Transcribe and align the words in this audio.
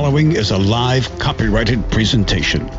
following 0.00 0.32
is 0.32 0.50
a 0.50 0.56
live 0.56 1.18
copyrighted 1.18 1.90
presentation. 1.90 2.70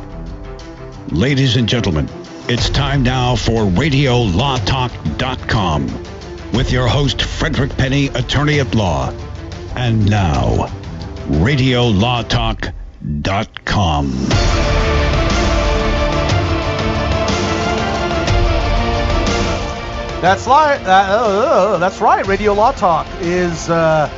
Ladies 1.10 1.56
and 1.56 1.70
gentlemen, 1.70 2.10
it's 2.50 2.68
time 2.72 3.04
now 3.04 3.36
for 3.36 3.62
RadioLawTalk.com 3.62 5.86
with 6.52 6.72
your 6.72 6.88
host, 6.88 7.22
Frederick 7.22 7.78
Penny, 7.78 8.08
attorney 8.08 8.60
at 8.60 8.74
law. 8.74 9.14
And 9.76 10.10
now, 10.10 10.66
RadioLawTalk.com. 11.28 14.12
That's 20.22 20.48
right. 20.48 20.82
Uh, 20.84 20.90
uh, 20.90 21.78
that's 21.78 22.02
right. 22.02 22.26
Radio 22.26 22.54
Law 22.54 22.72
Talk 22.72 23.06
is 23.20 23.70
uh, 23.70 24.10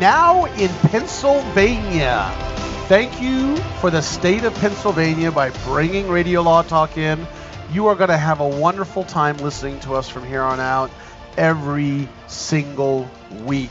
now 0.00 0.46
in 0.56 0.70
Pennsylvania. 0.90 2.47
Thank 2.88 3.20
you 3.20 3.54
for 3.82 3.90
the 3.90 4.00
state 4.00 4.44
of 4.44 4.54
Pennsylvania 4.54 5.30
by 5.30 5.50
bringing 5.66 6.08
Radio 6.08 6.40
Law 6.40 6.62
Talk 6.62 6.96
in. 6.96 7.26
You 7.70 7.88
are 7.88 7.94
going 7.94 8.08
to 8.08 8.16
have 8.16 8.40
a 8.40 8.48
wonderful 8.48 9.04
time 9.04 9.36
listening 9.36 9.78
to 9.80 9.92
us 9.92 10.08
from 10.08 10.26
here 10.26 10.40
on 10.40 10.58
out 10.58 10.90
every 11.36 12.08
single 12.28 13.06
week. 13.44 13.68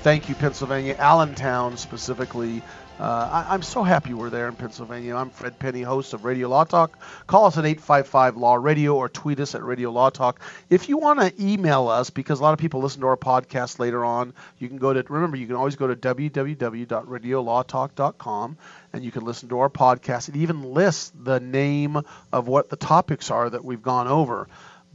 Thank 0.00 0.30
you, 0.30 0.34
Pennsylvania, 0.34 0.96
Allentown 0.98 1.76
specifically. 1.76 2.62
Uh, 2.98 3.46
I, 3.48 3.54
am 3.56 3.62
so 3.62 3.82
happy 3.82 4.14
we're 4.14 4.30
there 4.30 4.46
in 4.46 4.54
Pennsylvania. 4.54 5.16
I'm 5.16 5.30
Fred 5.30 5.58
Penny, 5.58 5.82
host 5.82 6.14
of 6.14 6.24
Radio 6.24 6.48
Law 6.48 6.62
Talk. 6.62 6.96
Call 7.26 7.46
us 7.46 7.58
at 7.58 7.64
855 7.64 8.36
Law 8.36 8.54
Radio 8.54 8.94
or 8.94 9.08
tweet 9.08 9.40
us 9.40 9.56
at 9.56 9.64
Radio 9.64 9.90
Law 9.90 10.10
Talk. 10.10 10.38
If 10.70 10.88
you 10.88 10.98
want 10.98 11.18
to 11.18 11.32
email 11.44 11.88
us, 11.88 12.10
because 12.10 12.38
a 12.38 12.44
lot 12.44 12.52
of 12.52 12.60
people 12.60 12.80
listen 12.80 13.00
to 13.00 13.08
our 13.08 13.16
podcast 13.16 13.80
later 13.80 14.04
on, 14.04 14.32
you 14.60 14.68
can 14.68 14.78
go 14.78 14.92
to, 14.92 15.04
remember, 15.08 15.36
you 15.36 15.48
can 15.48 15.56
always 15.56 15.74
go 15.74 15.88
to 15.88 15.96
www.radiolawtalk.com 15.96 18.56
and 18.92 19.04
you 19.04 19.10
can 19.10 19.24
listen 19.24 19.48
to 19.48 19.58
our 19.58 19.70
podcast. 19.70 20.28
It 20.28 20.36
even 20.36 20.62
lists 20.62 21.12
the 21.20 21.40
name 21.40 22.00
of 22.32 22.46
what 22.46 22.70
the 22.70 22.76
topics 22.76 23.32
are 23.32 23.50
that 23.50 23.64
we've 23.64 23.82
gone 23.82 24.06
over. 24.06 24.46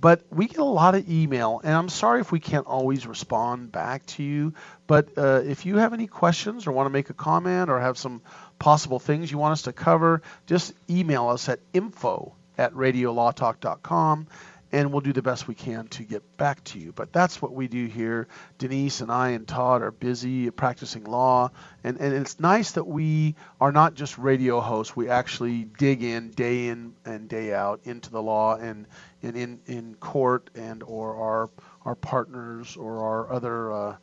But 0.01 0.23
we 0.29 0.47
get 0.47 0.59
a 0.59 0.63
lot 0.63 0.95
of 0.95 1.09
email, 1.09 1.59
and 1.63 1.73
I'm 1.73 1.89
sorry 1.89 2.21
if 2.21 2.31
we 2.31 2.39
can't 2.39 2.65
always 2.65 3.05
respond 3.05 3.71
back 3.71 4.05
to 4.07 4.23
you. 4.23 4.53
But 4.87 5.17
uh, 5.17 5.41
if 5.45 5.65
you 5.65 5.77
have 5.77 5.93
any 5.93 6.07
questions 6.07 6.67
or 6.67 6.71
want 6.71 6.85
to 6.85 6.91
make 6.91 7.09
a 7.09 7.13
comment 7.13 7.69
or 7.69 7.79
have 7.79 7.97
some 7.97 8.21
possible 8.59 8.99
things 8.99 9.29
you 9.29 9.37
want 9.37 9.53
us 9.53 9.63
to 9.63 9.73
cover, 9.73 10.21
just 10.45 10.73
email 10.89 11.27
us 11.27 11.49
at 11.49 11.59
info 11.73 12.33
at 12.57 12.73
radiolawtalk.com 12.73 14.27
and 14.71 14.91
we'll 14.91 15.01
do 15.01 15.13
the 15.13 15.21
best 15.21 15.47
we 15.47 15.55
can 15.55 15.87
to 15.87 16.03
get 16.03 16.37
back 16.37 16.63
to 16.65 16.79
you. 16.79 16.91
But 16.91 17.11
that's 17.11 17.41
what 17.41 17.53
we 17.53 17.67
do 17.67 17.85
here. 17.85 18.27
Denise 18.57 19.01
and 19.01 19.11
I 19.11 19.29
and 19.29 19.47
Todd 19.47 19.81
are 19.81 19.91
busy 19.91 20.49
practicing 20.51 21.05
law, 21.05 21.51
and, 21.83 21.97
and 21.99 22.13
it's 22.13 22.39
nice 22.39 22.71
that 22.73 22.85
we 22.85 23.35
are 23.59 23.71
not 23.71 23.95
just 23.95 24.17
radio 24.17 24.59
hosts. 24.59 24.95
We 24.95 25.09
actually 25.09 25.63
dig 25.63 26.03
in 26.03 26.31
day 26.31 26.67
in 26.67 26.93
and 27.05 27.27
day 27.27 27.53
out 27.53 27.81
into 27.83 28.11
the 28.11 28.21
law 28.21 28.55
and, 28.55 28.85
and 29.23 29.35
in, 29.35 29.59
in 29.65 29.95
court 29.95 30.49
and 30.55 30.83
or 30.83 31.15
our 31.15 31.49
our 31.85 31.95
partners 31.95 32.75
or 32.77 32.99
our 33.03 33.33
other 33.33 33.71
uh, 33.71 33.95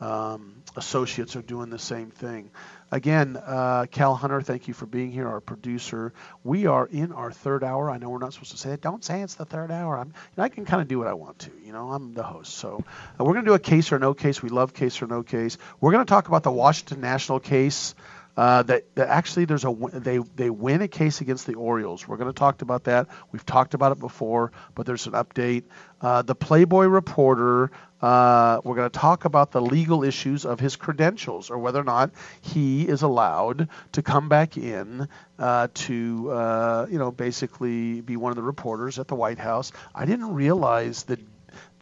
um, 0.00 0.62
associates 0.76 1.36
are 1.36 1.42
doing 1.42 1.70
the 1.70 1.78
same 1.78 2.10
thing. 2.10 2.50
Again, 2.90 3.36
uh, 3.36 3.86
Cal 3.90 4.14
Hunter, 4.14 4.40
thank 4.40 4.68
you 4.68 4.74
for 4.74 4.86
being 4.86 5.10
here, 5.10 5.26
our 5.26 5.40
producer. 5.40 6.12
We 6.44 6.66
are 6.66 6.86
in 6.86 7.12
our 7.12 7.32
third 7.32 7.64
hour. 7.64 7.90
I 7.90 7.98
know 7.98 8.10
we're 8.10 8.18
not 8.18 8.32
supposed 8.32 8.52
to 8.52 8.58
say 8.58 8.72
it. 8.72 8.80
Don't 8.80 9.04
say 9.04 9.22
it's 9.22 9.34
the 9.34 9.44
third 9.44 9.70
hour. 9.70 9.98
I'm, 9.98 10.08
you 10.08 10.14
know, 10.36 10.44
I 10.44 10.48
can 10.48 10.64
kind 10.64 10.80
of 10.80 10.88
do 10.88 10.98
what 10.98 11.08
I 11.08 11.14
want 11.14 11.40
to. 11.40 11.50
You 11.64 11.72
know, 11.72 11.90
I'm 11.90 12.14
the 12.14 12.22
host. 12.22 12.54
So 12.54 12.84
uh, 13.18 13.24
we're 13.24 13.32
going 13.32 13.44
to 13.44 13.50
do 13.50 13.54
a 13.54 13.58
case 13.58 13.90
or 13.90 13.98
no 13.98 14.14
case. 14.14 14.42
We 14.42 14.48
love 14.48 14.74
case 14.74 15.02
or 15.02 15.06
no 15.06 15.22
case. 15.22 15.58
We're 15.80 15.92
going 15.92 16.04
to 16.04 16.08
talk 16.08 16.28
about 16.28 16.42
the 16.42 16.52
Washington 16.52 17.00
National 17.00 17.40
case. 17.40 17.94
Uh, 18.36 18.62
that, 18.64 18.84
that, 18.96 19.08
actually 19.08 19.44
there's 19.44 19.64
a 19.64 19.74
they 19.92 20.18
they 20.18 20.50
win 20.50 20.82
a 20.82 20.88
case 20.88 21.20
against 21.20 21.46
the 21.46 21.54
Orioles. 21.54 22.08
We're 22.08 22.16
going 22.16 22.32
to 22.32 22.38
talk 22.38 22.62
about 22.62 22.84
that. 22.84 23.06
We've 23.30 23.46
talked 23.46 23.74
about 23.74 23.92
it 23.92 24.00
before, 24.00 24.50
but 24.74 24.86
there's 24.86 25.06
an 25.06 25.12
update. 25.12 25.64
Uh, 26.00 26.22
the 26.22 26.34
Playboy 26.34 26.86
reporter 26.86 27.70
uh, 28.04 28.60
we're 28.64 28.74
going 28.74 28.90
to 28.90 28.98
talk 28.98 29.24
about 29.24 29.50
the 29.50 29.62
legal 29.62 30.04
issues 30.04 30.44
of 30.44 30.60
his 30.60 30.76
credentials 30.76 31.48
or 31.48 31.56
whether 31.56 31.80
or 31.80 31.84
not 31.84 32.10
he 32.42 32.86
is 32.86 33.00
allowed 33.00 33.66
to 33.92 34.02
come 34.02 34.28
back 34.28 34.58
in 34.58 35.08
uh, 35.38 35.68
to, 35.72 36.30
uh, 36.30 36.86
you 36.90 36.98
know, 36.98 37.10
basically 37.10 38.02
be 38.02 38.18
one 38.18 38.28
of 38.28 38.36
the 38.36 38.42
reporters 38.42 38.98
at 38.98 39.08
the 39.08 39.14
White 39.14 39.38
House. 39.38 39.72
I 39.94 40.04
didn't 40.04 40.34
realize 40.34 41.04
that 41.04 41.18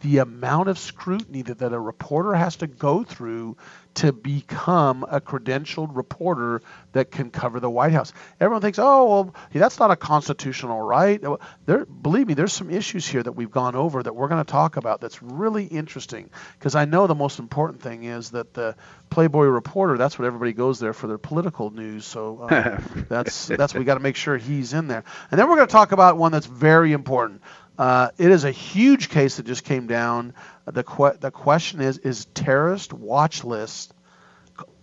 the 0.02 0.18
amount 0.18 0.68
of 0.68 0.78
scrutiny 0.78 1.42
that, 1.42 1.58
that 1.58 1.72
a 1.72 1.78
reporter 1.78 2.34
has 2.34 2.56
to 2.56 2.66
go 2.66 3.04
through 3.04 3.56
to 3.94 4.12
become 4.12 5.04
a 5.08 5.20
credentialed 5.20 5.94
reporter 5.94 6.62
that 6.92 7.10
can 7.10 7.30
cover 7.30 7.60
the 7.60 7.68
White 7.68 7.92
House. 7.92 8.12
Everyone 8.40 8.62
thinks, 8.62 8.78
oh, 8.78 9.06
well, 9.06 9.34
that's 9.52 9.78
not 9.78 9.90
a 9.90 9.96
constitutional 9.96 10.80
right. 10.80 11.22
There, 11.66 11.84
believe 11.84 12.26
me, 12.26 12.34
there's 12.34 12.52
some 12.52 12.70
issues 12.70 13.06
here 13.06 13.22
that 13.22 13.32
we've 13.32 13.50
gone 13.50 13.74
over 13.74 14.02
that 14.02 14.14
we're 14.14 14.28
going 14.28 14.44
to 14.44 14.50
talk 14.50 14.76
about 14.76 15.00
that's 15.00 15.22
really 15.22 15.64
interesting 15.64 16.30
because 16.58 16.74
I 16.74 16.86
know 16.86 17.06
the 17.06 17.14
most 17.14 17.38
important 17.38 17.82
thing 17.82 18.04
is 18.04 18.30
that 18.30 18.54
the 18.54 18.76
Playboy 19.10 19.44
reporter, 19.44 19.98
that's 19.98 20.18
what 20.18 20.24
everybody 20.24 20.54
goes 20.54 20.80
there 20.80 20.94
for 20.94 21.06
their 21.06 21.18
political 21.18 21.70
news. 21.70 22.06
So 22.06 22.48
uh, 22.50 22.80
that's 23.08 23.46
that's 23.46 23.74
we 23.74 23.84
got 23.84 23.94
to 23.94 24.00
make 24.00 24.16
sure 24.16 24.38
he's 24.38 24.72
in 24.72 24.88
there. 24.88 25.04
And 25.30 25.38
then 25.38 25.48
we're 25.48 25.56
going 25.56 25.68
to 25.68 25.72
talk 25.72 25.92
about 25.92 26.16
one 26.16 26.32
that's 26.32 26.46
very 26.46 26.92
important. 26.92 27.42
Uh, 27.78 28.10
it 28.18 28.30
is 28.30 28.44
a 28.44 28.50
huge 28.50 29.08
case 29.08 29.36
that 29.36 29.46
just 29.46 29.64
came 29.64 29.86
down. 29.86 30.34
The 30.66 30.84
que- 30.84 31.18
the 31.18 31.30
question 31.30 31.80
is: 31.80 31.98
Is 31.98 32.26
terrorist 32.34 32.92
watch 32.92 33.44
list 33.44 33.94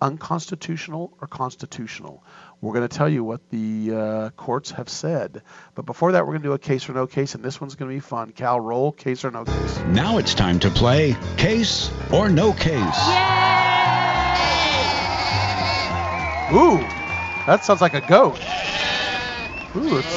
unconstitutional 0.02 1.14
or 1.22 1.28
constitutional? 1.28 2.24
We're 2.62 2.74
going 2.74 2.88
to 2.88 2.98
tell 2.98 3.08
you 3.08 3.24
what 3.24 3.50
the 3.52 3.96
uh, 3.96 4.30
courts 4.32 4.72
have 4.72 4.90
said. 4.90 5.44
But 5.76 5.86
before 5.86 6.12
that, 6.12 6.26
we're 6.26 6.34
going 6.34 6.42
to 6.42 6.50
do 6.50 6.54
a 6.54 6.60
case 6.60 6.90
or 6.90 6.94
no 6.94 7.08
case, 7.08 7.36
and 7.36 7.44
this 7.44 7.62
one's 7.62 7.76
going 7.76 7.90
to 7.90 7.96
be 7.96 8.02
fun. 8.02 8.32
Cal, 8.32 8.60
roll 8.60 8.92
case 8.92 9.24
or 9.24 9.32
no 9.32 9.46
case. 9.46 9.80
Now 9.88 10.18
it's 10.18 10.34
time 10.34 10.60
to 10.60 10.70
play 10.70 11.16
case 11.38 11.90
or 12.12 12.30
no 12.30 12.52
case. 12.52 12.74
Yay! 12.74 13.50
Ooh, 16.52 16.80
that 17.46 17.64
sounds 17.64 17.80
like 17.80 17.94
a 17.94 18.02
goat. 18.02 18.40
Ooh, 19.76 19.98
it's. 20.00 20.08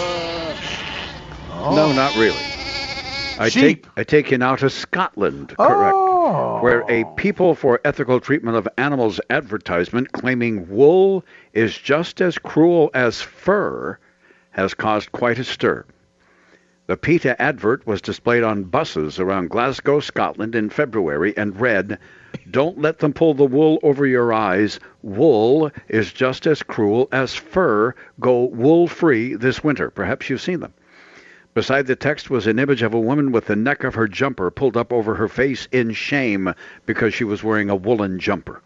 Oh. 1.55 1.75
No, 1.77 1.93
not 1.93 2.17
really. 2.17 2.52
I 3.43 3.49
Sheep. 3.49 3.83
take 3.83 3.93
I 3.97 4.05
take 4.05 4.31
you 4.31 4.39
now 4.39 4.55
to 4.55 4.71
Scotland, 4.71 5.57
correct? 5.57 5.97
Oh. 5.97 6.61
Where 6.61 6.85
a 6.89 7.05
People 7.17 7.57
for 7.57 7.81
Ethical 7.85 8.21
Treatment 8.21 8.57
of 8.57 8.69
Animals 8.79 9.21
advertisement 9.31 10.13
claiming 10.13 10.69
wool 10.69 11.25
is 11.53 11.77
just 11.77 12.21
as 12.21 12.39
cruel 12.39 12.93
as 12.95 13.21
fur 13.21 13.99
has 14.53 14.75
caused 14.75 15.11
quite 15.11 15.41
a 15.41 15.45
stir. 15.45 15.85
The 16.87 16.97
PETA 16.97 17.43
advert 17.43 17.85
was 17.85 18.01
displayed 18.01 18.45
on 18.45 18.63
buses 18.63 19.19
around 19.19 19.51
Glasgow, 19.51 19.99
Scotland 19.99 20.55
in 20.55 20.71
February 20.71 21.37
and 21.37 21.61
read, 21.61 21.99
Don't 22.49 22.79
let 22.79 23.01
them 23.01 23.13
pull 23.13 23.35
the 23.35 23.45
wool 23.45 23.81
over 23.83 24.07
your 24.07 24.33
eyes. 24.33 24.79
Wool 25.03 25.73
is 25.89 26.13
just 26.13 26.47
as 26.47 26.63
cruel 26.63 27.09
as 27.11 27.35
fur. 27.35 27.93
Go 28.21 28.45
wool 28.45 28.87
free 28.87 29.35
this 29.35 29.65
winter. 29.65 29.91
Perhaps 29.91 30.31
you've 30.31 30.41
seen 30.41 30.61
them. 30.61 30.75
Beside 31.55 31.87
the 31.87 31.97
text 31.97 32.31
was 32.31 32.47
an 32.47 32.59
image 32.59 32.83
of 32.83 32.95
a 32.95 33.01
woman 33.01 33.31
with 33.31 33.45
the 33.45 33.57
neck 33.57 33.85
of 33.85 33.95
her 33.95 34.09
jumper 34.09 34.51
pulled 34.51 34.75
up 34.75 34.91
over 34.91 35.17
her 35.17 35.29
face 35.29 35.69
in 35.71 35.93
shame 35.93 36.55
because 36.87 37.13
she 37.13 37.25
was 37.25 37.45
wearing 37.45 37.69
a 37.69 37.77
woolen 37.77 38.19
jumper. 38.19 38.63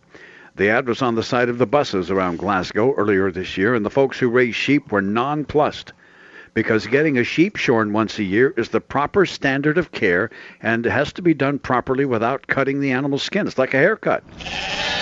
The 0.55 0.71
ad 0.71 0.87
was 0.87 1.03
on 1.03 1.17
the 1.17 1.25
side 1.25 1.49
of 1.49 1.59
the 1.59 1.67
buses 1.67 2.13
around 2.13 2.39
Glasgow 2.39 2.95
earlier 2.95 3.33
this 3.33 3.59
year, 3.59 3.75
and 3.75 3.85
the 3.85 3.91
folks 3.91 4.21
who 4.21 4.29
raise 4.29 4.55
sheep 4.55 4.93
were 4.93 5.03
nonplussed 5.03 5.93
because 6.55 6.87
getting 6.87 7.19
a 7.19 7.25
sheep 7.25 7.57
shorn 7.57 7.93
once 7.93 8.21
a 8.21 8.23
year 8.23 8.55
is 8.57 8.69
the 8.69 8.81
proper 8.81 9.27
standard 9.27 9.79
of 9.79 9.91
care 9.91 10.31
and 10.63 10.85
has 10.85 11.13
to 11.13 11.23
be 11.23 11.35
done 11.35 11.59
properly 11.59 12.05
without 12.05 12.47
cutting 12.47 12.81
the 12.81 12.93
animal's 12.93 13.25
skin. 13.25 13.49
It's 13.49 13.59
like 13.59 13.75
a 13.75 13.79
haircut. 13.79 14.23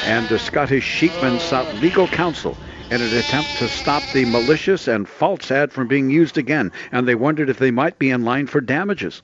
And 0.07 0.27
the 0.29 0.39
Scottish 0.39 0.85
sheepmen 0.85 1.39
sought 1.39 1.73
legal 1.77 2.09
counsel 2.09 2.57
in 2.91 3.03
an 3.03 3.13
attempt 3.13 3.57
to 3.57 3.69
stop 3.69 4.11
the 4.11 4.25
malicious 4.25 4.89
and 4.89 5.09
false 5.09 5.51
ad 5.51 5.73
from 5.73 5.89
being 5.89 6.11
used 6.11 6.39
again, 6.39 6.73
and 6.93 7.07
they 7.07 7.15
wondered 7.15 7.49
if 7.49 7.59
they 7.59 7.71
might 7.71 7.99
be 7.99 8.11
in 8.11 8.25
line 8.25 8.47
for 8.47 8.61
damages. 8.61 9.23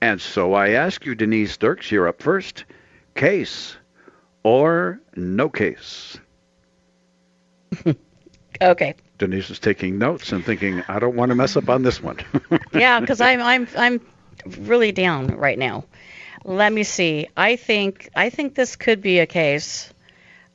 And 0.00 0.20
so 0.20 0.54
I 0.54 0.70
ask 0.70 1.04
you, 1.06 1.14
Denise 1.14 1.56
Dirks, 1.56 1.90
you're 1.90 2.08
up 2.08 2.22
first. 2.22 2.64
Case 3.14 3.76
or 4.42 5.00
no 5.14 5.48
case? 5.48 6.18
okay. 8.62 8.94
Denise 9.18 9.50
is 9.50 9.58
taking 9.58 9.98
notes 9.98 10.32
and 10.32 10.44
thinking, 10.44 10.82
I 10.88 10.98
don't 10.98 11.14
want 11.14 11.30
to 11.30 11.36
mess 11.36 11.56
up 11.56 11.68
on 11.68 11.82
this 11.82 12.02
one. 12.02 12.18
yeah, 12.72 12.98
because 13.00 13.20
I'm 13.20 13.40
I'm 13.42 13.68
I'm 13.76 14.00
really 14.58 14.92
down 14.92 15.28
right 15.28 15.58
now. 15.58 15.84
Let 16.44 16.72
me 16.72 16.82
see. 16.82 17.28
I 17.36 17.56
think 17.56 18.10
I 18.16 18.30
think 18.30 18.54
this 18.54 18.74
could 18.74 19.00
be 19.00 19.20
a 19.20 19.26
case. 19.26 19.92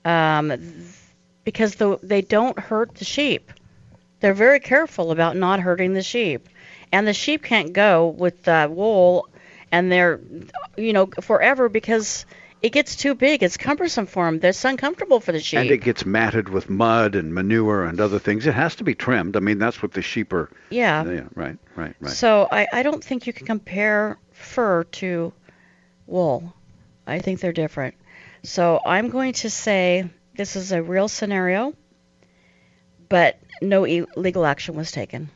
Um, 0.04 0.52
because 1.48 1.76
the, 1.76 1.98
they 2.04 2.22
don't 2.22 2.60
hurt 2.60 2.94
the 2.96 3.06
sheep. 3.06 3.54
They're 4.20 4.34
very 4.34 4.60
careful 4.60 5.12
about 5.12 5.38
not 5.38 5.62
hurting 5.62 5.94
the 5.94 6.04
sheep. 6.04 6.50
And 6.92 7.08
the 7.08 7.14
sheep 7.14 7.42
can't 7.42 7.72
go 7.72 8.10
with 8.10 8.44
the 8.44 8.70
wool 8.70 9.30
and 9.72 9.90
they're, 9.90 10.20
you 10.76 10.92
know, 10.92 11.06
forever 11.22 11.70
because 11.70 12.26
it 12.62 12.74
gets 12.74 12.98
too 12.98 13.16
big. 13.16 13.44
It's 13.44 13.56
cumbersome 13.56 14.08
for 14.08 14.26
them. 14.26 14.42
It's 14.44 14.66
uncomfortable 14.66 15.22
for 15.22 15.32
the 15.32 15.40
sheep. 15.40 15.60
And 15.60 15.72
it 15.72 15.78
gets 15.78 16.06
matted 16.06 16.50
with 16.50 16.70
mud 16.70 17.16
and 17.16 17.34
manure 17.34 17.86
and 17.86 18.02
other 18.02 18.20
things. 18.20 18.46
It 18.46 18.54
has 18.54 18.76
to 18.76 18.84
be 18.84 18.94
trimmed. 18.94 19.38
I 19.38 19.40
mean, 19.40 19.58
that's 19.58 19.82
what 19.82 19.94
the 19.94 20.02
sheep 20.02 20.34
are. 20.34 20.50
yeah. 20.70 21.06
Yeah, 21.10 21.28
right, 21.34 21.58
right, 21.78 21.96
right. 22.02 22.12
So 22.12 22.50
I, 22.52 22.68
I 22.74 22.84
don't 22.84 23.02
think 23.02 23.26
you 23.26 23.32
can 23.32 23.48
compare 23.48 24.18
fur 24.34 24.84
to 24.84 25.32
wool. 26.08 26.54
I 27.08 27.20
think 27.20 27.40
they're 27.40 27.54
different. 27.54 27.96
So 28.44 28.82
I'm 28.86 29.08
going 29.12 29.32
to 29.34 29.50
say 29.50 30.10
this 30.38 30.56
is 30.56 30.72
a 30.72 30.81
real 30.81 31.07
scenario, 31.07 31.74
but 33.10 33.38
no 33.62 33.86
e- 33.86 34.06
legal 34.16 34.45
action 34.45 34.75
was 34.75 34.92
taken. 34.92 35.30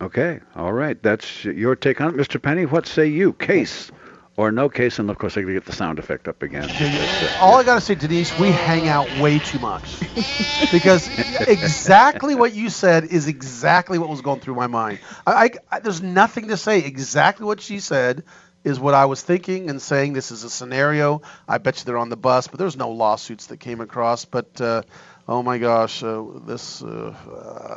Okay, 0.00 0.40
all 0.56 0.72
right. 0.72 1.00
That's 1.00 1.44
your 1.44 1.76
take 1.76 2.00
on 2.00 2.08
it, 2.08 2.16
Mr. 2.16 2.42
Penny. 2.42 2.66
What 2.66 2.86
say 2.86 3.06
you? 3.06 3.32
Case 3.32 3.92
or 4.36 4.50
no 4.50 4.68
case? 4.68 4.98
And 4.98 5.08
of 5.10 5.16
course, 5.18 5.36
I 5.36 5.42
got 5.42 5.46
to 5.48 5.52
get 5.52 5.64
the 5.64 5.72
sound 5.72 6.00
effect 6.00 6.26
up 6.26 6.42
again. 6.42 6.64
Uh, 6.68 7.38
all 7.40 7.60
I 7.60 7.62
gotta 7.62 7.80
say, 7.80 7.94
Denise, 7.94 8.36
we 8.40 8.48
hang 8.48 8.88
out 8.88 9.06
way 9.20 9.38
too 9.38 9.60
much 9.60 10.00
because 10.72 11.08
exactly 11.48 12.34
what 12.34 12.52
you 12.52 12.68
said 12.68 13.04
is 13.04 13.28
exactly 13.28 13.98
what 13.98 14.08
was 14.08 14.22
going 14.22 14.40
through 14.40 14.56
my 14.56 14.66
mind. 14.66 14.98
I, 15.24 15.32
I- 15.32 15.50
I- 15.76 15.80
there's 15.80 16.02
nothing 16.02 16.48
to 16.48 16.56
say. 16.56 16.78
Exactly 16.78 17.46
what 17.46 17.60
she 17.60 17.78
said 17.78 18.24
is 18.64 18.80
what 18.80 18.94
I 18.94 19.06
was 19.06 19.22
thinking 19.22 19.70
and 19.70 19.80
saying. 19.80 20.12
This 20.12 20.30
is 20.30 20.44
a 20.44 20.50
scenario. 20.50 21.22
I 21.48 21.58
bet 21.58 21.78
you 21.78 21.84
they're 21.84 21.98
on 21.98 22.10
the 22.10 22.16
bus, 22.16 22.48
but 22.48 22.58
there's 22.58 22.76
no 22.76 22.90
lawsuits 22.90 23.46
that 23.46 23.58
came 23.58 23.80
across. 23.80 24.24
But 24.24 24.60
uh, 24.60 24.82
oh 25.28 25.42
my 25.42 25.58
gosh, 25.58 26.02
uh, 26.02 26.22
this 26.46 26.82
uh, 26.82 27.14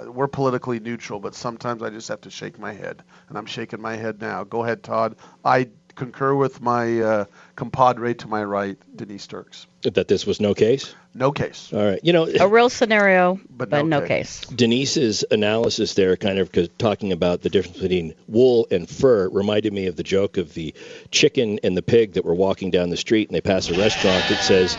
uh, 0.07 0.11
we're 0.11 0.27
politically 0.27 0.79
neutral, 0.79 1.19
but 1.19 1.35
sometimes 1.35 1.83
I 1.83 1.89
just 1.89 2.09
have 2.09 2.21
to 2.21 2.31
shake 2.31 2.59
my 2.59 2.73
head, 2.73 3.03
and 3.29 3.37
I'm 3.37 3.45
shaking 3.45 3.81
my 3.81 3.95
head 3.95 4.21
now. 4.21 4.43
Go 4.43 4.63
ahead, 4.63 4.83
Todd. 4.83 5.15
I 5.43 5.69
concur 5.95 6.35
with 6.35 6.61
my 6.61 7.01
uh, 7.01 7.25
compadre 7.55 8.13
to 8.15 8.27
my 8.27 8.43
right, 8.43 8.77
Denise 8.95 9.27
Dirks. 9.27 9.67
That 9.83 10.07
this 10.07 10.25
was 10.25 10.41
no 10.41 10.53
case. 10.53 10.93
No 11.13 11.31
case. 11.31 11.71
All 11.71 11.83
right. 11.85 11.99
You 12.03 12.11
know, 12.11 12.27
A 12.39 12.47
real 12.47 12.69
scenario, 12.69 13.39
But 13.49 13.69
but, 13.69 13.85
no 13.85 13.99
no 13.99 14.07
case. 14.07 14.39
case. 14.41 14.49
Denise's 14.49 15.23
analysis 15.31 15.93
there, 15.93 16.17
kind 16.17 16.39
of 16.39 16.49
talking 16.77 17.11
about 17.11 17.41
the 17.41 17.49
difference 17.49 17.77
between 17.79 18.13
wool 18.27 18.67
and 18.71 18.89
fur, 18.89 19.29
reminded 19.29 19.71
me 19.73 19.85
of 19.87 19.95
the 19.95 20.03
joke 20.03 20.37
of 20.37 20.53
the 20.55 20.73
chicken 21.11 21.59
and 21.63 21.77
the 21.77 21.83
pig 21.83 22.13
that 22.13 22.25
were 22.25 22.33
walking 22.35 22.71
down 22.71 22.89
the 22.89 22.97
street 22.97 23.29
and 23.29 23.35
they 23.35 23.41
pass 23.41 23.69
a 23.69 23.77
restaurant 23.77 24.23
that 24.29 24.43
says, 24.43 24.77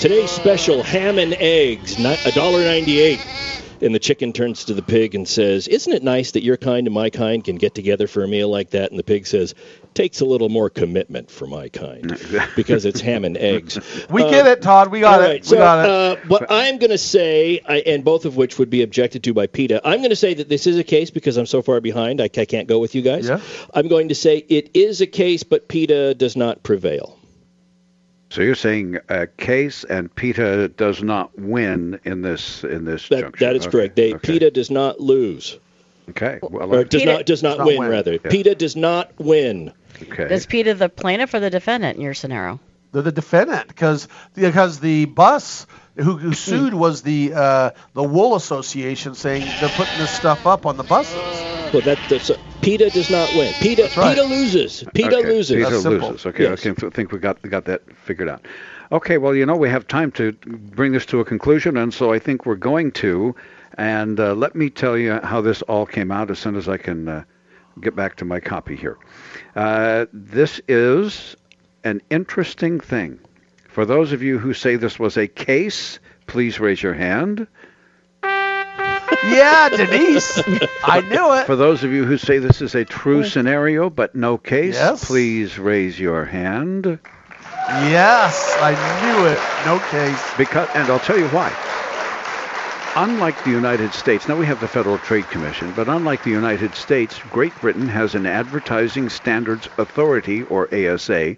"Today's 0.00 0.30
special 0.30 0.82
ham 0.82 1.18
and 1.18 1.34
eggs, 1.34 1.98
ni- 1.98 2.16
a 2.26 2.32
dollar 2.32 2.60
ninety-eight." 2.64 3.20
And 3.80 3.94
the 3.94 3.98
chicken 3.98 4.32
turns 4.32 4.64
to 4.64 4.74
the 4.74 4.82
pig 4.82 5.14
and 5.14 5.26
says, 5.28 5.68
"Isn't 5.68 5.92
it 5.92 6.02
nice 6.02 6.32
that 6.32 6.42
your 6.42 6.56
kind 6.56 6.86
and 6.86 6.94
my 6.94 7.10
kind 7.10 7.44
can 7.44 7.56
get 7.56 7.74
together 7.74 8.06
for 8.06 8.24
a 8.24 8.28
meal 8.28 8.48
like 8.48 8.70
that?" 8.70 8.90
And 8.90 8.98
the 8.98 9.04
pig 9.04 9.26
says, 9.26 9.54
"Takes 9.94 10.20
a 10.20 10.24
little 10.24 10.48
more 10.48 10.68
commitment 10.70 11.30
for 11.30 11.46
my 11.46 11.68
kind 11.68 12.18
because 12.56 12.84
it's 12.84 13.00
ham 13.00 13.24
and 13.24 13.36
eggs." 13.36 13.78
We 14.10 14.22
Uh, 14.22 14.30
get 14.30 14.46
it, 14.46 14.62
Todd. 14.62 14.90
We 14.90 15.00
got 15.00 15.20
it. 15.20 15.24
right, 15.24 15.40
we 15.42 15.46
so 15.46 15.56
got 15.56 15.84
it. 15.84 15.90
Uh, 15.90 16.16
what 16.28 16.46
I'm 16.50 16.78
going 16.78 16.90
to 16.90 16.98
say, 16.98 17.60
I, 17.66 17.76
and 17.78 18.04
both 18.04 18.24
of 18.24 18.36
which 18.36 18.58
would 18.58 18.70
be 18.70 18.82
objected 18.82 19.22
to 19.24 19.34
by 19.34 19.46
PETA, 19.46 19.80
I'm 19.84 19.98
going 20.00 20.10
to 20.10 20.16
say 20.16 20.34
that 20.34 20.48
this 20.48 20.66
is 20.66 20.76
a 20.78 20.84
case 20.84 21.10
because 21.10 21.36
I'm 21.36 21.46
so 21.46 21.62
far 21.62 21.80
behind, 21.80 22.20
I, 22.20 22.24
I 22.24 22.44
can't 22.46 22.66
go 22.68 22.78
with 22.78 22.94
you 22.94 23.02
guys. 23.02 23.28
Yeah. 23.28 23.40
I'm 23.74 23.88
going 23.88 24.08
to 24.08 24.14
say 24.14 24.38
it 24.48 24.70
is 24.74 25.00
a 25.00 25.06
case, 25.06 25.42
but 25.42 25.68
PETA 25.68 26.14
does 26.14 26.36
not 26.36 26.62
prevail. 26.62 27.17
So 28.30 28.42
you're 28.42 28.54
saying 28.54 28.98
uh, 29.08 29.26
case 29.38 29.84
and 29.84 30.14
PETA 30.14 30.68
does 30.76 31.02
not 31.02 31.38
win 31.38 31.98
in 32.04 32.20
this 32.22 32.62
in 32.62 32.84
this 32.84 33.08
That, 33.08 33.20
junction. 33.20 33.46
that 33.46 33.56
is 33.56 33.62
Okay, 33.66 33.70
correct. 33.70 33.96
They, 33.96 34.14
okay. 34.14 34.32
PETA 34.32 34.50
does 34.50 34.70
not 34.70 35.00
lose, 35.00 35.58
Okay. 36.10 36.38
Well, 36.42 36.74
or 36.74 36.84
does 36.84 37.00
PETA 37.02 37.12
not 37.12 37.26
does 37.26 37.42
not, 37.42 37.58
not 37.58 37.66
win, 37.66 37.78
win. 37.78 37.88
rather. 37.90 38.12
Yeah. 38.12 38.30
PETA 38.30 38.54
does 38.54 38.76
not 38.76 39.12
win. 39.18 39.72
okay. 40.02 40.32
Is 40.34 40.46
PETA 40.46 40.74
the 40.74 40.88
plaintiff 40.88 41.32
or 41.34 41.40
the 41.40 41.50
defendant 41.50 41.96
in 41.96 42.02
your 42.02 42.14
scenario? 42.14 42.60
They're 42.92 43.02
the 43.02 43.12
defendant 43.12 43.68
because 43.68 44.08
because 44.34 44.80
the 44.80 45.04
bus 45.06 45.66
who, 45.98 46.16
who 46.16 46.32
sued 46.32 46.74
was 46.74 47.02
the 47.02 47.32
uh, 47.34 47.70
the 47.94 48.02
wool 48.02 48.36
association 48.36 49.14
saying 49.14 49.46
they're 49.60 49.68
putting 49.70 49.98
this 49.98 50.10
stuff 50.10 50.46
up 50.46 50.66
on 50.66 50.76
the 50.76 50.84
buses. 50.84 51.14
Well, 51.72 51.82
that 51.82 51.98
that's, 52.08 52.30
PETA 52.62 52.90
does 52.90 53.10
not 53.10 53.28
win. 53.34 53.52
PETA 53.54 53.90
right. 53.96 54.16
PETA 54.16 54.22
loses. 54.22 54.84
PETA 54.94 55.18
okay. 55.18 55.28
loses. 55.28 55.56
PETA 55.56 55.70
That's 55.70 55.82
simple. 55.82 56.10
loses. 56.10 56.26
Okay. 56.26 56.42
Yes. 56.44 56.66
Okay. 56.66 56.86
I 56.86 56.90
think 56.90 57.12
we 57.12 57.18
got 57.18 57.42
got 57.42 57.64
that 57.66 57.82
figured 57.96 58.28
out. 58.28 58.46
Okay. 58.92 59.18
Well, 59.18 59.34
you 59.34 59.44
know, 59.44 59.56
we 59.56 59.68
have 59.68 59.86
time 59.86 60.10
to 60.12 60.32
bring 60.32 60.92
this 60.92 61.06
to 61.06 61.20
a 61.20 61.24
conclusion, 61.24 61.76
and 61.76 61.92
so 61.92 62.12
I 62.12 62.18
think 62.18 62.46
we're 62.46 62.56
going 62.56 62.92
to. 62.92 63.34
And 63.76 64.18
uh, 64.18 64.34
let 64.34 64.56
me 64.56 64.70
tell 64.70 64.96
you 64.96 65.20
how 65.22 65.40
this 65.40 65.62
all 65.62 65.86
came 65.86 66.10
out 66.10 66.30
as 66.30 66.38
soon 66.38 66.56
as 66.56 66.68
I 66.68 66.78
can 66.78 67.08
uh, 67.08 67.24
get 67.80 67.94
back 67.94 68.16
to 68.16 68.24
my 68.24 68.40
copy 68.40 68.74
here. 68.74 68.98
Uh, 69.54 70.06
this 70.12 70.60
is 70.68 71.36
an 71.84 72.02
interesting 72.10 72.80
thing. 72.80 73.20
For 73.78 73.86
those 73.86 74.10
of 74.10 74.24
you 74.24 74.40
who 74.40 74.54
say 74.54 74.74
this 74.74 74.98
was 74.98 75.16
a 75.16 75.28
case, 75.28 76.00
please 76.26 76.58
raise 76.58 76.82
your 76.82 76.94
hand. 76.94 77.46
Yeah, 78.24 79.68
Denise, 79.68 80.42
I 80.82 81.00
knew 81.08 81.32
it. 81.34 81.46
For 81.46 81.54
those 81.54 81.84
of 81.84 81.92
you 81.92 82.04
who 82.04 82.18
say 82.18 82.38
this 82.38 82.60
is 82.60 82.74
a 82.74 82.84
true 82.84 83.22
scenario 83.22 83.88
but 83.88 84.16
no 84.16 84.36
case, 84.36 84.74
Yes. 84.74 85.04
please 85.04 85.60
raise 85.60 85.96
your 86.00 86.24
hand. 86.24 86.98
Yes, 87.68 88.56
I 88.58 88.72
knew 89.00 89.26
it. 89.26 89.38
No 89.64 89.78
case. 89.90 90.36
Because, 90.36 90.68
and 90.74 90.90
I'll 90.90 90.98
tell 90.98 91.16
you 91.16 91.28
why. 91.28 91.52
Unlike 92.96 93.44
the 93.44 93.50
United 93.50 93.92
States, 93.92 94.26
now 94.26 94.34
we 94.34 94.46
have 94.46 94.58
the 94.58 94.66
Federal 94.66 94.98
Trade 94.98 95.28
Commission, 95.30 95.72
but 95.76 95.88
unlike 95.88 96.24
the 96.24 96.30
United 96.30 96.74
States, 96.74 97.20
Great 97.30 97.54
Britain 97.60 97.86
has 97.86 98.16
an 98.16 98.26
Advertising 98.26 99.08
Standards 99.08 99.68
Authority, 99.78 100.42
or 100.42 100.66
ASA, 100.74 101.36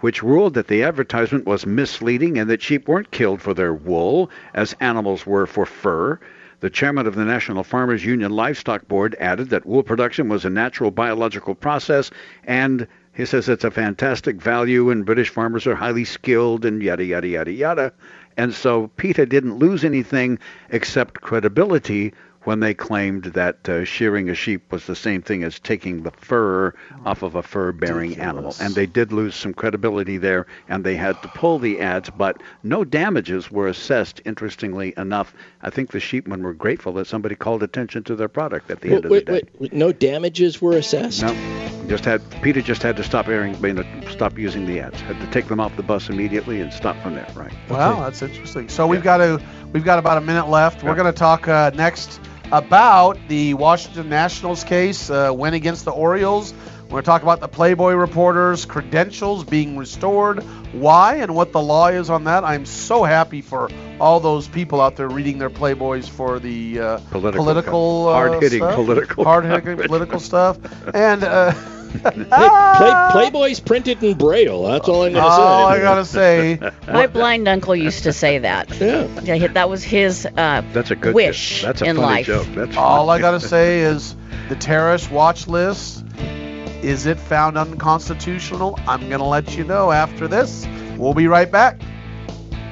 which 0.00 0.22
ruled 0.22 0.54
that 0.54 0.68
the 0.68 0.82
advertisement 0.82 1.46
was 1.46 1.66
misleading 1.66 2.38
and 2.38 2.48
that 2.48 2.62
sheep 2.62 2.86
weren't 2.88 3.10
killed 3.10 3.42
for 3.42 3.54
their 3.54 3.74
wool, 3.74 4.30
as 4.54 4.76
animals 4.80 5.26
were 5.26 5.46
for 5.46 5.66
fur. 5.66 6.18
The 6.60 6.70
chairman 6.70 7.06
of 7.06 7.14
the 7.14 7.24
National 7.24 7.62
Farmers 7.62 8.04
Union 8.04 8.32
Livestock 8.32 8.88
Board 8.88 9.16
added 9.20 9.50
that 9.50 9.66
wool 9.66 9.82
production 9.82 10.28
was 10.28 10.44
a 10.44 10.50
natural 10.50 10.90
biological 10.90 11.54
process, 11.54 12.10
and 12.44 12.86
he 13.14 13.24
says 13.24 13.48
it's 13.48 13.64
a 13.64 13.70
fantastic 13.70 14.40
value, 14.40 14.90
and 14.90 15.06
British 15.06 15.28
farmers 15.28 15.66
are 15.66 15.74
highly 15.74 16.04
skilled, 16.04 16.64
and 16.64 16.82
yada, 16.82 17.04
yada, 17.04 17.28
yada, 17.28 17.52
yada. 17.52 17.92
And 18.36 18.54
so 18.54 18.88
PETA 18.96 19.26
didn't 19.26 19.58
lose 19.58 19.84
anything 19.84 20.38
except 20.70 21.20
credibility 21.20 22.14
when 22.44 22.60
they 22.60 22.74
claimed 22.74 23.24
that 23.24 23.68
uh, 23.68 23.84
shearing 23.84 24.30
a 24.30 24.34
sheep 24.34 24.72
was 24.72 24.86
the 24.86 24.96
same 24.96 25.22
thing 25.22 25.42
as 25.42 25.58
taking 25.58 26.02
the 26.02 26.10
fur 26.12 26.72
off 27.04 27.22
of 27.22 27.34
a 27.34 27.42
fur-bearing 27.42 28.18
animal. 28.18 28.54
And 28.60 28.74
they 28.74 28.86
did 28.86 29.12
lose 29.12 29.34
some 29.34 29.52
credibility 29.52 30.18
there, 30.18 30.46
and 30.68 30.84
they 30.84 30.96
had 30.96 31.20
to 31.22 31.28
pull 31.28 31.58
the 31.58 31.80
ads, 31.80 32.10
but 32.10 32.42
no 32.62 32.84
damages 32.84 33.50
were 33.50 33.68
assessed, 33.68 34.20
interestingly 34.24 34.94
enough. 34.96 35.34
I 35.62 35.70
think 35.70 35.90
the 35.90 35.98
sheepmen 35.98 36.42
were 36.42 36.54
grateful 36.54 36.92
that 36.94 37.06
somebody 37.06 37.34
called 37.34 37.62
attention 37.62 38.04
to 38.04 38.16
their 38.16 38.28
product 38.28 38.70
at 38.70 38.80
the 38.80 38.94
end 38.94 39.04
of 39.04 39.10
Wait, 39.10 39.26
the 39.26 39.32
day. 39.32 39.32
wait, 39.32 39.60
wait, 39.60 39.72
no 39.72 39.92
damages 39.92 40.62
were 40.62 40.76
assessed. 40.76 41.22
No, 41.22 41.34
just 41.88 42.04
had 42.04 42.28
PETA 42.42 42.62
just 42.62 42.82
had 42.82 42.96
to 42.96 43.04
stop 43.04 43.28
airing, 43.28 43.54
you 43.62 44.10
stop 44.10 44.38
using 44.38 44.66
the 44.66 44.80
ads. 44.80 45.00
Had 45.00 45.20
to 45.20 45.26
take 45.28 45.48
them 45.48 45.60
off 45.60 45.74
the 45.76 45.82
bus 45.82 46.08
immediately 46.08 46.60
and 46.60 46.72
stop 46.72 46.96
from 47.02 47.14
there. 47.14 47.26
Right. 47.34 47.52
Wow, 47.68 48.00
that's 48.00 48.22
interesting. 48.22 48.68
So 48.68 48.86
we've 48.86 49.02
got 49.02 49.18
to 49.18 49.40
we've 49.72 49.84
got 49.84 49.98
about 49.98 50.18
a 50.18 50.20
minute 50.20 50.48
left. 50.48 50.82
We're 50.82 50.94
going 50.94 51.12
to 51.12 51.18
talk 51.18 51.48
uh, 51.48 51.70
next 51.74 52.20
about 52.52 53.18
the 53.28 53.54
Washington 53.54 54.08
Nationals 54.08 54.64
case, 54.64 55.10
uh, 55.10 55.32
win 55.34 55.54
against 55.54 55.84
the 55.84 55.90
Orioles. 55.90 56.54
We're 56.88 56.92
going 56.92 57.02
to 57.02 57.06
talk 57.06 57.22
about 57.22 57.40
the 57.40 57.48
Playboy 57.48 57.92
reporters' 57.92 58.64
credentials 58.64 59.44
being 59.44 59.76
restored, 59.76 60.42
why, 60.72 61.16
and 61.16 61.34
what 61.34 61.52
the 61.52 61.60
law 61.60 61.88
is 61.88 62.08
on 62.08 62.24
that. 62.24 62.44
I'm 62.44 62.64
so 62.64 63.04
happy 63.04 63.42
for 63.42 63.68
all 64.00 64.20
those 64.20 64.48
people 64.48 64.80
out 64.80 64.96
there 64.96 65.10
reading 65.10 65.36
their 65.36 65.50
Playboys 65.50 66.08
for 66.08 66.38
the 66.38 66.80
uh, 66.80 66.98
Political 67.10 67.44
political, 67.44 68.08
uh, 68.08 68.12
hard-hitting 68.14 68.60
stuff, 68.60 68.74
political 68.76 69.24
hard-hitting 69.24 69.76
political 69.86 70.18
stuff, 70.18 70.58
and. 70.94 71.24
Uh, 71.24 71.52
Hey, 71.90 72.10
play, 72.12 73.08
Playboy's 73.12 73.60
printed 73.60 74.02
in 74.04 74.16
Braille. 74.18 74.62
That's 74.64 74.86
all 74.90 75.04
I'm 75.04 75.12
going 75.14 75.24
to 75.24 75.30
say. 75.30 75.42
all 75.42 75.66
I 75.66 75.78
gotta 75.80 76.04
say, 76.04 76.58
My 76.86 77.06
blind 77.06 77.48
uncle 77.48 77.74
used 77.74 78.02
to 78.02 78.12
say 78.12 78.36
that. 78.40 78.68
Yeah. 78.78 79.08
Yeah, 79.22 79.46
that 79.46 79.70
was 79.70 79.82
his 79.82 80.26
uh, 80.26 80.62
That's 80.74 80.90
a 80.90 80.96
good 80.96 81.14
wish 81.14 81.62
That's 81.62 81.80
a 81.80 81.86
in 81.86 81.96
funny 81.96 82.06
life. 82.06 82.26
joke. 82.26 82.46
That's 82.48 82.76
All 82.76 83.08
I 83.08 83.18
gotta 83.20 83.40
say 83.40 83.80
is 83.80 84.14
the 84.50 84.56
terrorist 84.56 85.10
watch 85.10 85.48
list. 85.48 86.04
Is 86.82 87.06
it 87.06 87.18
found 87.18 87.56
unconstitutional? 87.58 88.78
I'm 88.86 89.10
gonna 89.10 89.26
let 89.26 89.56
you 89.56 89.64
know 89.64 89.90
after 89.90 90.28
this. 90.28 90.64
We'll 90.96 91.14
be 91.14 91.26
right 91.26 91.50
back. 91.50 91.80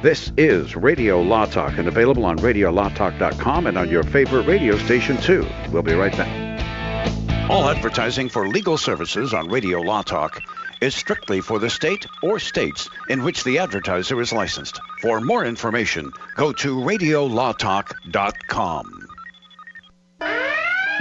This 0.02 0.30
is 0.36 0.76
Radio 0.76 1.20
Law 1.22 1.46
Talk 1.46 1.78
and 1.78 1.88
available 1.88 2.25
on 2.25 2.38
radiolawtalk.com 2.38 3.66
and 3.66 3.76
on 3.76 3.88
your 3.88 4.04
favorite 4.04 4.46
radio 4.46 4.78
station 4.78 5.16
too. 5.16 5.44
We'll 5.72 5.82
be 5.82 5.94
right 5.94 6.16
back. 6.16 7.50
All 7.50 7.68
advertising 7.68 8.28
for 8.28 8.46
legal 8.48 8.76
services 8.76 9.34
on 9.34 9.48
Radio 9.48 9.80
Law 9.80 10.02
Talk 10.02 10.40
is 10.80 10.94
strictly 10.94 11.40
for 11.40 11.58
the 11.58 11.70
state 11.70 12.06
or 12.22 12.38
states 12.38 12.88
in 13.08 13.25
which 13.25 13.42
the 13.44 13.58
advertiser 13.58 14.20
is 14.20 14.32
licensed. 14.32 14.78
For 15.00 15.20
more 15.20 15.44
information, 15.44 16.12
go 16.36 16.52
to 16.52 16.76
radiolawtalk.com. 16.76 19.05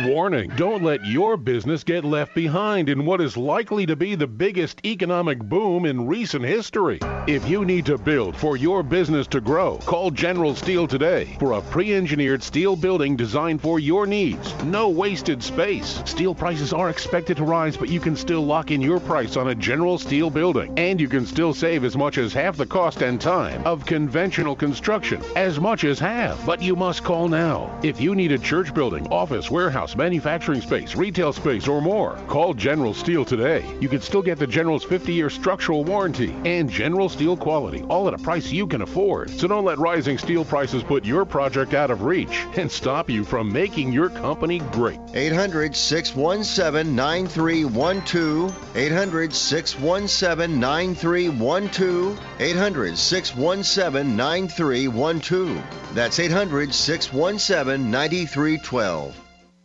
Warning 0.04 0.52
don't 0.58 0.84
let 0.84 1.06
your 1.06 1.38
business 1.38 1.82
get 1.86 2.04
left 2.04 2.36
behind 2.36 2.90
in 2.90 3.06
what 3.06 3.22
is 3.22 3.38
likely 3.38 3.86
to 3.86 3.96
be 3.96 4.16
the 4.16 4.28
biggest 4.28 4.86
economic 4.86 5.40
boom 5.40 5.86
in 5.86 6.06
recent 6.06 6.44
history. 6.44 7.00
If 7.28 7.50
you 7.50 7.66
need 7.66 7.88
to 7.88 7.98
build 7.98 8.38
for 8.38 8.56
your 8.56 8.84
business 8.84 9.26
to 9.28 9.42
grow, 9.42 9.80
call 9.80 10.12
General 10.12 10.54
Steel 10.54 10.86
today 10.86 11.36
for 11.40 11.54
a 11.54 11.62
pre 11.62 11.96
engineered 11.96 12.44
steel 12.44 12.76
building 12.76 13.16
designed 13.16 13.62
for 13.62 13.80
your 13.80 14.06
needs. 14.06 14.54
No 14.66 14.90
wasted 14.90 15.42
space. 15.42 16.04
Steel 16.06 16.36
prices 16.36 16.72
are 16.72 16.92
expected 16.92 17.38
to 17.38 17.44
rise, 17.44 17.78
but 17.78 17.90
you 17.90 18.00
can 18.00 18.16
still 18.16 18.46
lock 18.46 18.70
in 18.70 18.80
your 18.80 19.00
price 19.00 19.38
on 19.38 19.48
a 19.48 19.56
General 19.56 19.98
Steel 19.98 20.30
building. 20.30 20.72
And 20.78 21.02
you 21.02 21.08
can 21.08 21.26
still 21.26 21.52
save 21.52 21.84
as 21.84 21.98
much 21.98 22.20
as 22.20 22.32
half 22.32 22.58
the 22.58 22.66
cost 22.68 23.02
and 23.02 23.20
time 23.20 23.66
of 23.66 23.88
conventional 23.88 24.56
construction. 24.56 25.20
As 25.36 25.60
much 25.60 25.84
as 25.84 25.98
half. 25.98 26.46
But 26.46 26.62
you 26.62 26.76
must 26.76 27.04
call 27.04 27.28
now. 27.28 27.76
If 27.82 28.00
you 28.00 28.14
need 28.14 28.34
a 28.34 28.38
church 28.38 28.72
building, 28.72 29.08
office, 29.08 29.50
warehouse, 29.50 29.96
manufacturing 29.96 30.62
space, 30.62 30.94
retail 30.94 31.34
space, 31.34 31.68
or 31.68 31.82
more, 31.82 32.20
call 32.28 32.54
General 32.54 32.94
Steel 32.94 33.26
today. 33.26 33.66
You 33.82 33.90
can 33.90 34.02
still 34.02 34.22
get 34.22 34.38
the 34.38 34.46
General's 34.46 34.84
50 34.84 35.12
year 35.12 35.32
structural 35.32 35.84
warranty 35.84 36.32
and 36.46 36.70
General 36.70 37.10
Steel 37.16 37.38
quality, 37.38 37.82
all 37.84 38.10
at 38.10 38.14
a 38.14 38.18
price 38.18 38.52
you 38.52 38.68
can 38.68 38.82
afford. 38.82 39.30
So 39.30 39.48
don't 39.48 39.64
let 39.64 39.80
rising 39.80 40.18
steel 40.18 40.44
prices 40.44 40.84
put 40.84 41.06
your 41.06 41.24
project 41.24 41.74
out 41.74 41.90
of 41.90 42.02
reach 42.02 42.46
and 42.58 42.70
stop 42.70 43.10
you 43.10 43.24
from 43.24 43.54
making 43.54 43.94
your 43.94 44.10
company 44.10 44.60
great. 44.74 45.00
800 45.14 45.74
617 45.78 46.94
9312. 46.94 48.76
800 48.76 49.34
617 49.34 50.60
9312. 50.60 52.20
800 52.42 52.98
617 52.98 54.18
9312. 54.18 55.64
That's 55.96 56.20
800 56.20 56.74
617 56.74 57.90
9312. 57.92 59.25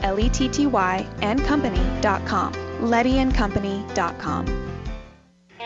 L-E-T-T-Y 0.03 1.05
and 1.21 1.43
company.com. 1.43 2.53
LettyandCompany.com. 2.53 4.66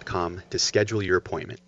to 0.00 0.58
schedule 0.58 1.02
your 1.02 1.16
appointment. 1.18 1.60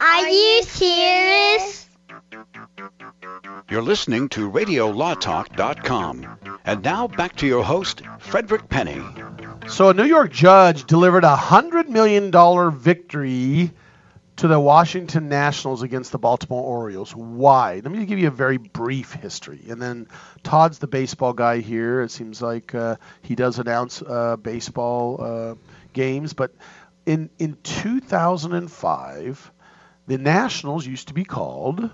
Are 0.00 0.28
you 0.28 0.62
serious? 0.64 1.88
You're 3.70 3.82
listening 3.82 4.28
to 4.30 4.50
RadioLawTalk.com. 4.50 6.38
And 6.64 6.82
now 6.82 7.08
back 7.08 7.36
to 7.36 7.46
your 7.46 7.64
host, 7.64 8.02
Frederick 8.18 8.68
Penny. 8.68 9.00
So, 9.68 9.88
a 9.88 9.94
New 9.94 10.04
York 10.04 10.30
judge 10.30 10.84
delivered 10.84 11.24
a 11.24 11.34
$100 11.36 11.88
million 11.88 12.30
victory 12.78 13.70
to 14.36 14.48
the 14.48 14.58
Washington 14.58 15.28
Nationals 15.28 15.82
against 15.82 16.12
the 16.12 16.18
Baltimore 16.18 16.62
Orioles. 16.62 17.14
Why? 17.14 17.74
Let 17.74 17.90
me 17.92 18.04
give 18.06 18.18
you 18.18 18.28
a 18.28 18.32
very 18.32 18.56
brief 18.56 19.12
history. 19.12 19.60
And 19.68 19.80
then 19.80 20.08
Todd's 20.42 20.78
the 20.78 20.86
baseball 20.86 21.32
guy 21.32 21.58
here. 21.58 22.02
It 22.02 22.10
seems 22.10 22.40
like 22.40 22.74
uh, 22.74 22.96
he 23.22 23.34
does 23.34 23.58
announce 23.58 24.02
uh, 24.02 24.36
baseball 24.36 25.22
uh, 25.22 25.54
games. 25.92 26.32
But 26.32 26.52
in, 27.04 27.30
in 27.38 27.56
2005, 27.62 29.52
the 30.06 30.18
Nationals 30.18 30.86
used 30.86 31.08
to 31.08 31.14
be 31.14 31.24
called 31.24 31.90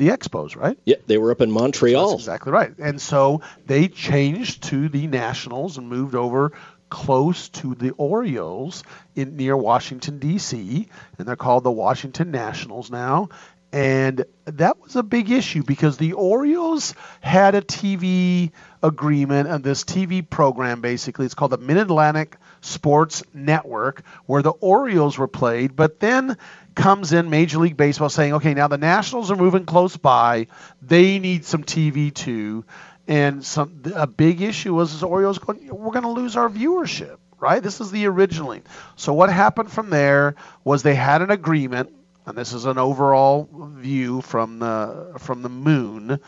the 0.00 0.08
Expos, 0.08 0.56
right? 0.56 0.78
Yeah, 0.86 0.96
they 1.06 1.18
were 1.18 1.30
up 1.30 1.42
in 1.42 1.50
Montreal. 1.50 2.12
That's 2.12 2.22
exactly 2.22 2.52
right. 2.52 2.72
And 2.78 3.00
so 3.00 3.42
they 3.66 3.86
changed 3.86 4.62
to 4.64 4.88
the 4.88 5.06
Nationals 5.06 5.76
and 5.76 5.88
moved 5.88 6.14
over 6.14 6.52
close 6.90 7.48
to 7.48 7.74
the 7.74 7.90
Orioles 7.92 8.82
in 9.14 9.36
near 9.36 9.56
Washington 9.56 10.18
D.C. 10.18 10.88
and 11.18 11.26
they're 11.26 11.36
called 11.36 11.64
the 11.64 11.70
Washington 11.70 12.30
Nationals 12.30 12.90
now. 12.90 13.28
And 13.72 14.24
that 14.46 14.80
was 14.80 14.96
a 14.96 15.02
big 15.02 15.30
issue 15.30 15.62
because 15.62 15.96
the 15.96 16.14
Orioles 16.14 16.94
had 17.20 17.54
a 17.54 17.62
TV 17.62 18.50
agreement 18.82 19.48
and 19.48 19.62
this 19.62 19.84
TV 19.84 20.28
program 20.28 20.80
basically. 20.80 21.24
It's 21.24 21.34
called 21.34 21.52
the 21.52 21.58
Mid 21.58 21.76
Atlantic 21.76 22.36
Sports 22.62 23.22
Network, 23.32 24.02
where 24.26 24.42
the 24.42 24.50
Orioles 24.50 25.16
were 25.16 25.28
played. 25.28 25.76
But 25.76 26.00
then 26.00 26.36
comes 26.74 27.12
in 27.12 27.30
Major 27.30 27.58
League 27.58 27.76
Baseball 27.76 28.08
saying, 28.08 28.34
okay, 28.34 28.54
now 28.54 28.66
the 28.66 28.78
Nationals 28.78 29.30
are 29.30 29.36
moving 29.36 29.66
close 29.66 29.96
by. 29.96 30.48
They 30.82 31.20
need 31.20 31.44
some 31.44 31.62
TV 31.62 32.12
too. 32.12 32.64
And 33.10 33.44
some 33.44 33.82
a 33.96 34.06
big 34.06 34.40
issue 34.40 34.72
was 34.72 35.00
the 35.00 35.08
Orioles 35.08 35.38
going, 35.38 35.66
we're 35.66 35.90
going 35.90 36.04
to 36.04 36.10
lose 36.10 36.36
our 36.36 36.48
viewership, 36.48 37.16
right? 37.40 37.60
This 37.60 37.80
is 37.80 37.90
the 37.90 38.06
originally. 38.06 38.62
So 38.94 39.12
what 39.14 39.30
happened 39.32 39.72
from 39.72 39.90
there 39.90 40.36
was 40.62 40.84
they 40.84 40.94
had 40.94 41.20
an 41.20 41.32
agreement, 41.32 41.90
and 42.24 42.38
this 42.38 42.52
is 42.52 42.66
an 42.66 42.78
overall 42.78 43.48
view 43.52 44.20
from 44.22 44.60
the 44.60 45.14
from 45.18 45.42
the 45.42 45.48
moon. 45.48 46.12
uh, 46.12 46.18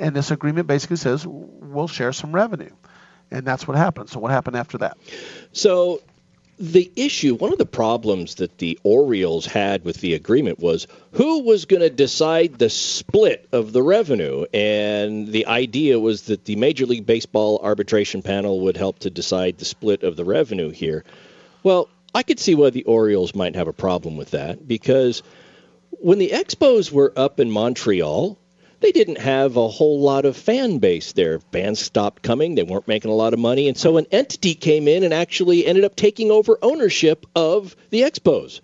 And 0.00 0.16
this 0.16 0.32
agreement 0.32 0.66
basically 0.66 0.96
says 0.96 1.24
we'll 1.24 1.86
share 1.86 2.12
some 2.12 2.32
revenue, 2.34 2.74
and 3.30 3.46
that's 3.46 3.68
what 3.68 3.76
happened. 3.76 4.08
So 4.08 4.18
what 4.18 4.32
happened 4.32 4.56
after 4.56 4.78
that? 4.78 4.98
So 5.52 6.02
the 6.60 6.92
issue, 6.94 7.34
one 7.34 7.52
of 7.52 7.58
the 7.58 7.64
problems 7.64 8.34
that 8.34 8.58
the 8.58 8.78
Orioles 8.82 9.46
had 9.46 9.82
with 9.82 10.02
the 10.02 10.12
agreement 10.12 10.58
was 10.58 10.86
who 11.12 11.42
was 11.42 11.64
going 11.64 11.80
to 11.80 11.88
decide 11.88 12.58
the 12.58 12.68
split 12.68 13.48
of 13.50 13.72
the 13.72 13.82
revenue. 13.82 14.44
And 14.52 15.28
the 15.28 15.46
idea 15.46 15.98
was 15.98 16.24
that 16.24 16.44
the 16.44 16.56
Major 16.56 16.84
League 16.84 17.06
Baseball 17.06 17.60
arbitration 17.62 18.20
panel 18.20 18.60
would 18.60 18.76
help 18.76 18.98
to 19.00 19.10
decide 19.10 19.56
the 19.56 19.64
split 19.64 20.02
of 20.02 20.16
the 20.16 20.24
revenue 20.24 20.68
here. 20.68 21.02
Well, 21.62 21.88
I 22.14 22.22
could 22.22 22.38
see 22.38 22.54
why 22.54 22.68
the 22.68 22.84
Orioles 22.84 23.34
might 23.34 23.56
have 23.56 23.68
a 23.68 23.72
problem 23.72 24.18
with 24.18 24.32
that 24.32 24.68
because 24.68 25.22
when 25.92 26.18
the 26.18 26.30
Expos 26.30 26.92
were 26.92 27.14
up 27.16 27.40
in 27.40 27.50
Montreal, 27.50 28.38
they 28.80 28.92
didn't 28.92 29.18
have 29.18 29.56
a 29.56 29.68
whole 29.68 30.00
lot 30.00 30.24
of 30.24 30.36
fan 30.36 30.78
base 30.78 31.12
there. 31.12 31.38
Bands 31.50 31.80
stopped 31.80 32.22
coming, 32.22 32.54
they 32.54 32.62
weren't 32.62 32.88
making 32.88 33.10
a 33.10 33.14
lot 33.14 33.32
of 33.32 33.38
money, 33.38 33.68
and 33.68 33.76
so 33.76 33.96
an 33.96 34.06
entity 34.10 34.54
came 34.54 34.88
in 34.88 35.04
and 35.04 35.14
actually 35.14 35.66
ended 35.66 35.84
up 35.84 35.96
taking 35.96 36.30
over 36.30 36.58
ownership 36.62 37.26
of 37.36 37.76
the 37.90 38.02
Expos. 38.02 38.60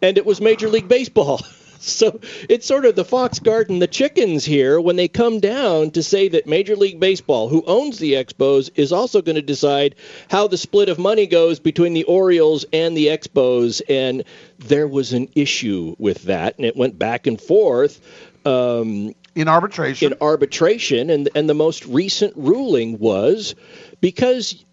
And 0.00 0.16
it 0.16 0.24
was 0.24 0.40
Major 0.40 0.68
League 0.68 0.88
Baseball. 0.88 1.40
So 1.80 2.18
it's 2.48 2.66
sort 2.66 2.86
of 2.86 2.96
the 2.96 3.04
fox 3.04 3.38
guarding 3.38 3.78
the 3.78 3.86
chickens 3.86 4.44
here 4.44 4.80
when 4.80 4.96
they 4.96 5.06
come 5.06 5.38
down 5.38 5.92
to 5.92 6.02
say 6.02 6.28
that 6.28 6.46
Major 6.46 6.74
League 6.74 6.98
Baseball, 6.98 7.48
who 7.48 7.62
owns 7.66 7.98
the 7.98 8.14
Expos, 8.14 8.70
is 8.74 8.92
also 8.92 9.22
going 9.22 9.36
to 9.36 9.42
decide 9.42 9.94
how 10.28 10.48
the 10.48 10.56
split 10.56 10.88
of 10.88 10.98
money 10.98 11.26
goes 11.26 11.60
between 11.60 11.94
the 11.94 12.04
Orioles 12.04 12.64
and 12.72 12.96
the 12.96 13.06
Expos. 13.06 13.80
And 13.88 14.24
there 14.58 14.88
was 14.88 15.12
an 15.12 15.28
issue 15.36 15.94
with 15.98 16.24
that, 16.24 16.56
and 16.56 16.66
it 16.66 16.76
went 16.76 16.98
back 16.98 17.28
and 17.28 17.40
forth. 17.40 18.00
Um, 18.44 19.14
in 19.34 19.48
arbitration. 19.48 20.12
In 20.12 20.18
arbitration, 20.20 21.10
and 21.10 21.28
and 21.34 21.48
the 21.48 21.54
most 21.54 21.86
recent 21.86 22.34
ruling 22.36 22.98
was 22.98 23.54
because 24.00 24.64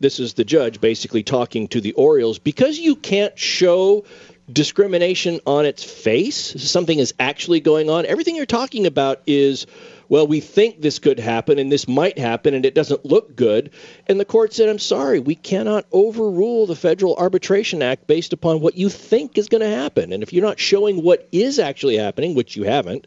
this 0.00 0.20
is 0.20 0.34
the 0.34 0.44
judge 0.44 0.80
basically 0.80 1.22
talking 1.22 1.68
to 1.68 1.80
the 1.80 1.92
Orioles 1.92 2.38
because 2.38 2.78
you 2.78 2.96
can't 2.96 3.38
show 3.38 4.04
discrimination 4.52 5.40
on 5.46 5.64
its 5.64 5.82
face, 5.82 6.36
something 6.62 6.98
is 6.98 7.14
actually 7.18 7.60
going 7.60 7.88
on. 7.88 8.04
Everything 8.04 8.36
you're 8.36 8.44
talking 8.44 8.86
about 8.86 9.22
is 9.26 9.66
well, 10.08 10.26
we 10.26 10.40
think 10.40 10.80
this 10.80 10.98
could 10.98 11.18
happen 11.18 11.58
and 11.58 11.72
this 11.72 11.88
might 11.88 12.18
happen 12.18 12.54
and 12.54 12.66
it 12.66 12.74
doesn't 12.74 13.04
look 13.04 13.34
good. 13.34 13.70
And 14.06 14.20
the 14.20 14.24
court 14.24 14.52
said, 14.52 14.68
I'm 14.68 14.78
sorry, 14.78 15.18
we 15.18 15.34
cannot 15.34 15.86
overrule 15.92 16.66
the 16.66 16.76
Federal 16.76 17.16
Arbitration 17.16 17.82
Act 17.82 18.06
based 18.06 18.32
upon 18.32 18.60
what 18.60 18.76
you 18.76 18.90
think 18.90 19.38
is 19.38 19.48
going 19.48 19.62
to 19.62 19.76
happen. 19.76 20.12
And 20.12 20.22
if 20.22 20.32
you're 20.32 20.44
not 20.44 20.58
showing 20.58 21.02
what 21.02 21.26
is 21.32 21.58
actually 21.58 21.96
happening, 21.96 22.34
which 22.34 22.54
you 22.54 22.64
haven't, 22.64 23.06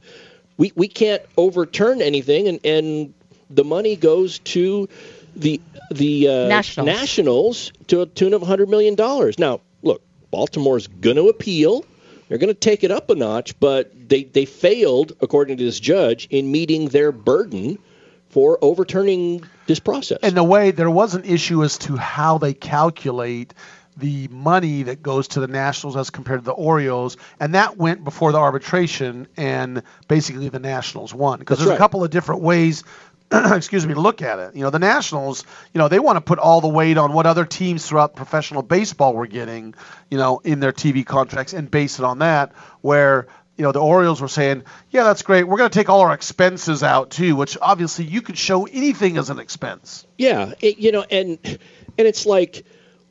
we, 0.57 0.71
we 0.75 0.87
can't 0.87 1.21
overturn 1.37 2.01
anything 2.01 2.47
and, 2.47 2.59
and 2.65 3.13
the 3.49 3.63
money 3.63 3.95
goes 3.95 4.39
to 4.39 4.89
the 5.35 5.61
the 5.91 6.27
uh, 6.27 6.47
Nationals. 6.47 6.85
Nationals 6.85 7.71
to 7.87 8.01
a 8.01 8.05
tune 8.05 8.33
of 8.33 8.41
100 8.41 8.69
million 8.69 8.95
dollars. 8.95 9.39
Now, 9.39 9.61
look, 9.83 10.01
Baltimore's 10.31 10.87
going 10.87 11.15
to 11.15 11.29
appeal. 11.29 11.85
They're 12.27 12.39
going 12.39 12.53
to 12.53 12.59
take 12.59 12.83
it 12.83 12.91
up 12.91 13.09
a 13.09 13.15
notch, 13.15 13.57
but 13.59 13.91
they 14.09 14.23
they 14.23 14.45
failed, 14.45 15.13
according 15.21 15.57
to 15.57 15.63
this 15.63 15.79
judge, 15.79 16.27
in 16.29 16.51
meeting 16.51 16.89
their 16.89 17.11
burden 17.11 17.77
for 18.29 18.57
overturning 18.61 19.43
this 19.67 19.79
process. 19.79 20.19
In 20.23 20.37
a 20.37 20.43
way, 20.43 20.71
there 20.71 20.89
was 20.89 21.15
an 21.15 21.23
issue 21.23 21.63
as 21.63 21.77
to 21.79 21.95
how 21.95 22.37
they 22.37 22.53
calculate 22.53 23.53
the 23.97 24.27
money 24.29 24.83
that 24.83 25.01
goes 25.01 25.29
to 25.29 25.39
the 25.39 25.47
Nationals 25.47 25.97
as 25.97 26.09
compared 26.09 26.41
to 26.41 26.45
the 26.45 26.51
Orioles, 26.51 27.17
and 27.39 27.55
that 27.55 27.77
went 27.77 28.03
before 28.03 28.31
the 28.31 28.37
arbitration, 28.37 29.27
and 29.35 29.83
basically 30.07 30.49
the 30.49 30.59
Nationals 30.59 31.13
won 31.13 31.39
because 31.39 31.57
there's 31.57 31.69
right. 31.69 31.75
a 31.75 31.79
couple 31.79 32.03
of 32.03 32.11
different 32.11 32.41
ways. 32.41 32.83
excuse 33.31 33.85
me, 33.85 33.93
to 33.93 33.99
look 33.99 34.21
at 34.21 34.39
it. 34.39 34.55
You 34.55 34.61
know, 34.61 34.69
the 34.69 34.79
Nationals, 34.79 35.43
you 35.73 35.79
know, 35.79 35.89
they 35.89 35.99
want 35.99 36.15
to 36.15 36.21
put 36.21 36.39
all 36.39 36.61
the 36.61 36.69
weight 36.69 36.97
on 36.97 37.11
what 37.11 37.25
other 37.25 37.43
teams 37.43 37.85
throughout 37.85 38.15
professional 38.15 38.61
baseball 38.61 39.13
were 39.13 39.27
getting, 39.27 39.75
you 40.09 40.17
know, 40.17 40.39
in 40.45 40.61
their 40.61 40.71
TV 40.71 41.05
contracts 41.05 41.51
and 41.51 41.69
base 41.69 41.99
it 41.99 42.05
on 42.05 42.19
that. 42.19 42.53
Where 42.79 43.27
you 43.57 43.63
know 43.63 43.73
the 43.73 43.81
Orioles 43.81 44.21
were 44.21 44.29
saying, 44.29 44.63
yeah, 44.91 45.03
that's 45.03 45.23
great. 45.23 45.43
We're 45.43 45.57
going 45.57 45.69
to 45.69 45.77
take 45.77 45.89
all 45.89 46.01
our 46.01 46.13
expenses 46.13 46.83
out 46.83 47.09
too, 47.09 47.35
which 47.35 47.57
obviously 47.61 48.05
you 48.05 48.21
could 48.21 48.37
show 48.37 48.65
anything 48.65 49.17
as 49.17 49.29
an 49.29 49.39
expense. 49.39 50.05
Yeah, 50.17 50.53
it, 50.61 50.77
you 50.77 50.93
know, 50.93 51.01
and 51.01 51.37
and 51.43 52.07
it's 52.07 52.25
like, 52.25 52.65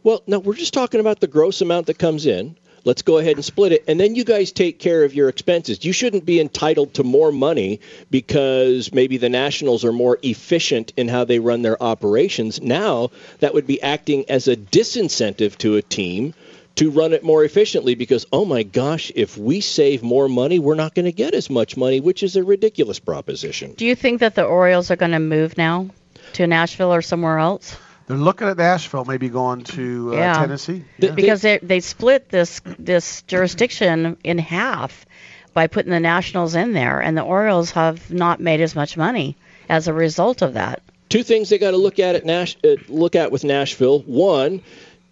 well, 0.06 0.22
no, 0.28 0.38
we're 0.38 0.54
just 0.54 0.72
talking 0.72 1.00
about 1.00 1.18
the 1.18 1.26
gross 1.26 1.60
amount 1.62 1.86
that 1.86 1.98
comes 1.98 2.26
in. 2.26 2.56
Let's 2.84 3.02
go 3.02 3.18
ahead 3.18 3.34
and 3.34 3.44
split 3.44 3.72
it, 3.72 3.82
and 3.88 3.98
then 3.98 4.14
you 4.14 4.22
guys 4.22 4.52
take 4.52 4.78
care 4.78 5.02
of 5.02 5.12
your 5.14 5.28
expenses. 5.28 5.84
You 5.84 5.92
shouldn't 5.92 6.24
be 6.24 6.38
entitled 6.38 6.94
to 6.94 7.02
more 7.02 7.32
money 7.32 7.80
because 8.08 8.92
maybe 8.92 9.16
the 9.16 9.28
Nationals 9.28 9.84
are 9.84 9.92
more 9.92 10.16
efficient 10.22 10.92
in 10.96 11.08
how 11.08 11.24
they 11.24 11.40
run 11.40 11.62
their 11.62 11.82
operations. 11.82 12.62
Now 12.62 13.10
that 13.40 13.52
would 13.52 13.66
be 13.66 13.82
acting 13.82 14.30
as 14.30 14.46
a 14.46 14.54
disincentive 14.54 15.58
to 15.58 15.74
a 15.74 15.82
team 15.82 16.34
to 16.76 16.92
run 16.92 17.12
it 17.12 17.24
more 17.24 17.42
efficiently 17.42 17.96
because 17.96 18.26
oh 18.32 18.44
my 18.44 18.62
gosh, 18.62 19.10
if 19.16 19.36
we 19.36 19.60
save 19.60 20.04
more 20.04 20.28
money, 20.28 20.60
we're 20.60 20.76
not 20.76 20.94
going 20.94 21.06
to 21.06 21.12
get 21.12 21.34
as 21.34 21.50
much 21.50 21.76
money, 21.76 21.98
which 21.98 22.22
is 22.22 22.36
a 22.36 22.44
ridiculous 22.44 23.00
proposition. 23.00 23.72
Do 23.72 23.84
you 23.84 23.96
think 23.96 24.20
that 24.20 24.36
the 24.36 24.44
Orioles 24.44 24.92
are 24.92 24.96
going 24.96 25.10
to 25.10 25.18
move 25.18 25.58
now 25.58 25.88
to 26.34 26.46
Nashville 26.46 26.94
or 26.94 27.02
somewhere 27.02 27.40
else? 27.40 27.76
They're 28.06 28.16
looking 28.16 28.46
at 28.48 28.56
Nashville, 28.56 29.04
maybe 29.04 29.28
going 29.28 29.64
to 29.64 30.12
uh, 30.14 30.16
Yeah. 30.16 30.34
Tennessee. 30.34 30.84
They- 30.98 31.10
Because 31.10 31.42
they 31.42 31.58
they 31.58 31.80
split 31.80 32.28
this 32.28 32.60
this 32.78 33.22
jurisdiction 33.22 34.16
in 34.22 34.38
half 34.38 35.04
by 35.54 35.66
putting 35.66 35.90
the 35.90 36.00
Nationals 36.00 36.54
in 36.54 36.72
there, 36.72 37.00
and 37.00 37.16
the 37.16 37.22
Orioles 37.22 37.70
have 37.72 38.10
not 38.12 38.40
made 38.40 38.60
as 38.60 38.74
much 38.76 38.96
money 38.96 39.36
as 39.68 39.88
a 39.88 39.92
result 39.92 40.42
of 40.42 40.54
that. 40.54 40.82
two 41.08 41.22
things 41.22 41.48
they 41.48 41.58
got 41.58 41.70
to 41.70 41.76
look 41.76 41.98
at 41.98 42.14
at 42.14 42.24
Nash 42.24 42.56
uh, 42.64 42.76
look 42.88 43.14
at 43.16 43.30
with 43.32 43.42
Nashville. 43.44 44.00
One 44.00 44.60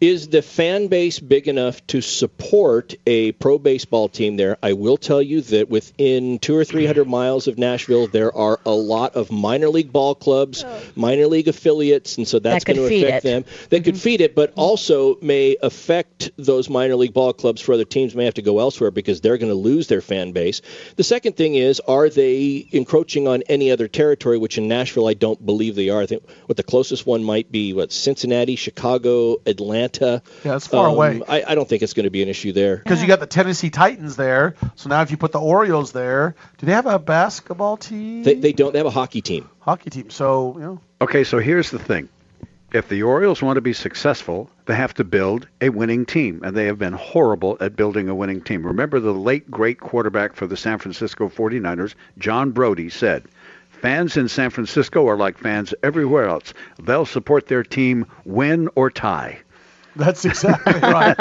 is 0.09 0.29
the 0.29 0.43
fan 0.43 0.88
base 0.88 1.19
big 1.19 1.49
enough 1.49 1.87
to 1.87 2.01
support 2.01 2.95
a 3.07 3.33
pro 3.33 3.59
baseball 3.59 4.09
team 4.09 4.37
there? 4.37 4.59
I 4.62 4.75
will 4.75 4.97
tell 4.99 5.23
you 5.23 5.40
that 5.40 5.71
within 5.71 6.38
two 6.38 6.55
or 6.55 6.64
three 6.64 6.85
hundred 6.85 7.09
miles 7.09 7.49
of 7.49 7.57
Nashville, 7.59 8.07
there 8.07 8.35
are 8.37 8.61
a 8.67 8.71
lot 8.71 9.14
of 9.14 9.31
minor 9.31 9.69
league 9.69 9.93
ball 9.93 10.14
clubs, 10.14 10.62
oh. 10.67 10.83
minor 10.95 11.27
league 11.27 11.49
affiliates, 11.49 12.19
and 12.19 12.29
so 12.29 12.38
that's 12.38 12.64
That 12.64 12.75
going 12.75 12.88
to 12.88 12.95
affect 12.95 13.25
it. 13.25 13.29
them. 13.29 13.45
That 13.71 13.85
could 13.85 13.95
mm-hmm. 13.95 14.03
feed 14.03 14.21
it, 14.21 14.35
but 14.35 14.53
also 14.57 15.17
may 15.23 15.57
affect 15.62 16.31
those 16.37 16.69
minor 16.69 16.97
league 16.97 17.14
ball 17.14 17.33
clubs 17.33 17.61
for 17.61 17.73
other 17.73 17.85
teams 17.85 18.14
may 18.14 18.27
have 18.27 18.35
to 18.35 18.43
go 18.43 18.59
elsewhere 18.61 18.90
because 18.90 19.21
they're 19.21 19.38
going 19.38 19.53
to 19.53 19.55
lose 19.57 19.87
their 19.87 20.03
fan 20.03 20.33
base. 20.33 20.61
The 20.97 21.05
second 21.05 21.37
thing 21.37 21.55
is, 21.55 21.81
are 21.81 22.11
they 22.11 22.69
encroaching 22.73 23.27
on 23.27 23.43
any 23.49 23.71
other 23.71 23.88
territory? 23.88 24.38
Which 24.38 24.59
in 24.59 24.69
Nashville, 24.69 25.09
I 25.09 25.14
don't 25.14 25.45
believe 25.45 25.77
they 25.77 25.88
are. 25.88 26.03
I 26.03 26.07
think 26.07 26.29
what 26.47 26.57
the 26.57 26.62
closest 26.62 27.07
one 27.07 27.25
might 27.25 27.51
be 27.51 27.73
what 27.73 27.93
Cincinnati, 27.93 28.57
Chicago, 28.57 29.37
Atlanta. 29.47 29.93
Yeah, 30.00 30.57
it's 30.57 30.66
far 30.66 30.88
Um, 30.88 30.94
away. 30.94 31.22
I, 31.28 31.44
I 31.48 31.54
don't 31.54 31.68
think 31.68 31.83
it's 31.83 31.92
going 31.92 32.04
to 32.04 32.11
be 32.11 32.22
an 32.22 32.28
issue 32.28 32.52
there. 32.52 32.76
Because 32.78 33.00
you 33.02 33.09
got 33.09 33.20
the 33.20 33.26
Tennessee 33.26 33.70
Titans 33.70 34.16
there. 34.16 34.54
So 34.76 34.88
now 34.88 35.02
if 35.02 35.11
you 35.11 35.16
put 35.16 35.33
the 35.33 35.40
Orioles 35.40 35.92
there, 35.92 36.35
do 36.59 36.66
they 36.66 36.72
have 36.72 36.87
a 36.87 36.98
basketball 36.98 37.76
team? 37.76 38.22
They, 38.22 38.35
they 38.35 38.52
don't. 38.52 38.72
They 38.72 38.78
have 38.78 38.87
a 38.87 38.90
hockey 38.90 39.20
team. 39.22 39.48
Hockey 39.61 39.90
team. 39.90 40.11
So, 40.11 40.54
you 40.57 40.61
know. 40.64 40.80
Okay, 41.00 41.24
so 41.24 41.38
here's 41.38 41.70
the 41.70 41.78
thing. 41.78 42.09
If 42.72 42.88
the 42.88 43.04
Orioles 43.04 43.40
want 43.40 43.57
to 43.57 43.61
be 43.61 43.72
successful, 43.72 44.50
they 44.66 44.74
have 44.74 44.94
to 44.94 45.04
build 45.04 45.46
a 45.61 45.68
winning 45.68 46.07
team, 46.07 46.40
and 46.42 46.57
they 46.57 46.66
have 46.66 46.78
been 46.78 46.92
horrible 46.92 47.57
at 47.61 47.76
building 47.76 48.09
a 48.09 48.14
winning 48.16 48.40
team. 48.40 48.66
Remember 48.66 48.98
the 48.98 49.12
late 49.14 49.48
great 49.48 49.78
quarterback 49.78 50.35
for 50.35 50.48
the 50.48 50.57
San 50.57 50.78
Francisco 50.78 51.28
49ers, 51.28 51.94
John 52.18 52.50
Brodie, 52.50 52.90
said, 52.90 53.24
Fans 53.70 54.16
in 54.16 54.28
San 54.28 54.50
Francisco 54.50 55.07
are 55.09 55.16
like 55.16 55.38
fans 55.38 55.72
everywhere 55.83 56.26
else. 56.26 56.52
They'll 56.83 57.07
support 57.07 57.46
their 57.46 57.62
team 57.62 58.07
win 58.24 58.68
or 58.74 58.90
tie. 58.90 59.38
That's 59.96 60.24
exactly 60.24 60.72
right. 60.83 61.16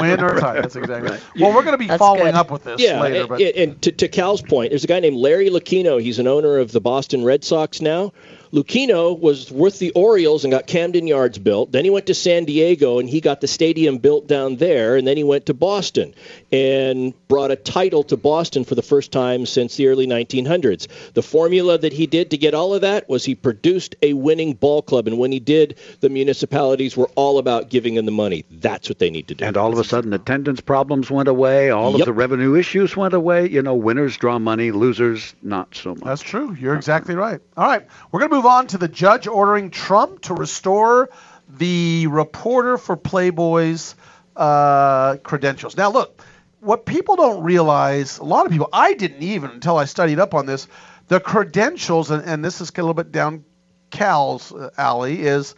Win 0.00 0.22
or 0.22 0.38
tie. 0.40 0.54
That's 0.60 0.76
exactly 0.76 1.10
right. 1.10 1.20
Well, 1.38 1.54
we're 1.54 1.62
going 1.62 1.72
to 1.74 1.78
be 1.78 1.86
That's 1.86 1.98
following 1.98 2.24
good. 2.26 2.34
up 2.34 2.50
with 2.50 2.64
this 2.64 2.80
Yeah, 2.80 3.00
later. 3.02 3.20
and, 3.20 3.28
But 3.28 3.40
and 3.42 3.82
to, 3.82 3.92
to 3.92 4.08
Cal's 4.08 4.42
point, 4.42 4.70
there's 4.70 4.84
a 4.84 4.86
guy 4.86 5.00
named 5.00 5.16
Larry 5.16 5.50
Lucchino. 5.50 6.00
He's 6.00 6.18
an 6.18 6.26
owner 6.26 6.58
of 6.58 6.72
the 6.72 6.80
Boston 6.80 7.24
Red 7.24 7.44
Sox 7.44 7.80
now. 7.80 8.12
Lucchino 8.52 9.18
was 9.18 9.50
with 9.50 9.78
the 9.78 9.90
Orioles 9.90 10.44
and 10.44 10.52
got 10.52 10.66
Camden 10.66 11.06
Yards 11.06 11.38
built. 11.38 11.72
Then 11.72 11.84
he 11.84 11.90
went 11.90 12.06
to 12.06 12.14
San 12.14 12.44
Diego 12.44 12.98
and 12.98 13.08
he 13.08 13.20
got 13.20 13.40
the 13.40 13.46
stadium 13.46 13.98
built 13.98 14.26
down 14.26 14.56
there. 14.56 14.96
And 14.96 15.06
then 15.06 15.16
he 15.16 15.24
went 15.24 15.46
to 15.46 15.54
Boston 15.54 16.14
and 16.50 17.12
brought 17.28 17.50
a 17.50 17.56
title 17.56 18.02
to 18.04 18.16
Boston 18.16 18.64
for 18.64 18.74
the 18.74 18.82
first 18.82 19.12
time 19.12 19.46
since 19.46 19.76
the 19.76 19.86
early 19.88 20.06
1900s. 20.06 20.88
The 21.12 21.22
formula 21.22 21.78
that 21.78 21.92
he 21.92 22.06
did 22.06 22.30
to 22.30 22.38
get 22.38 22.54
all 22.54 22.74
of 22.74 22.80
that 22.80 23.08
was 23.08 23.24
he 23.24 23.34
produced 23.34 23.94
a 24.02 24.12
winning 24.14 24.54
ball 24.54 24.82
club. 24.82 25.06
And 25.06 25.18
when 25.18 25.32
he 25.32 25.40
did, 25.40 25.78
the 26.00 26.08
municipalities 26.08 26.96
were 26.96 27.10
all 27.16 27.38
about 27.38 27.70
giving 27.70 27.96
him 27.96 28.06
the 28.06 28.12
money. 28.12 28.44
That's 28.50 28.88
what 28.88 28.98
they 28.98 29.10
need 29.10 29.28
to 29.28 29.34
do. 29.34 29.44
And 29.44 29.56
all 29.56 29.72
of 29.72 29.78
a 29.78 29.84
sudden, 29.84 30.12
attendance 30.12 30.60
problems 30.60 31.10
went 31.10 31.28
away. 31.28 31.70
All 31.70 31.92
Yep. 31.92 32.00
of 32.00 32.06
the 32.06 32.12
revenue 32.12 32.54
issues 32.54 32.96
went 32.96 33.14
away. 33.14 33.48
You 33.48 33.62
know, 33.62 33.74
winners 33.74 34.16
draw 34.16 34.38
money, 34.38 34.70
losers 34.70 35.34
not 35.42 35.74
so 35.74 35.90
much. 35.94 36.04
That's 36.04 36.22
true. 36.22 36.56
You're 36.60 36.74
exactly 36.74 37.14
right. 37.14 37.40
All 37.56 37.66
right, 37.66 37.86
we're 38.12 38.20
going 38.20 38.30
to 38.30 38.36
move 38.36 38.37
on 38.46 38.66
to 38.68 38.78
the 38.78 38.88
judge 38.88 39.26
ordering 39.26 39.70
Trump 39.70 40.22
to 40.22 40.34
restore 40.34 41.10
the 41.48 42.06
reporter 42.08 42.78
for 42.78 42.96
Playboy's 42.96 43.94
uh, 44.36 45.16
credentials. 45.16 45.76
Now, 45.76 45.90
look, 45.90 46.22
what 46.60 46.84
people 46.86 47.16
don't 47.16 47.42
realize, 47.42 48.18
a 48.18 48.24
lot 48.24 48.46
of 48.46 48.52
people, 48.52 48.68
I 48.72 48.94
didn't 48.94 49.22
even 49.22 49.50
until 49.50 49.76
I 49.76 49.84
studied 49.84 50.18
up 50.18 50.34
on 50.34 50.46
this, 50.46 50.68
the 51.08 51.20
credentials, 51.20 52.10
and, 52.10 52.24
and 52.24 52.44
this 52.44 52.60
is 52.60 52.70
a 52.70 52.72
little 52.74 52.94
bit 52.94 53.12
down 53.12 53.44
Cal's 53.90 54.52
uh, 54.52 54.70
alley, 54.76 55.20
is 55.22 55.54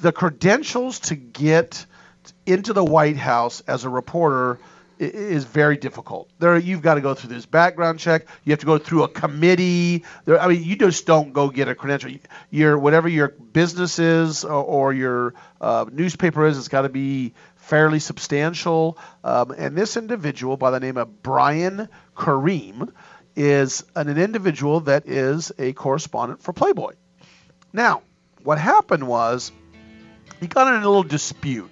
the 0.00 0.12
credentials 0.12 1.00
to 1.00 1.16
get 1.16 1.86
into 2.46 2.72
the 2.72 2.84
White 2.84 3.16
House 3.16 3.62
as 3.66 3.84
a 3.84 3.88
reporter 3.88 4.58
is 5.02 5.44
very 5.44 5.76
difficult. 5.76 6.30
There, 6.38 6.56
you've 6.56 6.82
got 6.82 6.94
to 6.94 7.00
go 7.00 7.14
through 7.14 7.34
this 7.34 7.46
background 7.46 7.98
check. 7.98 8.26
You 8.44 8.52
have 8.52 8.60
to 8.60 8.66
go 8.66 8.78
through 8.78 9.02
a 9.04 9.08
committee. 9.08 10.04
There, 10.24 10.40
I 10.40 10.48
mean, 10.48 10.62
you 10.62 10.76
just 10.76 11.06
don't 11.06 11.32
go 11.32 11.50
get 11.50 11.68
a 11.68 11.74
credential. 11.74 12.12
Your 12.50 12.78
whatever 12.78 13.08
your 13.08 13.28
business 13.28 13.98
is 13.98 14.44
or, 14.44 14.62
or 14.62 14.92
your 14.92 15.34
uh, 15.60 15.86
newspaper 15.90 16.46
is, 16.46 16.58
it's 16.58 16.68
got 16.68 16.82
to 16.82 16.88
be 16.88 17.34
fairly 17.56 17.98
substantial. 17.98 18.98
Um, 19.24 19.52
and 19.56 19.76
this 19.76 19.96
individual, 19.96 20.56
by 20.56 20.70
the 20.70 20.80
name 20.80 20.96
of 20.96 21.22
Brian 21.22 21.88
Karem, 22.16 22.92
is 23.34 23.84
an, 23.96 24.08
an 24.08 24.18
individual 24.18 24.80
that 24.80 25.08
is 25.08 25.52
a 25.58 25.72
correspondent 25.72 26.42
for 26.42 26.52
Playboy. 26.52 26.94
Now, 27.72 28.02
what 28.42 28.58
happened 28.58 29.06
was 29.06 29.52
he 30.40 30.46
got 30.46 30.68
in 30.68 30.74
a 30.74 30.86
little 30.86 31.04
dispute. 31.04 31.70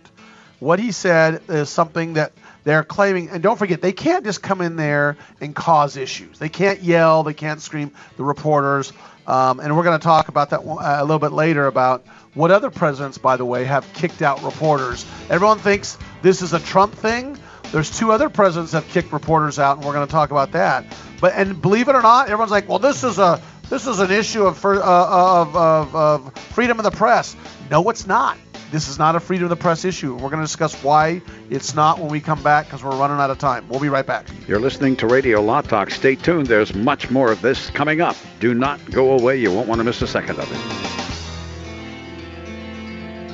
What 0.61 0.79
he 0.79 0.93
said 0.93 1.43
is 1.49 1.69
something 1.69 2.15
that 2.15 2.33
they're 2.65 2.85
claiming, 2.85 3.31
and 3.31 3.43
don't 3.43 3.59
forget, 3.59 3.81
they 3.81 3.93
can't 3.93 4.25
just 4.25 4.43
come 4.43 4.61
in 4.61 4.77
there 4.77 5.17
and 5.41 5.55
cause 5.55 5.97
issues. 5.97 6.39
They 6.39 6.49
can't 6.49 6.83
yell, 6.83 7.23
they 7.23 7.35
can't 7.35 7.61
scream, 7.61 7.93
the 8.17 8.25
reporters. 8.25 8.93
Um, 9.27 9.61
and 9.61 9.77
we're 9.77 9.85
going 9.85 9.99
to 9.99 10.03
talk 10.03 10.29
about 10.29 10.51
that 10.51 10.61
uh, 10.61 10.99
a 10.99 11.03
little 11.03 11.19
bit 11.19 11.33
later 11.33 11.67
about 11.67 12.07
what 12.35 12.51
other 12.51 12.71
presidents, 12.71 13.19
by 13.19 13.37
the 13.37 13.45
way, 13.45 13.65
have 13.65 13.91
kicked 13.93 14.23
out 14.23 14.43
reporters. 14.43 15.07
Everyone 15.29 15.59
thinks 15.59 15.99
this 16.23 16.43
is 16.43 16.53
a 16.53 16.61
Trump 16.61 16.95
thing. 16.95 17.39
There's 17.71 17.97
two 17.97 18.11
other 18.11 18.29
presidents 18.29 18.73
that 18.73 18.83
have 18.83 18.93
kicked 18.93 19.13
reporters 19.13 19.59
out, 19.59 19.77
and 19.77 19.87
we're 19.87 19.93
going 19.93 20.07
to 20.07 20.11
talk 20.11 20.31
about 20.31 20.53
that. 20.53 20.85
But 21.21 21.35
and 21.35 21.61
believe 21.61 21.89
it 21.89 21.95
or 21.95 22.03
not, 22.03 22.27
everyone's 22.27 22.51
like, 22.51 22.69
well, 22.69 22.81
this 22.81 23.05
is 23.05 23.19
a 23.19 23.41
this 23.69 23.87
is 23.87 24.01
an 24.01 24.11
issue 24.11 24.47
of, 24.47 24.59
fir- 24.59 24.83
uh, 24.83 25.43
of, 25.43 25.55
of, 25.55 25.95
of 25.95 26.39
freedom 26.53 26.81
of 26.81 26.85
the 26.85 26.91
press. 26.91 27.37
No, 27.71 27.89
it's 27.89 28.07
not. 28.07 28.37
This 28.71 28.89
is 28.89 28.99
not 28.99 29.17
a 29.17 29.21
freedom 29.21 29.45
of 29.45 29.51
the 29.51 29.57
press 29.57 29.85
issue. 29.85 30.15
We're 30.15 30.31
going 30.31 30.41
to 30.41 30.47
discuss 30.47 30.81
why 30.83 31.21
it's 31.51 31.75
not 31.75 31.99
when 31.99 32.09
we 32.09 32.21
come 32.21 32.43
back 32.43 32.67
because 32.67 32.83
we're 32.85 32.97
running 32.97 33.19
out 33.19 33.31
of 33.31 33.39
time. 33.39 33.67
We'll 33.69 33.81
be 33.81 33.89
right 33.89 34.07
back. 34.07 34.29
You're 34.47 34.61
listening 34.61 34.95
to 34.97 35.09
Radio 35.09 35.41
Law 35.41 35.63
Talk. 35.63 35.91
Stay 35.91 36.15
tuned. 36.15 36.47
There's 36.47 36.73
much 36.75 37.11
more 37.11 37.33
of 37.33 37.43
this 37.43 37.71
coming 37.71 38.01
up. 38.01 38.15
Do 38.39 38.55
not 38.55 38.79
go 38.91 39.19
away. 39.19 39.39
You 39.39 39.53
won't 39.53 39.67
want 39.67 39.81
to 39.81 39.85
miss 39.85 40.01
a 40.03 40.07
second 40.07 40.39
of 40.39 40.49
it. 40.51 40.59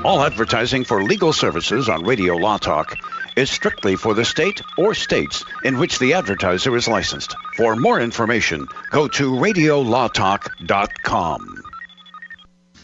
All 0.05 0.22
advertising 0.22 0.85
for 0.85 1.03
legal 1.03 1.33
services 1.33 1.88
on 1.88 2.05
Radio 2.05 2.37
Law 2.37 2.59
Talk 2.59 2.94
is 3.37 3.51
strictly 3.51 3.96
for 3.96 4.14
the 4.14 4.25
state 4.25 4.62
or 4.79 4.94
states 4.94 5.44
in 5.64 5.79
which 5.79 5.99
the 5.99 6.14
advertiser 6.14 6.77
is 6.77 6.87
licensed. 6.88 7.35
For 7.57 7.75
more 7.77 8.01
information, 8.01 8.66
go 8.90 9.09
to 9.09 9.33
radiolawtalk.com. 9.33 11.65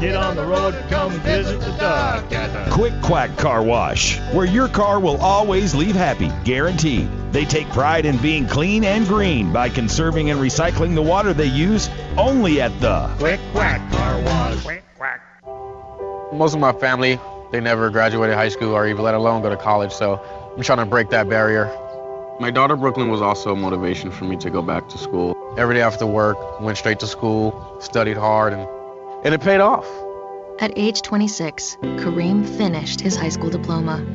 Get 0.00 0.14
on 0.14 0.36
the 0.36 0.44
road, 0.44 0.74
come 0.90 1.10
visit 1.20 1.58
the 1.58 1.70
duck 1.78 2.30
at 2.30 2.52
the 2.52 2.70
Quick 2.70 2.92
Quack 3.00 3.34
Car 3.38 3.62
Wash, 3.62 4.20
where 4.34 4.44
your 4.44 4.68
car 4.68 5.00
will 5.00 5.16
always 5.22 5.74
leave 5.74 5.96
happy, 5.96 6.30
guaranteed. 6.44 7.08
They 7.32 7.46
take 7.46 7.66
pride 7.70 8.04
in 8.04 8.18
being 8.18 8.46
clean 8.46 8.84
and 8.84 9.06
green 9.06 9.54
by 9.54 9.70
conserving 9.70 10.28
and 10.30 10.38
recycling 10.38 10.94
the 10.94 11.00
water 11.00 11.32
they 11.32 11.46
use 11.46 11.88
only 12.18 12.60
at 12.60 12.78
the 12.78 13.10
Quick 13.18 13.40
Quack 13.52 13.90
Car 13.90 14.20
Wash. 14.20 14.62
Quick 14.64 14.84
Quack. 14.98 15.22
Most 16.30 16.52
of 16.52 16.60
my 16.60 16.74
family, 16.74 17.18
they 17.50 17.60
never 17.60 17.88
graduated 17.88 18.36
high 18.36 18.50
school 18.50 18.74
or 18.74 18.86
even 18.86 19.02
let 19.02 19.14
alone 19.14 19.40
go 19.40 19.48
to 19.48 19.56
college, 19.56 19.92
so 19.92 20.20
I'm 20.54 20.62
trying 20.62 20.78
to 20.78 20.84
break 20.84 21.08
that 21.08 21.26
barrier. 21.26 21.74
My 22.38 22.50
daughter 22.50 22.76
Brooklyn 22.76 23.08
was 23.08 23.22
also 23.22 23.52
a 23.52 23.56
motivation 23.56 24.10
for 24.10 24.26
me 24.26 24.36
to 24.36 24.50
go 24.50 24.60
back 24.60 24.90
to 24.90 24.98
school. 24.98 25.34
Every 25.56 25.76
day 25.76 25.80
after 25.80 26.04
work, 26.04 26.60
went 26.60 26.76
straight 26.76 27.00
to 27.00 27.06
school, 27.06 27.78
studied 27.80 28.18
hard, 28.18 28.52
and, 28.52 28.68
and 29.26 29.34
it 29.34 29.40
paid 29.40 29.60
off. 29.60 29.84
At 30.60 30.72
age 30.78 31.02
26, 31.02 31.78
Kareem 31.82 32.48
finished 32.56 33.00
his 33.00 33.16
high 33.16 33.28
school 33.28 33.50
diploma. 33.50 34.06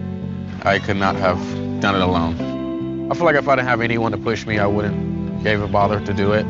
I 0.64 0.80
could 0.80 0.96
not 0.96 1.18
have 1.18 1.38
done 1.82 1.96
it 1.96 2.02
alone. 2.02 3.12
I 3.12 3.16
feel 3.16 3.26
like 3.26 3.36
if 3.36 3.46
I 3.46 3.58
didn't 3.58 3.68
have 3.68 3.82
anyone 3.82 4.14
to 4.14 4.18
push 4.18 4.46
me, 4.46 4.58
I 4.58 4.68
wouldn't 4.68 5.44
gave 5.44 5.62
a 5.62 5.68
bother 5.68 6.00
to 6.00 6.14
do 6.14 6.32
it. 6.32 6.46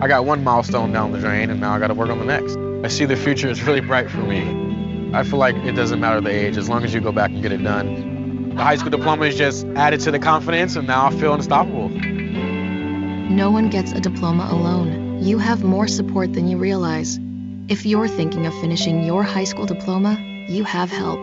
I 0.00 0.08
got 0.08 0.24
one 0.24 0.42
milestone 0.42 0.90
down 0.90 1.12
the 1.12 1.20
drain, 1.20 1.50
and 1.50 1.60
now 1.60 1.72
I 1.72 1.78
got 1.78 1.86
to 1.86 1.94
work 1.94 2.10
on 2.10 2.18
the 2.18 2.24
next. 2.24 2.56
I 2.84 2.88
see 2.88 3.04
the 3.04 3.14
future 3.14 3.48
is 3.48 3.62
really 3.62 3.80
bright 3.80 4.10
for 4.10 4.22
me. 4.22 5.12
I 5.14 5.22
feel 5.22 5.38
like 5.38 5.54
it 5.54 5.76
doesn't 5.76 6.00
matter 6.00 6.20
the 6.20 6.30
age, 6.30 6.56
as 6.56 6.68
long 6.68 6.82
as 6.82 6.92
you 6.92 7.00
go 7.00 7.12
back 7.12 7.30
and 7.30 7.42
get 7.42 7.52
it 7.52 7.62
done. 7.62 8.56
The 8.56 8.62
high 8.62 8.74
school 8.74 8.90
diploma 8.90 9.26
is 9.26 9.36
just 9.36 9.66
added 9.76 10.00
to 10.00 10.10
the 10.10 10.18
confidence, 10.18 10.74
and 10.74 10.88
now 10.88 11.06
I 11.06 11.10
feel 11.12 11.32
unstoppable. 11.32 11.90
No 11.90 13.52
one 13.52 13.70
gets 13.70 13.92
a 13.92 14.00
diploma 14.00 14.48
alone. 14.50 15.22
You 15.22 15.38
have 15.38 15.62
more 15.62 15.86
support 15.86 16.32
than 16.32 16.48
you 16.48 16.58
realize. 16.58 17.20
If 17.66 17.86
you're 17.86 18.08
thinking 18.08 18.44
of 18.44 18.52
finishing 18.60 19.04
your 19.04 19.22
high 19.22 19.44
school 19.44 19.64
diploma, 19.64 20.20
you 20.48 20.64
have 20.64 20.90
help. 20.90 21.18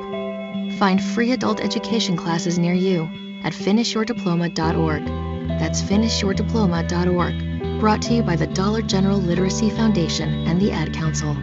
Find 0.80 1.00
free 1.00 1.34
adult 1.34 1.62
education 1.62 2.18
classes 2.18 2.58
near 2.58 2.74
you 2.74 3.04
at 3.44 3.54
finishyourdiploma.org. 3.54 5.06
That's 5.60 5.84
finishyourdiploma.org. 5.84 7.80
Brought 7.80 8.02
to 8.04 8.16
you 8.16 8.24
by 8.24 8.36
the 8.36 8.48
Dollar 8.48 8.82
General 8.82 9.20
Literacy 9.20 9.70
Foundation 9.70 10.48
and 10.48 10.60
the 10.60 10.72
Ad 10.72 10.96
Council. 10.96 11.36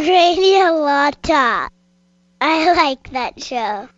Radio 0.00 0.72
Law 0.80 1.10
Talk. 1.22 1.70
I 2.40 2.72
like 2.72 3.10
that 3.10 3.42
show. 3.42 3.90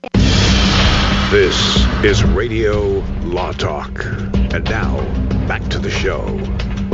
This 1.31 1.57
is 2.05 2.25
Radio 2.25 3.01
Law 3.25 3.53
Talk. 3.53 4.05
And 4.05 4.65
now, 4.65 5.01
back 5.47 5.63
to 5.71 5.79
the 5.79 5.91
show. 5.91 6.23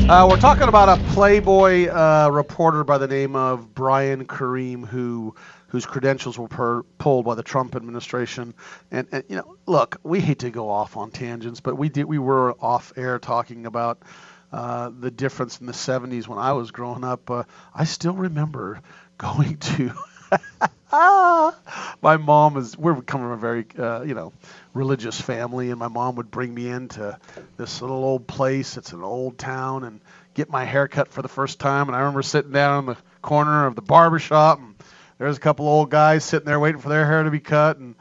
Uh, 0.09 0.27
we're 0.29 0.41
talking 0.41 0.69
about 0.69 0.89
a 0.89 1.03
Playboy 1.13 1.89
uh, 1.89 2.31
reporter 2.33 2.85
by 2.85 2.99
the 2.99 3.09
name 3.09 3.37
of 3.37 3.75
Brian 3.75 4.27
Karem, 4.27 4.87
who 4.87 5.35
whose 5.69 5.87
credentials 5.87 6.37
were 6.39 6.49
per, 6.49 6.83
pulled 6.99 7.25
by 7.25 7.35
the 7.35 7.43
Trump 7.43 7.77
administration. 7.77 8.55
And, 8.91 9.07
and 9.13 9.25
you 9.29 9.37
know, 9.37 9.57
look, 9.67 9.99
we 10.03 10.21
hate 10.21 10.41
to 10.41 10.51
go 10.51 10.69
off 10.69 10.97
on 10.97 11.11
tangents, 11.11 11.61
but 11.61 11.77
we 11.77 11.89
did 11.89 12.07
we 12.07 12.19
were 12.19 12.53
off 12.61 12.93
air 12.97 13.19
talking 13.19 13.67
about 13.67 14.03
uh, 14.53 14.91
the 14.99 15.11
difference 15.11 15.61
in 15.61 15.67
the 15.67 15.73
70s 15.73 16.27
when 16.27 16.39
I 16.39 16.53
was 16.53 16.71
growing 16.71 17.05
up. 17.05 17.31
Uh, 17.31 17.45
I 17.75 17.85
still 17.85 18.15
remember 18.15 18.81
going 19.19 19.59
to. 19.59 19.93
my 20.93 22.17
mom 22.19 22.57
is. 22.57 22.77
We're 22.77 23.01
coming 23.03 23.27
from 23.27 23.33
a 23.33 23.37
very, 23.37 23.67
uh, 23.79 24.03
you 24.03 24.15
know, 24.15 24.33
religious 24.75 25.21
family, 25.21 25.71
and 25.71 25.79
my 25.79 25.89
mom 25.89 26.17
would 26.17 26.31
bring 26.31 26.55
me 26.55 26.69
into 26.69 27.19
this 27.57 27.81
little 27.83 28.05
old 28.05 28.27
place. 28.27 28.77
It's 28.77 28.93
an 28.93 29.03
old 29.03 29.39
town, 29.39 29.85
and 29.85 30.01
get 30.35 30.51
my 30.51 30.65
hair 30.65 30.89
cut 30.89 31.09
for 31.09 31.23
the 31.23 31.29
first 31.29 31.59
time. 31.59 31.89
And 31.89 31.97
I 31.97 32.01
remember 32.01 32.23
sitting 32.23 32.53
down 32.53 32.81
in 32.81 32.87
the 32.87 32.97
corner 33.23 33.67
of 33.67 33.75
the 33.75 33.83
barber 33.83 34.19
shop, 34.19 34.59
and 34.59 34.75
there's 35.19 35.37
a 35.37 35.41
couple 35.41 35.69
old 35.69 35.91
guys 35.91 36.25
sitting 36.25 36.47
there 36.47 36.61
waiting 36.61 36.81
for 36.81 36.89
their 36.89 37.07
hair 37.07 37.23
to 37.23 37.31
be 37.31 37.41
cut, 37.41 37.79
and 37.79 37.95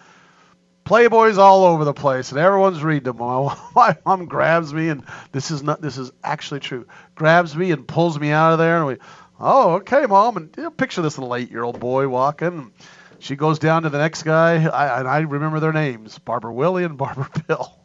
Playboys 0.89 1.37
all 1.37 1.65
over 1.65 1.85
the 1.85 1.93
place, 1.93 2.31
and 2.31 2.39
everyone's 2.39 2.83
reading 2.83 3.03
them. 3.03 3.17
My, 3.17 3.55
my 3.75 3.97
mom 4.07 4.25
grabs 4.25 4.73
me, 4.73 4.89
and 4.89 5.03
this 5.31 5.51
is 5.51 5.61
not. 5.61 5.83
This 5.83 5.99
is 5.99 6.11
actually 6.23 6.61
true. 6.61 6.87
Grabs 7.13 7.55
me 7.55 7.69
and 7.69 7.87
pulls 7.87 8.19
me 8.19 8.31
out 8.31 8.53
of 8.53 8.57
there, 8.57 8.77
and 8.77 8.87
we. 8.87 8.97
Oh, 9.39 9.73
okay, 9.75 10.07
mom. 10.07 10.37
And 10.37 10.49
you 10.57 10.63
know, 10.63 10.71
picture 10.71 11.03
this 11.03 11.19
little 11.19 11.35
eight-year-old 11.35 11.79
boy 11.79 12.07
walking. 12.07 12.71
She 13.19 13.35
goes 13.35 13.59
down 13.59 13.83
to 13.83 13.89
the 13.89 13.97
next 13.97 14.23
guy, 14.23 14.65
I, 14.65 14.99
and 14.99 15.07
I 15.07 15.19
remember 15.19 15.59
their 15.59 15.73
names: 15.73 16.17
Barbara 16.19 16.53
Willie 16.53 16.83
and 16.83 16.97
Barbara 16.97 17.29
Bill. 17.47 17.75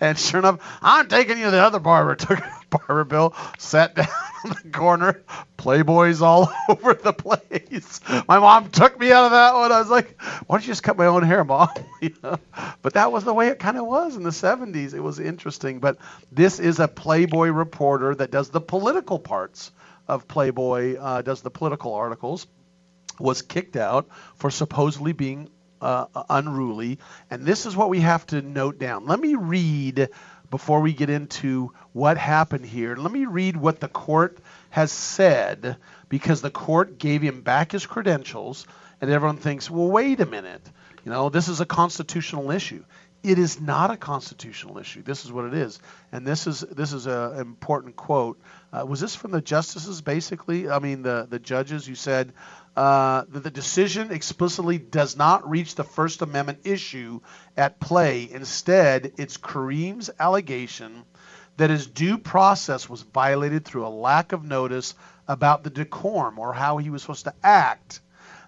and 0.00 0.18
sure 0.18 0.40
enough, 0.40 0.78
I'm 0.82 1.06
taking 1.08 1.38
you 1.38 1.44
to 1.44 1.50
the 1.52 1.62
other 1.62 1.78
barber. 1.78 2.16
Took 2.16 2.40
Barbara 2.70 3.04
Bill, 3.04 3.34
sat 3.58 3.94
down 3.94 4.08
in 4.44 4.50
the 4.50 4.70
corner, 4.70 5.22
Playboys 5.56 6.20
all 6.20 6.52
over 6.68 6.94
the 6.94 7.12
place. 7.12 8.00
My 8.26 8.38
mom 8.40 8.70
took 8.70 8.98
me 8.98 9.12
out 9.12 9.26
of 9.26 9.30
that 9.30 9.54
one. 9.54 9.70
I 9.70 9.78
was 9.78 9.88
like, 9.88 10.20
why 10.20 10.56
don't 10.56 10.62
you 10.62 10.72
just 10.72 10.82
cut 10.82 10.96
my 10.96 11.06
own 11.06 11.22
hair, 11.22 11.44
mom? 11.44 11.68
you 12.00 12.12
know? 12.22 12.38
But 12.82 12.94
that 12.94 13.12
was 13.12 13.22
the 13.24 13.34
way 13.34 13.48
it 13.48 13.60
kind 13.60 13.78
of 13.78 13.86
was 13.86 14.16
in 14.16 14.24
the 14.24 14.30
70s. 14.30 14.94
It 14.94 15.00
was 15.00 15.20
interesting. 15.20 15.78
But 15.78 15.98
this 16.32 16.58
is 16.58 16.80
a 16.80 16.88
Playboy 16.88 17.48
reporter 17.48 18.14
that 18.16 18.32
does 18.32 18.50
the 18.50 18.60
political 18.60 19.18
parts 19.20 19.70
of 20.08 20.26
Playboy, 20.28 20.96
uh, 20.96 21.22
does 21.22 21.42
the 21.42 21.50
political 21.50 21.94
articles, 21.94 22.46
was 23.18 23.42
kicked 23.42 23.76
out 23.76 24.08
for 24.36 24.50
supposedly 24.50 25.12
being 25.12 25.48
uh, 25.80 26.06
unruly. 26.30 26.98
And 27.30 27.44
this 27.44 27.66
is 27.66 27.76
what 27.76 27.90
we 27.90 28.00
have 28.00 28.26
to 28.28 28.42
note 28.42 28.78
down. 28.78 29.06
Let 29.06 29.20
me 29.20 29.34
read 29.34 30.08
before 30.50 30.80
we 30.80 30.92
get 30.92 31.10
into 31.10 31.72
what 31.92 32.18
happened 32.18 32.66
here. 32.66 32.96
Let 32.96 33.12
me 33.12 33.24
read 33.26 33.56
what 33.56 33.80
the 33.80 33.88
court 33.88 34.38
has 34.70 34.92
said 34.92 35.76
because 36.08 36.40
the 36.40 36.50
court 36.50 36.98
gave 36.98 37.22
him 37.22 37.40
back 37.40 37.72
his 37.72 37.86
credentials, 37.86 38.66
and 39.00 39.10
everyone 39.10 39.38
thinks, 39.38 39.70
well, 39.70 39.88
wait 39.88 40.20
a 40.20 40.26
minute. 40.26 40.62
You 41.04 41.12
know, 41.12 41.28
this 41.28 41.48
is 41.48 41.60
a 41.60 41.66
constitutional 41.66 42.50
issue. 42.50 42.84
It 43.22 43.38
is 43.38 43.60
not 43.60 43.90
a 43.90 43.96
constitutional 43.96 44.78
issue. 44.78 45.02
This 45.02 45.24
is 45.24 45.32
what 45.32 45.46
it 45.46 45.54
is, 45.54 45.80
and 46.12 46.24
this 46.24 46.46
is 46.46 46.60
this 46.60 46.92
is 46.92 47.06
an 47.06 47.40
important 47.40 47.96
quote. 47.96 48.40
Uh, 48.72 48.86
was 48.86 49.00
this 49.00 49.16
from 49.16 49.32
the 49.32 49.40
justices, 49.40 50.00
basically? 50.00 50.68
I 50.68 50.78
mean, 50.78 51.02
the 51.02 51.26
the 51.28 51.40
judges. 51.40 51.88
You 51.88 51.96
said 51.96 52.32
uh, 52.76 53.24
that 53.28 53.42
the 53.42 53.50
decision 53.50 54.12
explicitly 54.12 54.78
does 54.78 55.16
not 55.16 55.48
reach 55.48 55.74
the 55.74 55.84
First 55.84 56.20
Amendment 56.20 56.60
issue 56.64 57.20
at 57.56 57.80
play. 57.80 58.28
Instead, 58.30 59.12
it's 59.16 59.38
Karem's 59.38 60.10
allegation 60.20 61.04
that 61.56 61.70
his 61.70 61.86
due 61.86 62.18
process 62.18 62.88
was 62.88 63.00
violated 63.00 63.64
through 63.64 63.86
a 63.86 63.88
lack 63.88 64.32
of 64.32 64.44
notice 64.44 64.94
about 65.26 65.64
the 65.64 65.70
decorum 65.70 66.38
or 66.38 66.52
how 66.52 66.76
he 66.76 66.90
was 66.90 67.00
supposed 67.00 67.24
to 67.24 67.34
act 67.42 68.00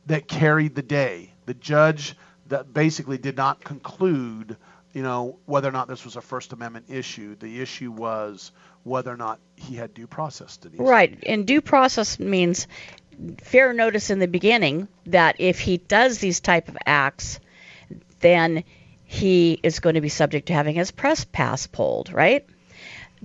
that 0.07 0.29
carried 0.29 0.75
the 0.75 0.83
day. 0.83 1.33
The 1.47 1.55
judge 1.55 2.15
that 2.49 2.73
basically 2.73 3.17
did 3.19 3.37
not 3.37 3.65
conclude, 3.65 4.57
you 4.93 5.03
know, 5.03 5.39
whether 5.47 5.69
or 5.69 5.73
not 5.73 5.89
this 5.89 6.05
was 6.05 6.17
a 6.17 6.21
First 6.21 6.53
Amendment 6.53 6.87
issue. 6.89 7.35
The 7.35 7.61
issue 7.61 7.91
was 7.91 8.53
whether 8.89 9.13
or 9.13 9.17
not 9.17 9.39
he 9.57 9.77
had 9.77 9.95
due 9.95 10.07
process. 10.07 10.57
Denise. 10.57 10.81
Right, 10.81 11.19
and 11.27 11.47
due 11.47 11.61
process 11.61 12.19
means 12.19 12.67
fair 13.43 13.73
notice 13.73 14.11
in 14.11 14.19
the 14.19 14.29
beginning 14.29 14.89
that 15.07 15.37
if 15.39 15.59
he 15.61 15.79
does 15.79 16.19
these 16.19 16.41
type 16.41 16.69
of 16.69 16.79
acts, 16.87 17.41
then 18.21 18.65
he 19.05 19.59
is 19.63 19.81
going 19.81 19.95
to 19.95 20.01
be 20.01 20.09
subject 20.09 20.49
to 20.49 20.53
having 20.53 20.75
his 20.75 20.91
press 20.91 21.25
pass 21.25 21.67
pulled, 21.67 22.13
right? 22.13 22.47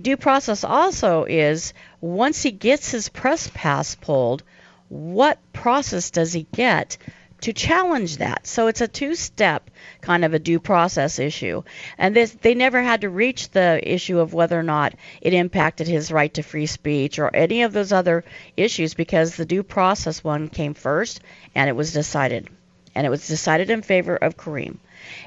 Due 0.00 0.16
process 0.16 0.64
also 0.64 1.24
is 1.24 1.72
once 2.00 2.42
he 2.42 2.50
gets 2.50 2.90
his 2.90 3.08
press 3.08 3.50
pass 3.54 3.94
pulled, 3.94 4.42
what 4.88 5.38
process 5.52 6.10
does 6.10 6.32
he 6.32 6.46
get 6.52 6.96
to 7.44 7.52
challenge 7.52 8.16
that? 8.16 8.46
So 8.46 8.68
it's 8.68 8.80
a 8.80 8.88
two-step 8.88 9.70
kind 10.00 10.24
of 10.24 10.32
a 10.32 10.38
due 10.38 10.58
process 10.58 11.18
issue. 11.18 11.62
And 11.98 12.16
this 12.16 12.32
they 12.32 12.54
never 12.54 12.82
had 12.82 13.02
to 13.02 13.10
reach 13.10 13.50
the 13.50 13.80
issue 13.82 14.18
of 14.18 14.32
whether 14.32 14.58
or 14.58 14.62
not 14.62 14.94
it 15.20 15.34
impacted 15.34 15.86
his 15.86 16.10
right 16.10 16.32
to 16.34 16.42
free 16.42 16.64
speech 16.64 17.18
or 17.18 17.36
any 17.36 17.62
of 17.62 17.74
those 17.74 17.92
other 17.92 18.24
issues 18.56 18.94
because 18.94 19.36
the 19.36 19.44
due 19.44 19.62
process 19.62 20.24
one 20.24 20.48
came 20.48 20.72
first 20.72 21.20
and 21.54 21.68
it 21.68 21.76
was 21.76 21.92
decided. 21.92 22.48
And 22.94 23.06
it 23.06 23.10
was 23.10 23.28
decided 23.28 23.68
in 23.68 23.82
favor 23.82 24.16
of 24.16 24.38
Karem. 24.38 24.78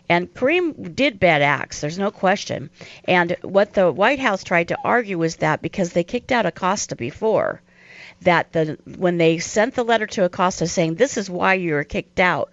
And 0.10 0.34
Karem 0.34 0.96
did 0.96 1.20
bad 1.20 1.44
acts, 1.44 1.82
there's 1.82 2.00
no 2.00 2.10
question. 2.10 2.72
And 3.06 3.36
what 3.44 3.74
the 3.74 3.92
White 3.92 4.20
House 4.20 4.44
tried 4.44 4.70
to 4.70 4.80
argue 4.84 5.20
was 5.20 5.36
that 5.36 5.62
because 5.62 5.94
they 5.94 6.04
kicked 6.04 6.32
out 6.32 6.48
Acosta 6.48 6.96
before, 6.96 7.62
that 8.22 8.52
the 8.52 8.78
when 8.98 9.18
they 9.18 9.40
sent 9.40 9.76
the 9.76 9.84
letter 9.84 10.08
to 10.08 10.24
Acosta 10.24 10.68
saying 10.68 10.96
this 10.96 11.18
is 11.18 11.30
why 11.30 11.56
you 11.56 11.74
were 11.74 11.84
kicked 11.84 12.20
out. 12.20 12.52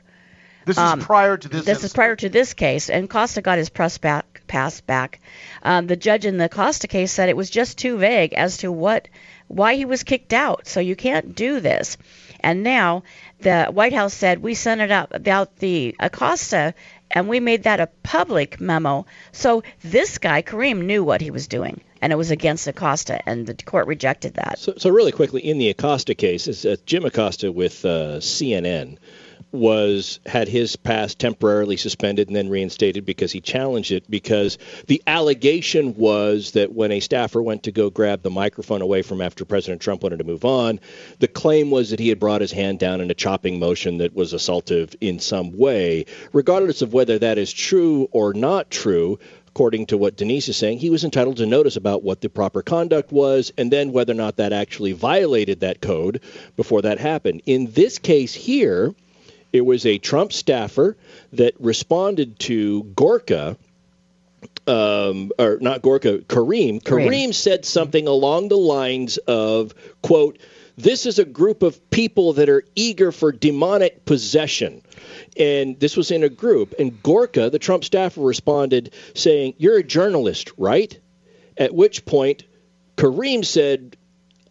This 0.65 0.79
um, 0.79 1.01
is 1.01 1.05
prior 1.05 1.37
to 1.37 1.49
this. 1.49 1.65
This 1.65 1.85
is 1.85 1.93
prior 1.93 2.17
to 2.17 2.29
this 2.29 2.55
case, 2.55 2.89
and 2.89 3.09
Costa 3.09 3.43
got 3.43 3.59
his 3.59 3.69
press 3.69 3.99
back, 3.99 4.43
pass 4.47 4.81
back. 4.81 5.21
Um, 5.63 5.87
the 5.87 5.97
judge 5.97 6.25
in 6.25 6.39
the 6.39 6.49
Costa 6.49 6.89
case 6.89 7.13
said 7.13 7.29
it 7.29 7.37
was 7.37 7.51
just 7.51 7.79
too 7.79 7.99
vague 7.99 8.33
as 8.33 8.59
to 8.59 8.73
what 8.73 9.09
why 9.49 9.75
he 9.75 9.85
was 9.85 10.03
kicked 10.03 10.33
out. 10.33 10.67
So 10.67 10.81
you 10.81 10.97
can't 10.97 11.35
do 11.35 11.61
this. 11.61 11.97
And 12.41 12.63
now 12.63 13.05
the 13.41 13.67
White 13.67 13.93
House 13.93 14.15
said 14.15 14.43
we 14.43 14.55
sent 14.55 14.81
it 14.81 14.91
out 14.91 15.09
about 15.13 15.57
the 15.57 15.95
Acosta 15.99 16.75
and 17.15 17.29
we 17.29 17.41
made 17.41 17.63
that 17.63 17.81
a 17.81 17.89
public 18.03 18.61
memo. 18.61 19.07
So 19.33 19.63
this 19.83 20.19
guy, 20.19 20.43
Karem, 20.43 20.83
knew 20.83 21.03
what 21.03 21.21
he 21.21 21.31
was 21.31 21.47
doing, 21.47 21.81
and 22.03 22.13
it 22.13 22.17
was 22.17 22.31
against 22.31 22.67
Acosta, 22.67 23.21
and 23.27 23.47
the 23.47 23.55
court 23.55 23.87
rejected 23.87 24.35
that. 24.35 24.59
So, 24.59 24.75
so 24.77 24.91
really 24.91 25.13
quickly, 25.13 25.41
in 25.41 25.59
the 25.59 25.71
Acosta 25.71 26.15
case, 26.15 26.49
is 26.49 26.67
uh, 26.67 26.77
Jim 26.85 27.05
Acosta 27.05 27.51
with 27.51 27.85
uh, 27.85 28.19
CNN 28.19 28.99
was 29.55 30.19
had 30.27 30.49
his 30.49 30.75
pass 30.77 31.15
temporarily 31.15 31.77
suspended 31.77 32.29
and 32.29 32.37
then 32.37 32.49
reinstated 32.49 33.07
because 33.07 33.31
he 33.31 33.41
challenged 33.41 33.93
it 33.93 34.05
because 34.11 34.59
the 34.89 35.03
allegation 35.07 35.95
was 35.95 36.51
that 36.53 36.73
when 36.73 36.91
a 36.91 37.01
staffer 37.01 37.41
went 37.41 37.63
to 37.63 37.73
go 37.73 37.89
grab 37.89 38.23
the 38.23 38.31
microphone 38.31 38.83
away 38.83 39.01
from 39.01 39.21
after 39.21 39.45
President 39.45 39.81
Trump 39.81 40.03
wanted 40.03 40.19
to 40.19 40.25
move 40.25 40.45
on, 40.45 40.81
the 41.21 41.29
claim 41.29 41.71
was 41.71 41.91
that 41.91 42.01
he 42.01 42.09
had 42.09 42.19
brought 42.19 42.41
his 42.41 42.53
hand 42.53 42.79
down 42.81 43.01
in 43.01 43.11
a 43.11 43.15
chopping 43.15 43.59
motion 43.59 43.99
that 43.99 44.15
was 44.15 44.33
assaultive 44.33 44.95
in 45.01 45.21
some 45.21 45.57
way. 45.57 46.05
Regardless 46.33 46.83
of 46.83 46.93
whether 46.93 47.19
that 47.19 47.39
is 47.39 47.53
true 47.53 48.09
or 48.11 48.35
not 48.35 48.71
true, 48.71 49.19
according 49.47 49.87
to 49.87 49.97
what 49.97 50.17
Denise 50.17 50.49
is 50.49 50.57
saying, 50.57 50.79
he 50.79 50.91
was 50.91 51.05
entitled 51.05 51.37
to 51.37 51.47
notice 51.47 51.77
about 51.77 52.03
what 52.03 52.21
the 52.21 52.29
proper 52.29 52.61
conduct 52.61 53.13
was 53.13 53.53
and 53.57 53.71
then 53.71 53.93
whether 53.93 54.13
or 54.13 54.17
not 54.17 54.39
that 54.39 54.53
actually 54.53 54.91
violated 54.91 55.61
that 55.61 55.81
code 55.81 56.21
before 56.57 56.83
that 56.83 56.99
happened. 56.99 57.41
In 57.47 57.71
this 57.71 58.01
case 58.01 58.35
here, 58.35 58.93
it 59.55 59.65
was 59.65 59.87
a 59.87 59.99
Trump 59.99 60.33
staffer 60.33 60.97
that 61.33 61.55
responded 61.61 62.41
to 62.41 62.83
Gorka. 62.97 63.57
Um, 64.67 65.31
or 65.39 65.59
not 65.61 65.81
Gorka, 65.81 66.19
Karem. 66.19 66.83
Karem. 66.83 67.07
Karem 67.07 67.33
said 67.33 67.65
something 67.65 68.09
along 68.09 68.49
the 68.49 68.57
lines 68.57 69.17
of, 69.17 69.73
quote, 70.03 70.41
this 70.77 71.07
is 71.07 71.21
a 71.21 71.25
group 71.25 71.63
of 71.63 71.89
people 71.91 72.33
that 72.33 72.49
are 72.49 72.65
eager 72.75 73.13
for 73.13 73.31
demonic 73.31 74.05
possession. 74.05 74.83
And 75.37 75.79
this 75.79 75.97
was 75.97 76.11
in 76.11 76.25
a 76.25 76.29
group. 76.29 76.75
And 76.81 77.01
Gorka, 77.01 77.49
the 77.49 77.61
Trump 77.61 77.85
staffer, 77.85 78.23
responded 78.23 78.93
saying, 79.15 79.55
You're 79.59 79.79
a 79.79 79.85
journalist, 79.85 80.51
right? 80.59 80.99
At 81.57 81.73
which 81.73 82.05
point, 82.05 82.43
Karem 82.97 83.45
said, 83.45 83.97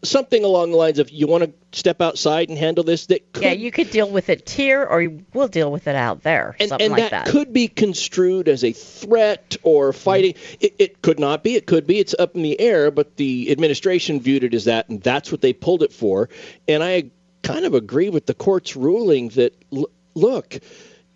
something 0.04 0.44
along 0.44 0.72
the 0.72 0.78
lines 0.78 1.00
of 1.00 1.10
you 1.10 1.28
want 1.28 1.44
to 1.44 1.78
step 1.78 2.02
outside 2.02 2.50
and 2.50 2.58
handle 2.58 2.84
this 2.84 3.08
that 3.08 3.32
could, 3.34 3.44
yeah 3.44 3.52
you 3.52 3.72
could 3.72 3.90
deal 3.90 4.10
with 4.10 4.30
it 4.30 4.50
here 4.50 4.84
or 4.84 5.08
we'll 5.34 5.48
deal 5.48 5.72
with 5.72 5.88
it 5.88 5.96
out 5.96 6.22
there 6.24 6.56
and, 6.60 6.70
something 6.70 6.86
and 6.86 6.92
like 6.92 7.10
that, 7.10 7.26
that, 7.26 7.32
could 7.32 7.54
be 7.54 7.68
construed 7.68 8.48
as 8.48 8.64
a 8.64 8.74
threat 8.74 9.56
or 9.64 9.94
fighting. 9.94 10.36
It, 10.60 10.76
it 10.78 11.02
could 11.02 11.20
not 11.20 11.44
be 11.44 11.56
it 11.56 11.66
could 11.66 11.88
be 11.88 12.00
it's 12.00 12.14
up 12.18 12.36
in 12.36 12.44
the 12.44 12.60
air 12.60 12.92
but 12.92 13.16
the 13.16 13.52
administration 13.52 14.20
viewed 14.20 14.44
it 14.44 14.54
as 14.54 14.66
that 14.66 14.90
and 14.90 15.02
that's 15.02 15.32
what 15.32 15.42
they 15.42 15.54
pulled 15.54 15.84
it 15.84 15.94
for. 15.94 16.30
And 16.68 16.84
i 16.84 17.06
kind 17.42 17.66
of 17.66 17.74
agree 17.74 18.10
with 18.10 18.26
the 18.26 18.34
court's 18.34 18.76
ruling 18.76 19.30
that 19.30 19.54
l- 19.74 19.90
look 20.14 20.60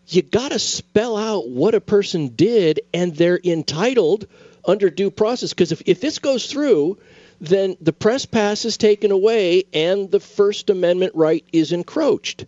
you 0.08 0.22
got 0.22 0.52
to 0.52 0.60
spell 0.60 1.18
out 1.18 1.50
what 1.50 1.76
a 1.76 1.82
person 1.82 2.30
did 2.30 2.82
and 2.94 3.16
they're 3.16 3.40
entitled 3.44 4.28
under 4.66 4.90
due 4.90 5.12
process 5.12 5.52
because 5.52 5.72
if, 5.72 5.82
if 5.86 6.02
this 6.02 6.20
goes 6.20 6.48
through 6.48 6.98
then 7.40 7.78
the 7.82 7.94
press 7.94 8.26
pass 8.26 8.66
is 8.66 8.78
taken 8.78 9.12
away 9.12 9.64
and 9.74 10.10
the 10.10 10.20
First 10.20 10.70
Amendment 10.70 11.14
right 11.16 11.46
is 11.52 11.72
encroached. 11.72 12.46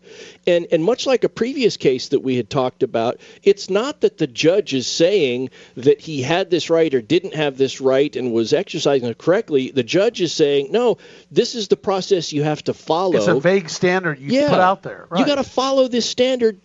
And, 0.47 0.67
and 0.71 0.83
much 0.83 1.05
like 1.05 1.23
a 1.23 1.29
previous 1.29 1.77
case 1.77 2.09
that 2.09 2.21
we 2.21 2.35
had 2.35 2.49
talked 2.49 2.83
about, 2.83 3.19
it's 3.43 3.69
not 3.69 4.01
that 4.01 4.17
the 4.17 4.27
judge 4.27 4.73
is 4.73 4.87
saying 4.87 5.49
that 5.75 6.01
he 6.01 6.21
had 6.21 6.49
this 6.49 6.69
right 6.69 6.93
or 6.93 7.01
didn't 7.01 7.35
have 7.35 7.57
this 7.57 7.81
right 7.81 8.15
and 8.15 8.33
was 8.33 8.53
exercising 8.53 9.09
it 9.09 9.17
correctly. 9.17 9.71
The 9.71 9.83
judge 9.83 10.21
is 10.21 10.33
saying, 10.33 10.71
no, 10.71 10.97
this 11.31 11.55
is 11.55 11.67
the 11.67 11.77
process 11.77 12.33
you 12.33 12.43
have 12.43 12.63
to 12.65 12.73
follow. 12.73 13.17
It's 13.17 13.27
a 13.27 13.39
vague 13.39 13.69
standard 13.69 14.19
you 14.19 14.39
yeah, 14.39 14.49
put 14.49 14.59
out 14.59 14.83
there. 14.83 15.07
Right. 15.09 15.19
You 15.19 15.25
got 15.25 15.35
to 15.35 15.43
follow 15.43 15.87
this 15.87 16.07
standard 16.09 16.59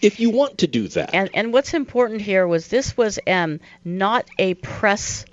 if 0.00 0.20
you 0.20 0.30
want 0.30 0.58
to 0.58 0.66
do 0.66 0.88
that. 0.88 1.10
And, 1.12 1.30
and 1.34 1.52
what's 1.52 1.74
important 1.74 2.22
here 2.22 2.46
was 2.46 2.68
this 2.68 2.96
was 2.96 3.18
um, 3.26 3.60
not 3.84 4.28
a 4.38 4.54
press 4.54 5.24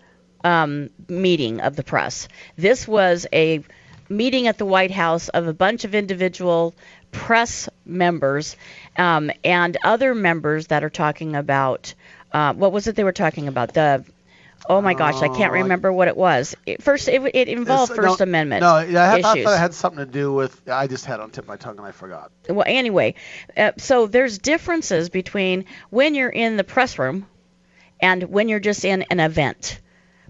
um, 0.44 0.90
meeting 1.08 1.62
of 1.62 1.76
the 1.76 1.84
press. 1.84 2.28
This 2.58 2.88
was 2.88 3.26
a 3.34 3.64
meeting 4.10 4.48
at 4.48 4.58
the 4.58 4.66
White 4.66 4.92
House 4.92 5.30
of 5.30 5.48
a 5.48 5.54
bunch 5.54 5.86
of 5.86 5.96
individual 5.96 6.76
press 7.12 7.70
members 7.86 8.56
um, 8.98 9.32
and 9.44 9.78
other 9.84 10.16
members 10.16 10.68
that 10.68 10.84
are 10.84 10.90
talking 10.90 11.36
about 11.36 11.94
uh, 12.32 12.54
what 12.54 12.72
was 12.72 12.88
it 12.88 12.96
they 12.96 13.04
were 13.04 13.12
talking 13.12 13.48
about 13.48 13.74
the 13.74 14.04
Oh 14.70 14.80
my 14.82 14.94
gosh, 14.94 15.22
I 15.22 15.28
can't 15.28 15.52
remember 15.52 15.92
what 15.92 16.08
it 16.08 16.16
was. 16.16 16.56
It, 16.66 16.82
first, 16.82 17.10
it, 17.10 17.22
it 17.36 17.50
involved 17.50 17.94
First 17.94 18.20
no, 18.20 18.24
Amendment 18.24 18.62
No, 18.62 18.80
yeah, 18.80 19.04
I, 19.04 19.08
had- 19.08 19.26
I 19.26 19.34
issues. 19.34 19.44
thought 19.44 19.54
it 19.56 19.60
had 19.60 19.74
something 19.74 20.06
to 20.06 20.10
do 20.10 20.32
with. 20.32 20.70
I 20.70 20.88
just 20.88 21.04
had 21.06 21.20
on 21.20 21.32
tip 21.32 21.44
of 21.44 21.48
my 21.50 21.58
tongue 21.58 21.78
and 21.78 21.86
I 21.86 21.92
forgot. 21.92 22.32
well, 22.48 22.64
anyway, 22.66 23.16
uh, 23.58 23.74
so 23.78 24.08
there's 24.08 24.38
differences 24.38 25.10
between 25.10 25.66
when 25.90 26.16
you're 26.16 26.30
in 26.30 26.56
the 26.56 26.64
press 26.64 26.98
room 26.98 27.28
and 28.02 28.24
when 28.24 28.48
you're 28.48 28.62
just 28.62 28.86
in 28.86 29.02
an 29.04 29.20
event, 29.20 29.82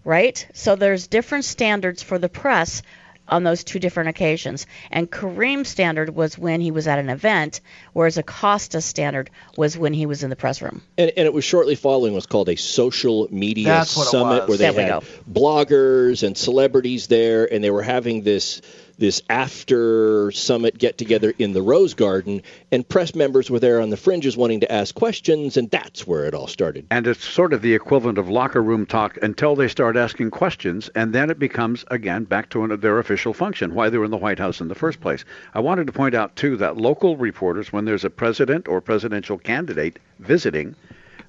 right? 0.04 0.46
So 0.54 0.76
there's 0.76 1.08
different 1.08 1.46
standards 1.46 2.04
for 2.04 2.18
the 2.18 2.30
press 2.30 2.82
on 3.28 3.44
those 3.44 3.64
two 3.64 3.80
different 3.80 4.10
occasions. 4.10 4.66
And 4.92 5.10
Karem's 5.10 5.70
standard 5.70 6.14
was 6.14 6.38
when 6.38 6.62
he 6.62 6.72
was 6.72 6.88
at 6.88 7.00
an 7.00 7.10
event, 7.10 7.62
whereas 7.94 8.18
Acosta's 8.18 8.86
standard 8.86 9.30
was 9.56 9.78
when 9.78 9.94
he 9.94 10.06
was 10.06 10.24
in 10.24 10.30
the 10.30 10.36
press 10.36 10.62
room. 10.62 10.82
And, 10.98 11.12
and 11.16 11.26
it 11.26 11.34
was 11.34 11.46
shortly 11.46 11.76
following 11.76 12.14
what's 12.14 12.26
called 12.26 12.50
a 12.50 12.58
social 12.58 13.28
media 13.32 13.66
That's 13.66 13.96
what 13.96 14.08
it 14.08 14.10
summit 14.10 14.48
where 14.48 14.58
they 14.58 14.70
There 14.72 14.86
had 14.86 15.04
bloggers 15.32 16.24
and 16.24 16.38
celebrities 16.38 17.08
there 17.08 17.52
and 17.52 17.64
they 17.64 17.72
were 17.72 17.82
having 17.82 18.24
this 18.24 18.62
this 18.98 19.22
after 19.30 20.32
summit 20.32 20.78
get 20.78 20.98
together 20.98 21.34
in 21.40 21.54
the 21.54 21.62
Rose 21.62 21.94
Garden 21.94 22.42
and 22.72 22.88
press 22.88 23.16
members 23.16 23.50
were 23.50 23.60
there 23.60 23.82
on 23.82 23.90
the 23.90 23.98
fringes 23.98 24.38
wanting 24.38 24.60
to 24.62 24.72
ask 24.72 24.94
questions 24.96 25.58
and 25.58 25.70
that's 25.70 26.06
where 26.06 26.26
it 26.26 26.34
all 26.34 26.48
started. 26.48 26.86
And 26.92 27.08
it's 27.08 27.24
sort 27.24 27.54
of 27.54 27.62
the 27.62 27.74
equivalent 27.74 28.18
of 28.18 28.30
locker 28.30 28.62
room 28.62 28.86
talk 28.86 29.18
until 29.22 29.56
they 29.56 29.68
start 29.68 29.98
asking 29.98 30.32
questions, 30.32 30.90
and 30.96 31.14
then 31.14 31.30
it 31.30 31.40
becomes, 31.40 31.86
again, 31.90 32.24
back 32.24 32.50
to 32.52 32.64
an, 32.64 32.80
their 32.80 33.00
official 33.00 33.34
function, 33.34 33.74
why 33.74 33.90
they 33.90 33.98
were 33.98 34.06
in 34.06 34.12
the 34.12 34.18
White 34.18 34.40
House 34.40 34.62
in 34.62 34.68
the 34.68 34.76
first 34.76 35.02
place. 35.02 35.26
I 35.54 35.60
wanted 35.60 35.88
to 35.88 35.94
point 35.94 36.16
out, 36.16 36.36
too, 36.36 36.58
that 36.58 36.78
local 36.78 37.18
reporters, 37.18 37.74
when 37.74 37.86
there's 37.86 38.06
a 38.06 38.10
president 38.10 38.68
or 38.68 38.82
presidential 38.82 39.38
candidate 39.38 40.00
visiting, 40.20 40.76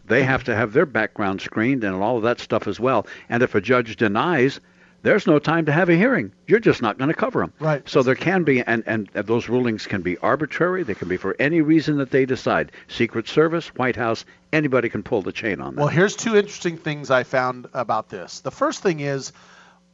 they 0.06 0.22
have 0.22 0.44
to 0.44 0.54
have 0.54 0.72
their 0.72 0.86
background 0.86 1.40
screened 1.40 1.84
and 1.84 1.94
all 1.94 2.18
of 2.18 2.22
that 2.24 2.40
stuff 2.40 2.68
as 2.68 2.78
well. 2.78 3.06
And 3.28 3.42
if 3.42 3.54
a 3.54 3.60
judge 3.60 3.96
denies, 3.96 4.60
there's 5.04 5.26
no 5.26 5.38
time 5.38 5.66
to 5.66 5.72
have 5.72 5.90
a 5.90 5.94
hearing. 5.94 6.32
You're 6.46 6.60
just 6.60 6.80
not 6.80 6.96
going 6.96 7.08
to 7.08 7.14
cover 7.14 7.40
them. 7.40 7.52
Right. 7.60 7.86
So 7.86 8.02
there 8.02 8.14
can 8.14 8.42
be, 8.42 8.62
and, 8.62 8.82
and 8.86 9.06
those 9.08 9.50
rulings 9.50 9.86
can 9.86 10.00
be 10.00 10.16
arbitrary. 10.16 10.82
They 10.82 10.94
can 10.94 11.08
be 11.08 11.18
for 11.18 11.36
any 11.38 11.60
reason 11.60 11.98
that 11.98 12.10
they 12.10 12.24
decide. 12.24 12.72
Secret 12.88 13.28
Service, 13.28 13.68
White 13.74 13.96
House, 13.96 14.24
anybody 14.50 14.88
can 14.88 15.02
pull 15.02 15.20
the 15.20 15.30
chain 15.30 15.60
on 15.60 15.74
that. 15.74 15.80
Well, 15.82 15.90
here's 15.90 16.16
two 16.16 16.36
interesting 16.36 16.78
things 16.78 17.10
I 17.10 17.22
found 17.22 17.68
about 17.74 18.08
this. 18.08 18.40
The 18.40 18.50
first 18.50 18.82
thing 18.82 19.00
is 19.00 19.32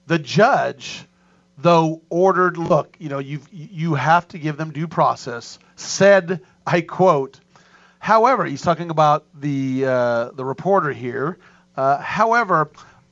the 0.07 0.21
judge, 0.21 1.05
though 1.59 2.03
ordered, 2.09 2.57
look, 2.57 2.97
you 3.01 3.09
know, 3.09 3.19
you 3.19 3.41
you 3.51 3.95
have 3.95 4.29
to 4.29 4.39
give 4.39 4.57
them 4.57 4.71
due 4.71 4.87
process. 4.87 5.59
Said, 5.75 6.41
I 6.65 6.83
quote. 6.83 7.41
However, 7.99 8.45
he's 8.45 8.63
talking 8.63 8.91
about 8.91 9.27
the 9.35 9.87
uh, 9.87 10.31
the 10.31 10.45
reporter 10.45 10.93
here. 10.93 11.39
Uh, 11.77 11.99
however, 11.99 12.71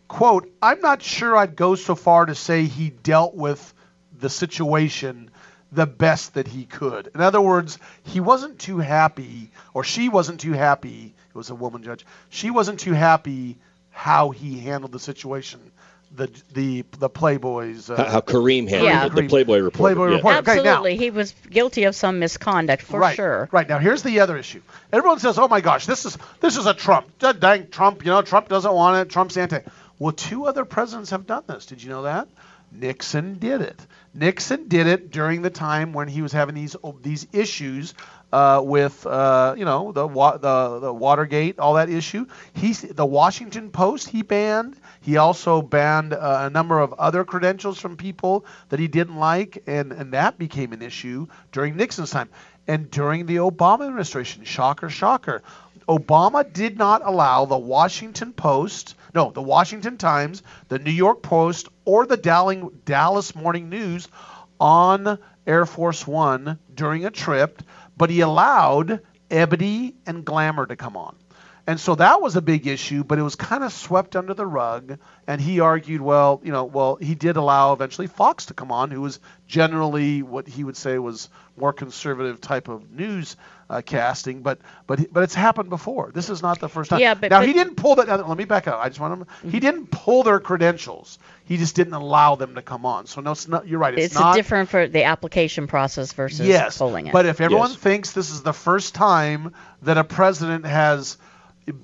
quote, 0.09 0.51
I'm 0.63 0.81
not 0.81 1.03
sure 1.03 1.37
I'd 1.37 1.55
go 1.57 1.75
so 1.75 1.95
far 1.95 2.27
to 2.27 2.35
say 2.35 2.65
he 2.65 2.91
dealt 2.91 3.35
with 3.35 3.75
the 4.19 4.31
situation 4.31 5.31
the 5.71 5.87
best 5.87 6.35
that 6.35 6.49
he 6.49 6.65
could. 6.65 7.11
In 7.15 7.21
other 7.21 7.41
words, 7.43 7.79
he 8.05 8.21
wasn't 8.21 8.59
too 8.59 8.79
happy, 8.79 9.51
or 9.75 9.85
she 9.85 10.09
wasn't 10.09 10.41
too 10.41 10.53
happy. 10.53 11.15
It 11.29 11.35
was 11.35 11.51
a 11.51 11.55
woman 11.55 11.83
judge. 11.83 12.07
She 12.31 12.51
wasn't 12.51 12.81
too 12.81 12.95
happy 12.95 13.59
how 13.91 14.31
he 14.31 14.59
handled 14.59 14.93
the 14.93 14.99
situation. 14.99 15.61
The 16.17 16.31
the 16.55 16.87
the 16.99 17.11
Playboys. 17.11 17.91
Uh, 17.91 17.97
How, 18.03 18.11
how 18.13 18.21
Karem 18.23 18.67
handled 18.67 18.89
Yeah. 18.91 19.05
it, 19.07 19.15
the 19.15 19.29
Playboy 19.29 19.59
reporter. 19.59 19.95
Playboy 19.95 20.09
yeah. 20.09 20.17
reporter. 20.17 20.39
Okay, 20.39 20.55
now- 20.63 20.71
Absolutely, 20.71 20.97
he 20.97 21.11
was 21.11 21.35
guilty 21.51 21.85
of 21.85 21.95
some 21.95 22.19
misconduct 22.19 22.81
for 22.83 22.99
right, 22.99 23.15
sure. 23.15 23.47
Right 23.53 23.69
now, 23.69 23.79
here's 23.79 24.03
the 24.03 24.21
other 24.21 24.39
issue. 24.39 24.63
Everyone 24.91 25.19
says, 25.19 25.37
"Oh 25.39 25.49
my 25.49 25.61
gosh, 25.61 25.85
this 25.85 26.07
is 26.07 26.17
this 26.41 26.57
is 26.57 26.65
a 26.65 26.73
Trump. 26.73 27.09
Dang 27.19 27.69
Trump! 27.69 28.07
You 28.07 28.13
know, 28.13 28.23
Trump 28.23 28.49
doesn't 28.49 28.73
want 28.73 28.97
it. 29.07 29.13
Trump's 29.13 29.37
anti." 29.37 29.59
Well, 29.99 30.13
two 30.13 30.47
other 30.47 30.65
presidents 30.65 31.11
have 31.11 31.27
done 31.27 31.45
this. 31.47 31.67
Did 31.67 31.83
you 31.83 31.91
know 31.91 32.03
that? 32.03 32.29
Nixon 32.71 33.39
did 33.39 33.63
it. 33.63 33.87
Nixon 34.15 34.69
did 34.69 34.87
it 34.87 35.11
during 35.11 35.43
the 35.43 35.51
time 35.51 35.93
when 35.93 36.09
he 36.09 36.23
was 36.23 36.33
having 36.33 36.55
these 36.55 36.77
these 37.03 37.27
issues 37.33 37.95
uh, 38.33 38.61
with 38.63 39.07
uh, 39.07 39.55
you 39.57 39.65
know 39.65 39.93
the, 39.93 40.07
wa- 40.07 40.37
the 40.37 40.79
the 40.81 40.93
Watergate, 40.93 41.59
all 41.59 41.75
that 41.75 41.89
issue. 41.89 42.27
He's 42.53 42.83
the 42.83 43.07
Washington 43.07 43.71
Post 43.71 44.11
he 44.11 44.23
banned. 44.23 44.77
He 45.01 45.17
also 45.17 45.63
banned 45.63 46.13
uh, 46.13 46.41
a 46.43 46.51
number 46.51 46.79
of 46.79 46.93
other 46.95 47.25
credentials 47.25 47.81
from 47.81 47.97
people 47.97 48.45
that 48.69 48.79
he 48.79 48.87
didn't 48.89 49.17
like, 49.17 49.63
and 49.67 49.93
and 49.93 50.13
that 50.13 50.39
became 50.39 50.73
an 50.73 50.83
issue 50.83 51.27
during 51.53 51.77
Nixon's 51.77 52.11
time 52.11 52.29
and 52.67 52.91
during 52.91 53.25
the 53.25 53.37
Obama 53.37 53.87
administration. 53.87 54.45
Shocker, 54.45 54.91
shocker. 54.91 55.43
Obama 55.89 56.53
did 56.53 56.77
not 56.77 57.01
allow 57.05 57.47
the 57.47 57.59
Washington 57.59 58.33
Post, 58.35 58.95
no, 59.15 59.31
the 59.31 59.41
Washington 59.41 59.97
Times, 59.97 60.43
the 60.69 60.79
New 60.79 60.91
York 60.91 61.23
Post, 61.23 61.69
or 61.87 62.05
the 62.05 62.17
Dallas 62.85 63.35
Morning 63.35 63.71
News 63.71 64.07
on 64.61 65.19
Air 65.47 65.65
Force 65.65 66.07
One 66.07 66.59
during 66.75 67.07
a 67.07 67.11
trip, 67.11 67.63
but 67.97 68.11
he 68.11 68.21
allowed 68.21 69.01
Ebony 69.31 69.95
and 70.07 70.25
Glamour 70.25 70.67
to 70.67 70.77
come 70.77 70.97
on. 70.97 71.17
And 71.67 71.79
so 71.79 71.95
that 71.97 72.23
was 72.23 72.35
a 72.35 72.41
big 72.41 72.67
issue, 72.67 73.05
but 73.05 73.19
it 73.19 73.23
was 73.23 73.37
kind 73.37 73.63
of 73.63 73.75
swept 73.75 74.17
under 74.17 74.33
the 74.33 74.47
rug. 74.47 74.99
And 75.27 75.39
he 75.39 75.61
argued, 75.61 76.01
well, 76.01 76.41
you 76.43 76.51
know, 76.51 76.65
well, 76.65 76.97
he 76.97 77.15
did 77.15 77.37
allow 77.37 77.75
eventually 77.75 78.07
Fox 78.07 78.47
to 78.47 78.55
come 78.55 78.73
on, 78.73 78.91
who 78.91 79.03
was 79.03 79.21
generally 79.47 80.23
what 80.23 80.49
he 80.49 80.65
would 80.65 80.79
say 80.79 80.99
was 80.99 81.29
more 81.59 81.75
conservative 81.75 82.41
type 82.41 82.69
of 82.69 82.91
news 82.91 83.37
uh, 83.71 83.83
casting. 83.85 84.43
But 84.43 84.59
but 84.87 85.13
but 85.13 85.23
it's 85.23 85.35
happened 85.35 85.71
before. 85.71 86.11
This 86.13 86.31
is 86.31 86.43
not 86.43 86.61
the 86.61 86.69
first 86.69 86.91
time. 86.91 87.01
Yeah, 87.01 87.15
but- 87.15 87.31
now 87.31 87.41
but- 87.41 87.49
he 87.49 87.53
didn't 87.53 87.77
pull 87.77 87.97
that. 87.97 88.29
Let 88.29 88.39
me 88.39 88.45
back 88.45 88.67
up. 88.69 88.81
I 88.83 88.89
just 88.89 89.01
want 89.01 89.27
to. 89.29 89.49
He 89.49 89.61
didn't 89.61 89.91
pull 89.91 90.23
their 90.23 90.41
credentials. 90.41 91.19
He 91.45 91.57
just 91.57 91.75
didn't 91.75 91.95
allow 91.95 92.35
them 92.35 92.55
to 92.55 92.63
come 92.63 92.85
on. 92.87 93.07
So 93.07 93.21
no, 93.21 93.33
it's 93.33 93.49
not. 93.49 93.67
You're 93.67 93.79
right. 93.79 93.95
It's, 93.95 94.07
It's, 94.07 94.15
not 94.15 94.35
different 94.35 94.69
for 94.69 94.87
the 94.87 95.05
application 95.05 95.67
process 95.67 96.13
versus 96.13 96.47
yes, 96.47 96.79
pulling 96.79 97.07
it. 97.07 97.13
But 97.13 97.27
if 97.27 97.41
everyone 97.41 97.71
Yes. 97.71 97.79
thinks 97.79 98.13
this 98.13 98.31
is 98.31 98.43
the 98.43 98.53
first 98.53 98.95
time 98.95 99.55
that 99.83 99.99
a 99.99 100.05
president 100.05 100.67
has 100.67 101.19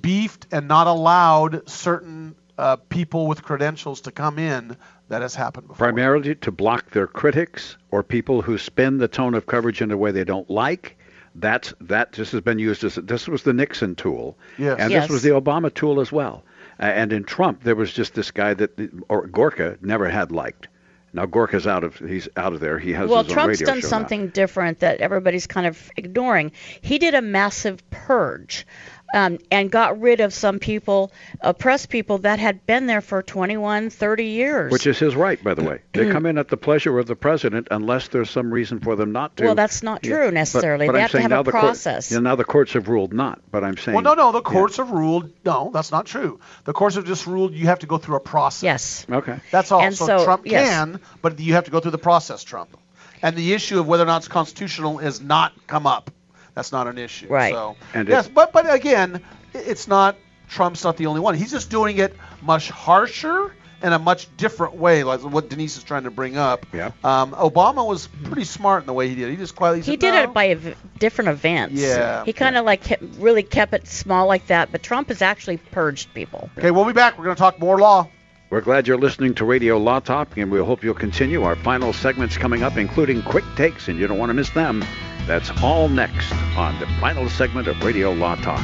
beefed 0.01 0.47
and 0.51 0.69
not 0.69 0.87
allowed 0.87 1.69
certain 1.69 2.35
uh, 2.57 2.77
people 2.77 3.27
with 3.27 3.43
credentials 3.43 4.03
to 4.03 4.11
come 4.13 4.39
in, 4.39 4.77
that 5.09 5.23
has 5.23 5.35
happened 5.35 5.69
before. 5.69 5.87
primarily 5.87 6.35
to 6.35 6.51
block 6.51 6.91
their 6.91 7.07
critics 7.07 7.77
or 7.91 8.03
people 8.03 8.43
who 8.43 8.57
spin 8.57 8.99
the 8.99 9.09
tone 9.09 9.35
of 9.35 9.47
coverage 9.47 9.83
in 9.83 9.91
a 9.91 9.97
way 9.97 10.11
they 10.11 10.25
don't 10.25 10.49
like. 10.49 10.97
That's 11.35 11.75
that. 11.81 12.13
This 12.13 12.33
has 12.33 12.41
been 12.43 12.59
used 12.59 12.85
as 12.85 12.95
this 12.95 13.27
was 13.29 13.43
the 13.43 13.53
Nixon 13.53 13.95
tool, 13.95 14.37
Yes. 14.59 14.77
and 14.79 14.91
Yes. 14.93 15.05
this 15.05 15.11
was 15.11 15.23
the 15.23 15.31
Obama 15.31 15.73
tool 15.73 16.01
as 16.01 16.13
well. 16.13 16.45
Uh, 16.79 16.85
and 16.85 17.13
in 17.13 17.25
Trump, 17.25 17.63
there 17.63 17.75
was 17.75 17.93
just 17.93 18.15
this 18.15 18.31
guy 18.31 18.55
that 18.55 18.71
or 19.09 19.27
Gorka 19.27 19.77
never 19.81 20.09
had 20.09 20.31
liked. 20.33 20.69
Now 21.13 21.27
Gorka's 21.27 21.67
out 21.67 21.85
of 21.85 21.97
he's 21.99 22.29
out 22.37 22.53
of 22.55 22.61
there. 22.61 22.79
He 22.79 22.93
has 22.93 23.09
well, 23.09 23.23
his 23.23 23.31
own 23.31 23.35
Trump's 23.35 23.61
radio 23.61 23.67
done 23.75 23.81
show 23.81 23.87
now. 23.87 23.91
something 23.91 24.29
different 24.29 24.81
that 24.81 25.01
everybody's 25.01 25.47
kind 25.47 25.67
of 25.67 25.91
ignoring. 25.97 26.51
He 26.81 26.99
did 26.99 27.15
a 27.15 27.23
massive 27.23 27.89
purge 27.91 28.67
um, 29.15 29.39
and 29.51 29.71
got 29.71 30.01
rid 30.01 30.21
of 30.21 30.35
some 30.35 30.59
people, 30.59 31.13
oppressed 31.41 31.89
people 31.89 32.19
that 32.19 32.41
had 32.41 32.67
been 32.67 32.87
there 32.87 33.01
for 33.01 33.23
21, 33.23 33.89
30 33.91 34.25
years. 34.25 34.73
Which 34.73 34.89
is 34.89 34.99
his 34.99 35.15
right, 35.15 35.43
by 35.43 35.55
the 35.55 35.63
way. 35.63 35.81
They 35.93 36.11
come 36.11 36.27
in 36.27 36.37
at 36.37 36.49
the 36.49 36.57
pleasure 36.57 36.99
of 36.99 37.07
the 37.07 37.15
president 37.15 37.69
unless 37.71 38.09
there's 38.09 38.29
some 38.29 38.53
reason 38.53 38.81
for 38.81 38.97
them 38.97 39.13
not 39.13 39.37
to. 39.37 39.45
Well, 39.45 39.55
that's 39.55 39.83
not 39.85 40.03
true 40.03 40.27
But- 40.27 40.35
necessarily. 40.35 40.87
But, 40.87 40.93
They 40.95 40.99
I'm 40.99 41.03
have 41.03 41.11
to 41.13 41.21
have 41.21 41.31
now 41.31 41.41
a 41.41 41.45
the 41.45 41.53
court- 41.53 41.63
process. 41.63 42.11
yeah, 42.11 42.19
now 42.19 42.35
the 42.35 42.45
courts 42.45 42.73
have 42.73 42.89
ruled 42.89 43.13
not. 43.13 43.41
But 43.53 43.63
I'm 43.63 43.77
saying. 43.77 43.95
Well, 43.95 44.03
no, 44.03 44.15
no. 44.15 44.33
The 44.33 44.43
yeah. 44.45 44.51
courts 44.53 44.79
have 44.79 44.91
ruled. 44.91 45.31
No, 45.45 45.71
that's 45.73 45.93
not 45.93 46.07
true. 46.07 46.41
The 46.65 46.73
courts 46.73 46.97
have 46.97 47.05
just 47.07 47.29
ruled 47.29 47.55
you 47.55 47.67
have 47.67 47.79
to 47.81 47.87
go 47.87 47.99
through 47.99 48.17
a 48.17 48.21
process. 48.21 48.65
Yes. 48.65 49.07
Okay. 49.09 49.39
That's 49.53 49.71
all. 49.71 49.81
And 49.81 49.97
so, 49.97 50.07
so, 50.07 50.25
Trump 50.25 50.43
yes. 50.45 50.69
can, 50.69 51.01
but 51.23 51.39
you 51.39 51.55
have 51.55 51.65
to 51.65 51.71
go 51.71 51.79
through 51.79 51.93
the 51.93 51.99
process, 51.99 52.43
Trump. 52.43 52.77
And 53.23 53.37
the 53.37 53.53
issue 53.55 53.79
of 53.79 53.87
whether 53.87 54.03
or 54.03 54.07
not 54.07 54.19
it's 54.19 54.29
constitutional 54.29 54.99
has 54.99 55.21
not 55.21 55.53
come 55.69 55.87
up. 55.87 56.11
That's 56.55 56.73
not 56.73 56.87
an 56.87 56.99
issue. 56.99 57.27
Right. 57.29 57.53
So 57.53 57.77
And 57.95 58.09
yes, 58.09 58.29
but 58.29 58.53
but 58.53 58.73
again, 58.73 59.23
it's 59.53 59.89
not 59.89 60.17
Trump's 60.49 60.85
not 60.85 60.97
the 60.97 61.07
only 61.07 61.21
one. 61.21 61.35
He's 61.35 61.51
just 61.51 61.71
doing 61.71 61.99
it 61.99 62.17
much 62.43 62.71
harsher 62.71 63.55
in 63.83 63.93
a 63.93 63.99
much 63.99 64.35
different 64.39 64.77
way, 64.77 65.05
like 65.05 65.23
what 65.23 65.51
Denise 65.51 65.77
is 65.77 65.83
trying 65.83 66.05
to 66.05 66.11
bring 66.11 66.39
up. 66.39 66.65
Yeah. 66.73 66.93
Um, 67.03 67.33
Obama 67.33 67.87
was 67.87 68.07
pretty 68.25 68.45
smart 68.45 68.83
in 68.83 68.87
the 68.87 68.95
way 68.95 69.09
he 69.09 69.15
did. 69.15 69.29
it. 69.29 69.33
He 69.33 69.37
just 69.37 69.55
quietly 69.55 69.81
he 69.81 69.93
said, 69.93 69.99
did 69.99 70.15
"No." 70.15 70.23
it 70.23 70.33
by 70.33 70.49
ev- 70.49 70.77
different 70.99 71.29
events. 71.31 71.75
Yeah. 71.75 72.25
He 72.25 72.33
kind 72.33 72.57
of 72.57 72.65
like 72.65 72.83
kept, 72.83 73.03
really 73.19 73.43
kept 73.43 73.75
it 73.75 73.87
small 73.87 74.27
like 74.27 74.47
that, 74.47 74.73
but 74.73 74.83
Trump 74.83 75.09
has 75.09 75.21
actually 75.21 75.59
purged 75.59 76.15
people. 76.15 76.49
Okay, 76.57 76.71
we'll 76.71 76.87
be 76.87 76.93
back. 76.93 77.19
We're 77.19 77.25
going 77.25 77.37
to 77.37 77.41
talk 77.41 77.59
more 77.59 77.79
law. 77.79 78.09
We're 78.49 78.61
glad 78.61 78.87
you're 78.87 78.99
listening 78.99 79.35
to 79.35 79.45
Radio 79.45 79.79
Law 79.79 80.01
Talk, 80.01 80.37
and 80.37 80.51
we 80.51 80.61
hope 80.61 80.85
you'll 80.85 80.95
continue. 80.95 81.43
Our 81.43 81.57
final 81.57 81.93
segments 81.93 82.39
coming 82.39 82.63
up, 82.63 82.77
including 82.77 83.23
quick 83.23 83.45
takes, 83.57 83.89
and 83.89 83.99
you 83.99 84.07
don't 84.07 84.19
want 84.19 84.31
to 84.31 84.35
miss 84.35 84.51
them. 84.51 84.85
That's 85.27 85.51
all 85.63 85.89
next 85.89 86.31
on 86.55 86.79
the 86.79 86.87
final 87.01 87.31
segment 87.31 87.67
of 87.67 87.83
Radio 87.83 88.13
Law 88.13 88.35
Talk. 88.37 88.61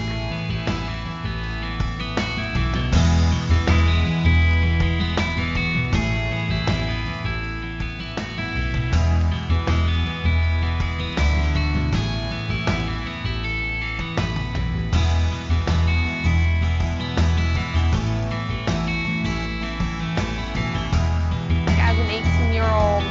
As 21.79 21.99
an 21.99 22.11
18 22.11 22.53
year 22.53 22.65
old, 22.65 23.03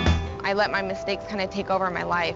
I 0.45 0.53
let 0.53 0.69
my 0.71 0.83
mistakes 0.83 1.25
kind 1.27 1.41
of 1.41 1.49
take 1.49 1.71
over 1.71 1.89
my 1.89 2.03
life. 2.03 2.35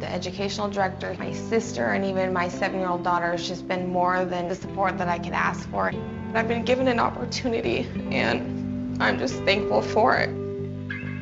The 0.00 0.12
educational 0.12 0.68
director, 0.68 1.16
my 1.18 1.32
sister, 1.32 1.86
and 1.86 2.04
even 2.04 2.32
my 2.32 2.48
seven-year-old 2.48 3.02
daughter 3.02 3.32
has 3.32 3.48
just 3.48 3.66
been 3.66 3.88
more 3.88 4.24
than 4.24 4.48
the 4.48 4.54
support 4.54 4.96
that 4.98 5.08
I 5.08 5.18
could 5.18 5.32
ask 5.32 5.68
for. 5.70 5.92
I've 6.34 6.46
been 6.46 6.64
given 6.64 6.86
an 6.88 7.00
opportunity 7.00 7.86
and 8.12 9.02
I'm 9.02 9.18
just 9.18 9.42
thankful 9.44 9.82
for 9.82 10.16
it. 10.16 10.30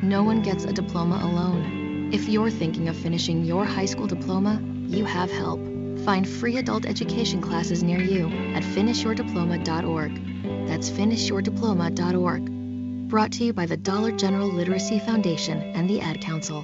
No 0.03 0.23
one 0.23 0.43
gets 0.43 0.63
a 0.63 0.73
diploma 0.73 1.21
alone. 1.23 2.11
If 2.13 2.29
you're 2.29 2.51
thinking 2.51 2.87
of 2.87 2.95
finishing 2.95 3.43
your 3.43 3.65
high 3.65 3.85
school 3.85 4.05
diploma, 4.05 4.61
you 4.87 5.05
have 5.05 5.31
help. 5.31 5.59
Find 6.05 6.29
free 6.29 6.57
adult 6.57 6.85
education 6.85 7.41
classes 7.41 7.81
near 7.81 7.99
you 7.99 8.27
at 8.53 8.61
finishyourdiploma.org. 8.61 10.67
That's 10.67 10.89
finishyourdiploma.org. 10.89 13.09
Brought 13.09 13.31
to 13.33 13.43
you 13.43 13.53
by 13.53 13.65
the 13.65 13.77
Dollar 13.77 14.11
General 14.11 14.49
Literacy 14.49 14.99
Foundation 14.99 15.61
and 15.75 15.89
the 15.89 16.01
Ad 16.01 16.21
Council. 16.21 16.63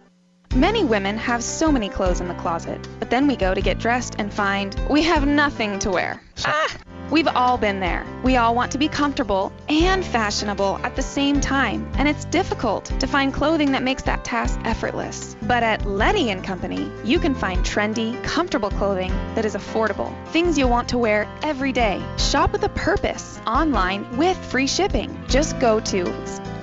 Many 0.55 0.83
women 0.83 1.17
have 1.17 1.41
so 1.41 1.71
many 1.71 1.87
clothes 1.87 2.19
in 2.19 2.27
the 2.27 2.33
closet, 2.33 2.85
but 2.99 3.09
then 3.09 3.25
we 3.25 3.37
go 3.37 3.53
to 3.53 3.61
get 3.61 3.79
dressed 3.79 4.15
and 4.17 4.33
find 4.33 4.75
we 4.89 5.01
have 5.03 5.25
nothing 5.25 5.79
to 5.79 5.91
wear. 5.91 6.21
Ah! 6.43 6.75
We've 7.09 7.27
all 7.27 7.57
been 7.57 7.79
there. 7.79 8.05
We 8.21 8.35
all 8.35 8.53
want 8.53 8.73
to 8.73 8.77
be 8.77 8.89
comfortable 8.89 9.53
and 9.69 10.03
fashionable 10.03 10.79
at 10.83 10.97
the 10.97 11.01
same 11.01 11.39
time, 11.39 11.89
and 11.97 12.05
it's 12.05 12.25
difficult 12.25 12.85
to 12.99 13.07
find 13.07 13.33
clothing 13.33 13.71
that 13.71 13.81
makes 13.81 14.03
that 14.03 14.25
task 14.25 14.59
effortless. 14.65 15.37
But 15.41 15.63
at 15.63 15.85
Letty 15.85 16.31
and 16.31 16.43
Company, 16.43 16.91
you 17.05 17.19
can 17.19 17.33
find 17.33 17.63
trendy, 17.63 18.21
comfortable 18.21 18.71
clothing 18.71 19.11
that 19.35 19.45
is 19.45 19.55
affordable. 19.55 20.13
Things 20.27 20.57
you'll 20.57 20.69
want 20.69 20.89
to 20.89 20.97
wear 20.97 21.29
every 21.43 21.71
day. 21.71 22.03
Shop 22.17 22.51
with 22.51 22.63
a 22.63 22.69
purpose 22.69 23.39
online 23.47 24.17
with 24.17 24.37
free 24.37 24.67
shipping. 24.67 25.17
Just 25.29 25.57
go 25.59 25.79
to 25.79 26.13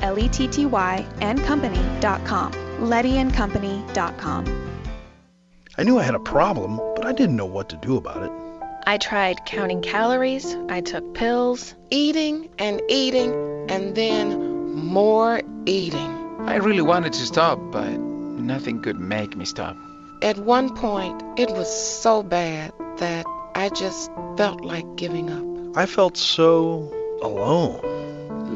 L-E-T-T-Y 0.03 1.07
and 1.23 1.43
company.com. 1.45 2.68
LettyandCompany.com. 2.79 4.69
I 5.77 5.83
knew 5.85 5.99
I 5.99 6.03
had 6.03 6.15
a 6.15 6.21
problem, 6.21 6.79
but 6.97 7.07
I 7.07 7.13
didn't 7.13 7.37
know 7.37 7.47
what 7.47 7.69
to 7.69 7.77
do 7.77 7.97
about 7.97 8.23
it. 8.23 8.33
I 8.87 8.97
tried 8.97 9.45
counting 9.45 9.83
calories, 9.83 10.57
I 10.69 10.81
took 10.81 11.15
pills, 11.15 11.75
eating 11.91 12.49
and 12.59 12.81
eating, 12.89 13.33
and 13.69 13.95
then 13.95 14.75
more 14.75 15.43
eating. 15.67 16.11
I 16.41 16.57
really 16.57 16.83
wanted 16.83 17.13
to 17.13 17.27
stop, 17.27 17.59
but 17.71 17.91
nothing 17.91 18.81
could 18.81 18.99
make 18.99 19.37
me 19.37 19.45
stop. 19.45 19.77
At 20.23 20.39
one 20.39 20.75
point, 20.75 21.23
it 21.39 21.51
was 21.51 21.69
so 21.69 22.23
bad 22.23 22.73
that 22.97 23.27
I 23.55 23.69
just 23.69 24.11
felt 24.37 24.65
like 24.65 24.87
giving 24.97 25.31
up. 25.31 25.77
I 25.77 25.87
felt 25.87 26.17
so 26.17 26.93
alone. 27.23 27.81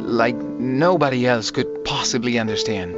Like 0.07 0.37
nobody 0.37 1.27
else 1.27 1.51
could 1.51 1.85
possibly 1.85 2.39
understand. 2.39 2.97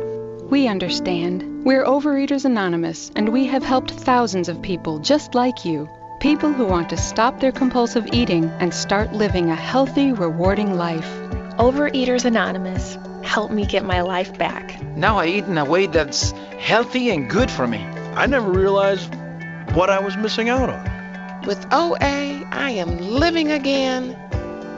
We 0.55 0.69
understand. 0.69 1.65
We're 1.65 1.85
Overeaters 1.85 2.45
Anonymous, 2.45 3.11
and 3.17 3.31
we 3.31 3.45
have 3.47 3.65
helped 3.65 3.91
thousands 3.91 4.49
of 4.49 4.63
people 4.63 5.01
just 5.01 5.35
like 5.35 5.65
you. 5.65 5.91
People 6.21 6.53
who 6.53 6.65
want 6.65 6.91
to 6.91 6.97
stop 6.97 7.41
their 7.41 7.51
compulsive 7.51 8.07
eating 8.13 8.45
and 8.61 8.73
start 8.73 9.13
living 9.13 9.51
a 9.51 9.57
healthy, 9.57 10.13
rewarding 10.13 10.77
life. 10.77 11.09
Overeaters 11.59 12.25
Anonymous, 12.25 12.97
help 13.25 13.51
me 13.51 13.67
get 13.67 13.85
my 13.85 14.03
life 14.03 14.39
back. 14.39 14.81
Now 14.97 15.19
I 15.19 15.27
eat 15.27 15.43
in 15.43 15.59
a 15.59 15.65
way 15.65 15.89
that's 15.89 16.31
healthy 16.61 17.11
and 17.11 17.29
good 17.29 17.51
for 17.51 17.67
me. 17.67 17.79
I 18.15 18.27
never 18.27 18.53
realized 18.53 19.13
what 19.75 19.91
I 19.91 19.99
was 19.99 20.17
missing 20.17 20.51
out 20.51 20.71
on. 20.71 21.43
With 21.49 21.67
OA, 21.73 22.47
I 22.53 22.71
am 22.71 22.97
living 22.99 23.51
again 23.51 24.13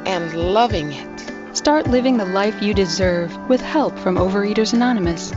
and 0.06 0.54
loving 0.54 0.92
it. 0.92 1.54
Start 1.54 1.86
living 1.86 2.16
the 2.16 2.24
life 2.24 2.62
you 2.62 2.72
deserve 2.72 3.36
with 3.50 3.60
help 3.60 3.98
from 3.98 4.16
Overeaters 4.16 4.72
Anonymous. 4.72 5.34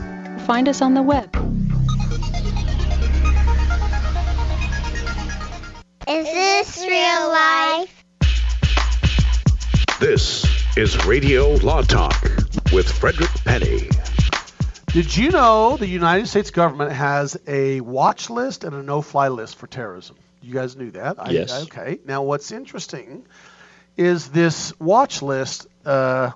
Find 0.50 0.68
us 0.68 0.82
on 0.82 0.96
the 0.96 1.04
web. 1.04 1.30
Is 6.08 6.26
this 6.26 6.80
real 6.88 7.30
life? 7.30 8.04
This 10.00 10.48
is 10.76 11.06
Radio 11.06 11.50
Law 11.58 11.84
Talk 11.84 12.20
with 12.74 12.92
Frederick 12.92 13.30
Penney. 13.46 13.90
Did 14.88 15.16
you 15.16 15.30
know 15.30 15.78
the 15.78 15.86
United 15.86 16.28
States 16.28 16.50
government 16.50 16.94
has 16.94 17.38
a 17.46 17.82
watch 17.82 18.32
list 18.32 18.64
and 18.64 18.74
a 18.74 18.82
no-fly 18.82 19.28
list 19.28 19.56
for 19.58 19.68
terrorism? 19.68 20.16
You 20.42 20.56
guys 20.56 20.76
knew 20.76 20.90
that? 20.90 21.32
Yes. 21.32 21.52
I, 21.52 21.62
okay. 21.62 22.00
Now, 22.06 22.24
what's 22.24 22.52
interesting 22.52 23.28
is 23.98 24.30
this 24.30 24.74
watch 24.80 25.22
list 25.22 25.68
uh, 25.86 26.32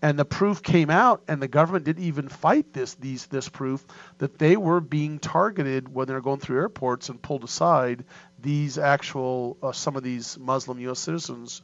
and 0.02 0.18
the 0.18 0.26
proof 0.26 0.64
came 0.64 0.90
out 0.90 1.22
and 1.28 1.42
the 1.42 1.48
government 1.48 1.86
didn't 1.86 2.04
even 2.04 2.30
fight 2.30 2.72
this 2.74 2.94
these 2.96 3.26
this 3.28 3.50
proof 3.50 3.86
that 4.18 4.38
they 4.38 4.56
were 4.56 4.80
being 4.80 5.20
targeted 5.20 5.94
when 5.94 6.08
they're 6.08 6.22
going 6.22 6.40
through 6.40 6.58
airports 6.58 7.10
and 7.10 7.22
pulled 7.22 7.44
aside 7.44 8.06
these 8.42 8.78
actual 8.78 9.58
uh, 9.62 9.72
some 9.72 9.96
of 9.96 10.04
these 10.04 10.38
Muslim 10.38 10.80
U.S. 10.82 11.00
citizens 11.00 11.62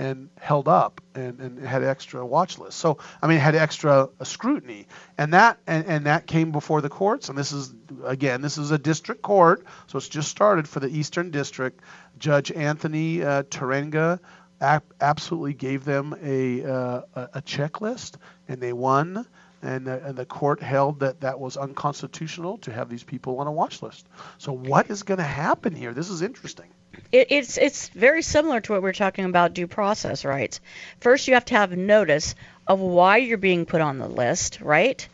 and 0.00 0.30
held 0.38 0.66
up 0.66 1.02
and, 1.14 1.40
and 1.40 1.58
had 1.58 1.84
extra 1.84 2.24
watch 2.24 2.58
lists. 2.58 2.80
So 2.80 2.98
I 3.20 3.26
mean, 3.26 3.38
had 3.38 3.54
extra 3.54 4.08
uh, 4.18 4.24
scrutiny, 4.24 4.86
and 5.18 5.34
that 5.34 5.58
and, 5.66 5.84
and 5.86 6.06
that 6.06 6.26
came 6.26 6.52
before 6.52 6.80
the 6.80 6.88
courts. 6.88 7.28
And 7.28 7.36
this 7.36 7.52
is 7.52 7.74
again, 8.04 8.40
this 8.40 8.56
is 8.56 8.70
a 8.70 8.78
district 8.78 9.20
court, 9.20 9.66
so 9.88 9.98
it's 9.98 10.08
just 10.08 10.30
started 10.30 10.66
for 10.66 10.80
the 10.80 10.88
Eastern 10.88 11.30
District. 11.30 11.78
Judge 12.18 12.50
Anthony 12.50 13.22
uh, 13.22 13.42
Trenga 13.42 14.20
ap- 14.60 14.94
absolutely 15.02 15.52
gave 15.52 15.84
them 15.84 16.14
a, 16.22 16.64
uh, 16.64 17.02
a 17.34 17.42
checklist, 17.42 18.16
and 18.48 18.60
they 18.60 18.72
won. 18.72 19.26
And, 19.62 19.88
uh, 19.88 19.98
and 20.02 20.16
the 20.16 20.24
court 20.24 20.62
held 20.62 21.00
that 21.00 21.20
that 21.20 21.38
was 21.38 21.58
unconstitutional 21.58 22.56
to 22.58 22.72
have 22.72 22.88
these 22.88 23.04
people 23.04 23.40
on 23.40 23.46
a 23.46 23.52
watch 23.52 23.82
list. 23.82 24.08
So 24.38 24.52
what 24.52 24.88
is 24.88 25.02
going 25.02 25.18
to 25.18 25.24
happen 25.24 25.74
here? 25.74 25.92
This 25.92 26.08
is 26.08 26.22
interesting. 26.22 26.70
It, 27.12 27.28
it's 27.30 27.58
it's 27.58 27.88
very 27.88 28.22
similar 28.22 28.60
to 28.60 28.72
what 28.72 28.82
we're 28.82 28.92
talking 28.92 29.24
about 29.24 29.54
due 29.54 29.66
process 29.66 30.24
rights. 30.24 30.60
First, 31.00 31.28
you 31.28 31.34
have 31.34 31.44
to 31.46 31.54
have 31.54 31.76
notice 31.76 32.34
of 32.66 32.80
why 32.80 33.18
you're 33.18 33.38
being 33.38 33.66
put 33.66 33.80
on 33.80 33.98
the 33.98 34.08
list, 34.08 34.60
right? 34.60 35.06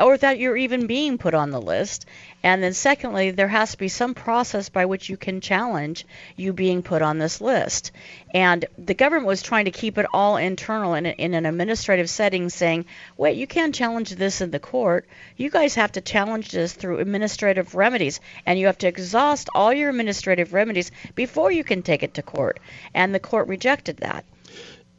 Or 0.00 0.16
that 0.16 0.38
you're 0.38 0.56
even 0.56 0.86
being 0.86 1.18
put 1.18 1.34
on 1.34 1.50
the 1.50 1.60
list. 1.60 2.06
And 2.42 2.62
then, 2.62 2.74
secondly, 2.74 3.30
there 3.30 3.48
has 3.48 3.70
to 3.70 3.78
be 3.78 3.88
some 3.88 4.12
process 4.12 4.68
by 4.68 4.84
which 4.86 5.08
you 5.08 5.16
can 5.16 5.40
challenge 5.40 6.04
you 6.36 6.52
being 6.52 6.82
put 6.82 7.00
on 7.00 7.18
this 7.18 7.40
list. 7.40 7.92
And 8.34 8.64
the 8.76 8.94
government 8.94 9.26
was 9.26 9.40
trying 9.40 9.66
to 9.66 9.70
keep 9.70 9.96
it 9.96 10.06
all 10.12 10.36
internal 10.36 10.94
in, 10.94 11.06
in 11.06 11.32
an 11.34 11.46
administrative 11.46 12.10
setting, 12.10 12.48
saying, 12.48 12.86
wait, 13.16 13.36
you 13.36 13.46
can't 13.46 13.74
challenge 13.74 14.10
this 14.10 14.40
in 14.40 14.50
the 14.50 14.58
court. 14.58 15.06
You 15.36 15.48
guys 15.48 15.76
have 15.76 15.92
to 15.92 16.00
challenge 16.00 16.50
this 16.50 16.72
through 16.72 16.98
administrative 16.98 17.74
remedies. 17.74 18.20
And 18.44 18.58
you 18.58 18.66
have 18.66 18.78
to 18.78 18.88
exhaust 18.88 19.48
all 19.54 19.72
your 19.72 19.90
administrative 19.90 20.52
remedies 20.52 20.90
before 21.14 21.50
you 21.50 21.64
can 21.64 21.82
take 21.82 22.02
it 22.02 22.14
to 22.14 22.22
court. 22.22 22.58
And 22.94 23.14
the 23.14 23.20
court 23.20 23.48
rejected 23.48 23.98
that. 23.98 24.24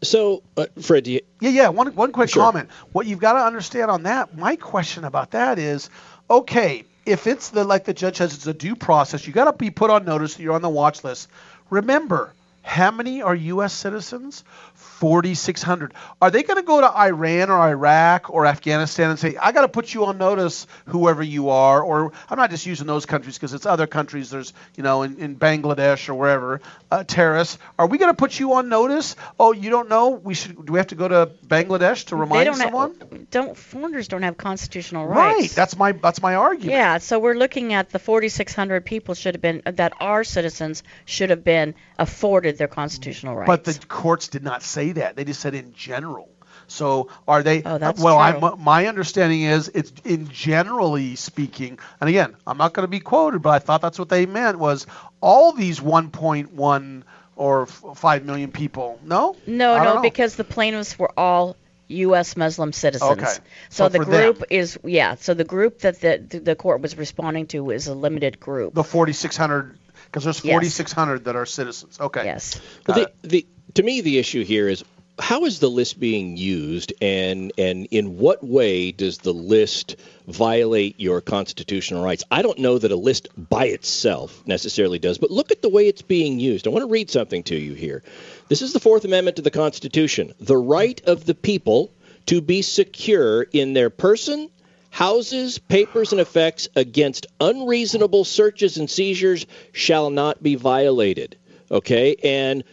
So, 0.01 0.43
uh, 0.57 0.67
Fred, 0.81 1.07
you... 1.07 1.21
yeah, 1.39 1.49
yeah. 1.49 1.69
One 1.69 1.87
one 1.95 2.11
quick 2.11 2.29
Sure. 2.29 2.43
comment. 2.43 2.69
What 2.91 3.07
you've 3.07 3.19
got 3.19 3.33
to 3.33 3.39
understand 3.39 3.89
on 3.89 4.03
that, 4.03 4.37
my 4.37 4.55
question 4.55 5.03
about 5.03 5.31
that 5.31 5.57
is, 5.59 5.89
okay, 6.29 6.83
if 7.05 7.27
it's 7.27 7.49
the 7.49 7.63
like 7.63 7.85
the 7.85 7.93
judge 7.93 8.17
says 8.17 8.33
it's 8.33 8.47
a 8.47 8.53
due 8.53 8.75
process, 8.75 9.25
you 9.25 9.33
got 9.33 9.45
to 9.45 9.53
be 9.53 9.71
put 9.71 9.89
on 9.89 10.05
notice 10.05 10.35
that 10.35 10.43
you're 10.43 10.53
on 10.55 10.61
the 10.61 10.69
watch 10.69 11.03
list. 11.03 11.29
Remember, 11.69 12.33
how 12.61 12.89
many 12.91 13.21
are 13.21 13.35
U.S. 13.35 13.73
citizens? 13.73 14.43
4,600. 14.73 15.93
Are 16.21 16.31
they 16.31 16.41
going 16.41 16.57
to 16.57 16.63
go 16.65 16.81
to 16.81 16.87
Iran 16.97 17.49
or 17.49 17.59
Iraq 17.67 18.29
or 18.29 18.45
Afghanistan 18.45 19.09
and 19.11 19.19
say, 19.19 19.35
I 19.35 19.51
got 19.51 19.61
to 19.61 19.67
put 19.67 19.93
you 19.93 20.05
on 20.05 20.17
notice, 20.17 20.65
whoever 20.85 21.21
you 21.21 21.49
are? 21.49 21.83
Or 21.83 22.11
I'm 22.29 22.37
not 22.37 22.49
just 22.49 22.65
using 22.65 22.87
those 22.87 23.05
countries 23.05 23.35
because 23.35 23.53
it's 23.53 23.65
other 23.65 23.87
countries. 23.87 24.29
There's, 24.29 24.53
you 24.75 24.83
know, 24.83 25.03
in, 25.03 25.17
in 25.17 25.35
Bangladesh 25.35 26.09
or 26.09 26.15
wherever, 26.15 26.61
uh, 26.95 27.03
terrorists. 27.03 27.57
Are 27.77 27.87
we 27.87 27.97
going 27.97 28.11
to 28.11 28.15
put 28.15 28.39
you 28.39 28.53
on 28.53 28.69
notice? 28.69 29.15
Oh, 29.39 29.51
you 29.51 29.69
don't 29.69 29.89
know? 29.89 30.09
We 30.09 30.33
should. 30.33 30.65
Do 30.65 30.73
we 30.73 30.79
have 30.79 30.87
to 30.87 30.95
go 30.95 31.07
to 31.07 31.31
Bangladesh 31.45 32.05
to 32.05 32.15
remind 32.15 32.39
They 32.39 32.45
don't 32.45 32.55
someone? 32.55 32.95
Have, 32.99 33.29
don't 33.29 33.57
foreigners 33.57 34.07
don't 34.07 34.23
have 34.23 34.37
constitutional 34.37 35.05
rights? 35.05 35.41
right. 35.41 35.51
That's 35.51 35.77
my 35.77 35.91
that's 35.91 36.21
my 36.21 36.35
argument. 36.35 36.71
Yeah, 36.71 36.97
so 36.99 37.19
we're 37.19 37.35
looking 37.35 37.73
at 37.73 37.89
the 37.89 37.99
4,600 37.99 38.85
people 38.85 39.13
should 39.13 39.35
have 39.35 39.41
been 39.41 39.61
that 39.65 39.93
are 39.99 40.23
citizens 40.23 40.83
should 41.05 41.29
have 41.29 41.43
been 41.43 41.75
afforded 41.99 42.57
their 42.57 42.67
constitutional 42.67 43.35
rights. 43.35 43.47
But 43.47 43.63
the 43.65 43.85
courts 43.87 44.29
did 44.29 44.43
not 44.43 44.63
say 44.63 44.93
that. 44.93 45.15
They 45.15 45.25
just 45.25 45.41
said 45.41 45.53
in 45.53 45.73
general. 45.73 46.29
So 46.67 47.09
are 47.27 47.43
they? 47.43 47.63
Oh, 47.63 47.77
that's 47.77 48.01
well, 48.01 48.15
true. 48.15 48.49
I'm, 48.49 48.61
my 48.61 48.87
understanding 48.87 49.43
is 49.43 49.69
it's 49.73 49.91
in 50.03 50.27
generally 50.29 51.15
speaking. 51.15 51.79
And 51.99 52.09
again, 52.09 52.35
I'm 52.47 52.57
not 52.57 52.73
going 52.73 52.83
to 52.83 52.91
be 52.91 52.99
quoted, 52.99 53.41
but 53.41 53.49
I 53.51 53.59
thought 53.59 53.81
that's 53.81 53.99
what 53.99 54.09
they 54.09 54.25
meant 54.25 54.59
was 54.59 54.87
all 55.21 55.51
these 55.51 55.79
1.1 55.79 57.03
or 57.35 57.63
f- 57.63 57.83
5 57.95 58.25
million 58.25 58.51
people. 58.51 58.99
No. 59.03 59.35
no, 59.45 59.77
no, 59.77 59.95
know. 59.95 60.01
because 60.01 60.35
the 60.35 60.43
plaintiffs 60.43 60.97
were 60.97 61.11
all 61.17 61.55
U.S. 61.87 62.35
Muslim 62.35 62.73
citizens. 62.73 63.11
Okay. 63.11 63.25
So, 63.25 63.41
So 63.69 63.89
the 63.89 63.99
for 63.99 64.05
them. 64.05 64.33
group 64.33 64.43
is 64.49 64.79
yeah. 64.83 65.15
So 65.15 65.33
the 65.33 65.43
group 65.43 65.79
that 65.79 65.99
the 66.01 66.39
the 66.39 66.55
court 66.55 66.81
was 66.81 66.97
responding 66.97 67.47
to 67.47 67.69
is 67.69 67.87
a 67.87 67.93
limited 67.93 68.39
group. 68.39 68.73
the 68.73 68.83
4,600 68.83 69.77
because 70.05 70.23
there's 70.23 70.43
Yes. 70.43 70.53
4,600 70.53 71.25
that 71.25 71.35
are 71.35 71.45
citizens. 71.45 71.99
Okay. 71.99 72.25
Yes. 72.25 72.59
Well, 72.87 72.97
the, 72.97 73.07
uh, 73.07 73.11
the, 73.23 73.45
to 73.75 73.83
me, 73.83 74.01
the 74.01 74.17
issue 74.17 74.43
here 74.43 74.67
is 74.69 74.83
how 75.19 75.45
is 75.45 75.59
the 75.59 75.69
list 75.69 75.99
being 75.99 76.37
used, 76.37 76.93
and 77.01 77.51
and 77.57 77.87
in 77.91 78.17
what 78.17 78.43
way 78.43 78.91
does 78.91 79.19
the 79.19 79.33
list 79.33 79.95
violate 80.27 80.99
your 80.99 81.21
constitutional 81.21 82.03
rights? 82.03 82.23
I 82.29 82.41
don't 82.41 82.59
know 82.59 82.77
that 82.77 82.91
a 82.91 82.95
list 82.95 83.29
by 83.37 83.65
itself 83.65 84.45
necessarily 84.45 84.99
does, 84.99 85.17
but 85.17 85.31
look 85.31 85.51
at 85.51 85.61
the 85.61 85.69
way 85.69 85.87
it's 85.87 86.01
being 86.01 86.39
used. 86.39 86.67
I 86.67 86.71
want 86.71 86.83
to 86.83 86.91
read 86.91 87.09
something 87.09 87.43
to 87.43 87.55
you 87.55 87.73
here. 87.73 88.03
This 88.49 88.61
is 88.61 88.73
the 88.73 88.79
Fourth 88.79 89.05
Amendment 89.05 89.37
to 89.37 89.41
the 89.41 89.51
Constitution: 89.51 90.33
the 90.39 90.57
right 90.57 91.01
of 91.05 91.25
the 91.25 91.35
people 91.35 91.91
to 92.27 92.41
be 92.41 92.61
secure 92.61 93.43
in 93.43 93.73
their 93.73 93.89
person. 93.89 94.49
Houses, 94.89 95.59
papers, 95.59 96.13
and 96.13 96.21
effects 96.21 96.69
against 96.75 97.27
unreasonable 97.41 98.23
searches 98.23 98.77
and 98.77 98.89
seizures 98.89 99.45
shall 99.73 100.09
not 100.09 100.41
be 100.41 100.55
violated. 100.55 101.37
Okay, 101.69 102.15
and 102.23 102.63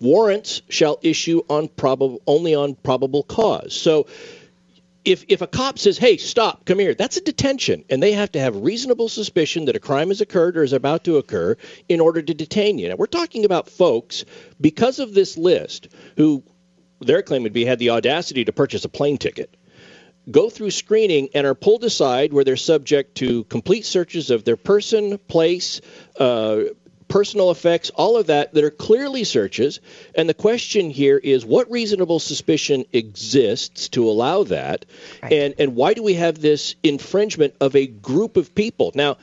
warrants 0.00 0.62
shall 0.68 0.98
issue 1.02 1.42
on 1.48 1.68
probable 1.68 2.20
only 2.26 2.54
on 2.54 2.74
probable 2.74 3.22
cause. 3.22 3.74
So 3.74 4.06
if 5.04 5.24
if 5.28 5.40
a 5.40 5.46
cop 5.46 5.78
says, 5.78 5.98
"Hey, 5.98 6.16
stop, 6.16 6.64
come 6.64 6.78
here," 6.78 6.94
that's 6.94 7.16
a 7.16 7.20
detention, 7.20 7.84
and 7.88 8.02
they 8.02 8.12
have 8.12 8.32
to 8.32 8.40
have 8.40 8.56
reasonable 8.56 9.08
suspicion 9.08 9.66
that 9.66 9.76
a 9.76 9.80
crime 9.80 10.08
has 10.08 10.20
occurred 10.20 10.56
or 10.56 10.64
is 10.64 10.72
about 10.72 11.04
to 11.04 11.16
occur 11.16 11.56
in 11.88 12.00
order 12.00 12.20
to 12.20 12.34
detain 12.34 12.78
you. 12.78 12.88
Now, 12.88 12.96
we're 12.96 13.06
talking 13.06 13.44
about 13.44 13.68
folks 13.68 14.24
because 14.60 14.98
of 14.98 15.14
this 15.14 15.38
list 15.38 15.88
who 16.16 16.42
their 17.00 17.22
claim 17.22 17.44
would 17.44 17.52
be 17.52 17.64
had 17.64 17.78
the 17.78 17.90
audacity 17.90 18.44
to 18.46 18.52
purchase 18.52 18.84
a 18.84 18.88
plane 18.88 19.18
ticket 19.18 19.56
go 20.30 20.50
through 20.50 20.70
screening 20.70 21.28
and 21.34 21.46
are 21.46 21.54
pulled 21.54 21.84
aside 21.84 22.32
where 22.32 22.44
they're 22.44 22.56
subject 22.56 23.16
to 23.16 23.44
complete 23.44 23.86
searches 23.86 24.30
of 24.30 24.44
their 24.44 24.56
person, 24.56 25.18
place, 25.18 25.80
uh, 26.18 26.62
personal 27.08 27.50
effects, 27.50 27.90
all 27.90 28.16
of 28.16 28.26
that 28.26 28.54
that 28.54 28.64
are 28.64 28.70
clearly 28.70 29.24
searches. 29.24 29.80
And 30.14 30.28
the 30.28 30.34
question 30.34 30.90
here 30.90 31.18
is 31.18 31.44
what 31.44 31.70
reasonable 31.70 32.18
suspicion 32.18 32.84
exists 32.92 33.88
to 33.90 34.08
allow 34.08 34.44
that? 34.44 34.84
And, 35.22 35.54
and 35.58 35.74
why 35.76 35.94
do 35.94 36.02
we 36.02 36.14
have 36.14 36.40
this 36.40 36.74
infringement 36.82 37.54
of 37.60 37.76
a 37.76 37.86
group 37.86 38.36
of 38.36 38.54
people? 38.54 38.92
Now, 38.94 39.18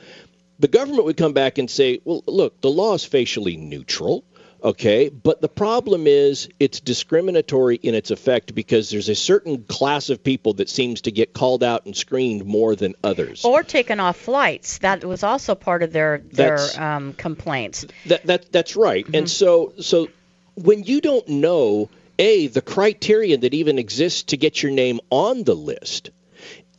the 0.58 0.68
government 0.68 1.04
would 1.04 1.16
come 1.16 1.32
back 1.32 1.58
and 1.58 1.70
say, 1.70 2.00
well, 2.04 2.22
look, 2.26 2.60
the 2.60 2.70
law 2.70 2.94
is 2.94 3.04
facially 3.04 3.56
neutral. 3.56 4.24
Okay, 4.64 5.10
but 5.10 5.42
the 5.42 5.48
problem 5.48 6.06
is 6.06 6.48
it's 6.58 6.80
discriminatory 6.80 7.76
in 7.76 7.94
its 7.94 8.10
effect 8.10 8.54
because 8.54 8.88
there's 8.88 9.10
a 9.10 9.14
certain 9.14 9.62
class 9.64 10.08
of 10.08 10.24
people 10.24 10.54
that 10.54 10.70
seems 10.70 11.02
to 11.02 11.12
get 11.12 11.34
called 11.34 11.62
out 11.62 11.84
and 11.84 11.94
screened 11.94 12.46
more 12.46 12.74
than 12.74 12.94
others. 13.04 13.44
or 13.44 13.62
taken 13.62 14.00
off 14.00 14.16
flights. 14.16 14.78
That 14.78 15.04
was 15.04 15.22
also 15.22 15.54
part 15.54 15.82
of 15.82 15.92
their 15.92 16.22
their 16.32 16.58
um, 16.78 17.12
complaints. 17.12 17.84
That 18.06 18.24
that 18.26 18.52
that's 18.52 18.74
right. 18.74 19.06
And 19.12 19.28
so 19.28 19.74
so 19.80 20.08
when 20.54 20.84
you 20.84 21.02
don't 21.02 21.28
know 21.28 21.90
a 22.18 22.46
the 22.46 22.62
criterion 22.62 23.40
that 23.40 23.52
even 23.52 23.78
exists 23.78 24.22
to 24.24 24.38
get 24.38 24.62
your 24.62 24.72
name 24.72 24.98
on 25.10 25.44
the 25.44 25.54
list, 25.54 26.10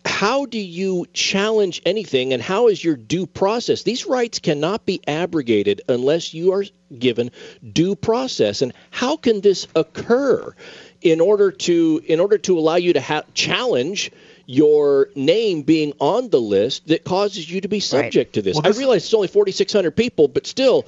how 0.06 0.46
do 0.46 0.60
you 0.60 1.08
challenge 1.14 1.82
anything 1.86 2.32
and 2.34 2.42
how 2.42 2.68
is 2.68 2.84
your 2.84 2.96
due 2.96 3.26
process? 3.26 3.84
These 3.84 4.06
rights 4.06 4.40
cannot 4.40 4.86
be 4.86 5.02
abrogated 5.08 5.82
unless 5.90 6.34
you 6.34 6.54
are 6.54 6.64
given 6.98 7.32
due 7.74 7.96
process. 7.96 8.62
And 8.62 8.72
how 8.92 9.18
can 9.18 9.42
this 9.42 9.68
occur 9.76 10.54
in 11.02 11.20
order 11.22 11.52
to 11.52 12.02
in 12.06 12.20
order 12.20 12.38
to 12.40 12.58
allow 12.60 12.76
you 12.76 12.94
to 12.94 13.02
ha- 13.02 13.24
challenge 13.34 14.12
your 14.46 15.10
name 15.16 15.64
being 15.64 15.94
on 16.00 16.30
the 16.30 16.40
list 16.40 16.88
that 16.88 17.04
causes 17.04 17.50
you 17.50 17.62
to 17.62 17.68
be 17.68 17.80
subject 17.80 18.34
to 18.34 18.42
this? 18.44 18.56
Well, 18.56 18.62
this- 18.62 18.78
I 18.78 18.80
realize 18.80 19.06
it's 19.06 19.14
only 19.14 19.28
4600 19.28 19.92
people, 19.92 20.28
but 20.28 20.46
still 20.46 20.86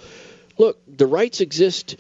look, 0.60 0.80
the 0.88 1.08
rights 1.08 1.42
exist 1.42 1.96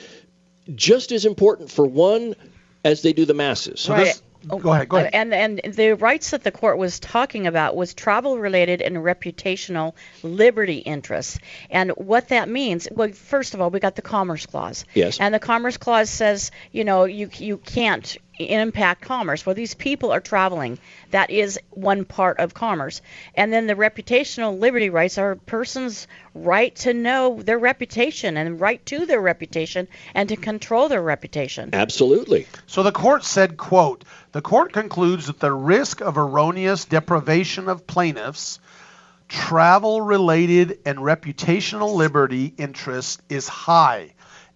just 0.75 1.11
as 1.11 1.25
important 1.25 1.71
for 1.71 1.85
one 1.85 2.35
as 2.83 3.01
they 3.01 3.11
do 3.13 3.25
the 3.25 3.33
masses. 3.33 3.89
Right. 3.89 4.21
Oh, 4.49 4.59
go 4.59 4.71
ahead. 4.71 4.89
Go 4.89 4.97
ahead. 4.97 5.11
And 5.13 5.33
and 5.33 5.73
the 5.73 5.93
rights 5.93 6.31
that 6.31 6.43
the 6.43 6.51
court 6.51 6.77
was 6.77 6.99
talking 6.99 7.47
about 7.47 7.75
was 7.75 7.93
travel 7.93 8.37
related 8.37 8.81
and 8.81 8.97
reputational 8.97 9.93
liberty 10.23 10.77
interests. 10.77 11.39
And 11.69 11.91
what 11.91 12.29
that 12.29 12.49
means, 12.49 12.87
well, 12.91 13.11
first 13.11 13.53
of 13.53 13.61
all, 13.61 13.69
we 13.69 13.79
got 13.79 13.95
the 13.95 14.01
Commerce 14.01 14.45
Clause. 14.45 14.85
Yes. 14.93 15.19
And 15.19 15.33
the 15.33 15.39
Commerce 15.39 15.77
Clause 15.77 16.09
says, 16.09 16.51
you 16.71 16.83
know, 16.83 17.05
you 17.05 17.29
you 17.37 17.57
can't 17.57 18.17
impact 18.39 19.01
commerce. 19.01 19.45
Well, 19.45 19.55
these 19.55 19.73
people 19.73 20.11
are 20.11 20.19
traveling. 20.19 20.79
That 21.11 21.29
is 21.29 21.59
one 21.71 22.05
part 22.05 22.39
of 22.39 22.53
commerce. 22.53 23.01
And 23.35 23.51
then 23.51 23.67
the 23.67 23.75
reputational 23.75 24.59
liberty 24.59 24.89
rights 24.89 25.17
are 25.17 25.31
a 25.31 25.37
person's 25.37 26.07
right 26.33 26.75
to 26.77 26.93
know 26.93 27.41
their 27.41 27.57
reputation 27.57 28.37
and 28.37 28.59
right 28.59 28.85
to 28.87 29.05
their 29.05 29.21
reputation 29.21 29.87
and 30.13 30.29
to 30.29 30.35
control 30.35 30.89
their 30.89 31.01
reputation. 31.01 31.71
Absolutely. 31.73 32.47
So 32.67 32.83
the 32.83 32.91
court 32.91 33.23
said, 33.23 33.57
quote, 33.57 34.03
the 34.31 34.41
court 34.41 34.73
concludes 34.73 35.27
that 35.27 35.39
the 35.39 35.51
risk 35.51 36.01
of 36.01 36.17
erroneous 36.17 36.85
deprivation 36.85 37.69
of 37.69 37.87
plaintiffs, 37.87 38.59
travel 39.27 40.01
related 40.01 40.79
and 40.85 40.99
reputational 40.99 41.95
liberty 41.95 42.53
interest 42.57 43.21
is 43.29 43.47
high, 43.47 44.13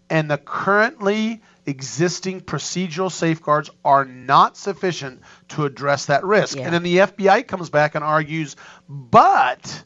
and 0.10 0.30
the 0.30 0.38
currently 0.38 1.42
existing 1.72 2.42
procedural 2.42 3.12
safeguards 3.12 3.70
are 3.84 4.06
not 4.06 4.56
sufficient 4.56 5.22
to 5.50 5.66
address 5.66 6.06
that 6.06 6.24
risk. 6.24 6.58
Yeah. 6.58 6.66
And 6.66 6.74
then 6.74 6.84
the 6.84 6.98
FBI 6.98 7.48
comes 7.48 7.70
back 7.72 7.96
and 7.96 8.04
argues, 8.04 8.56
but 8.88 9.84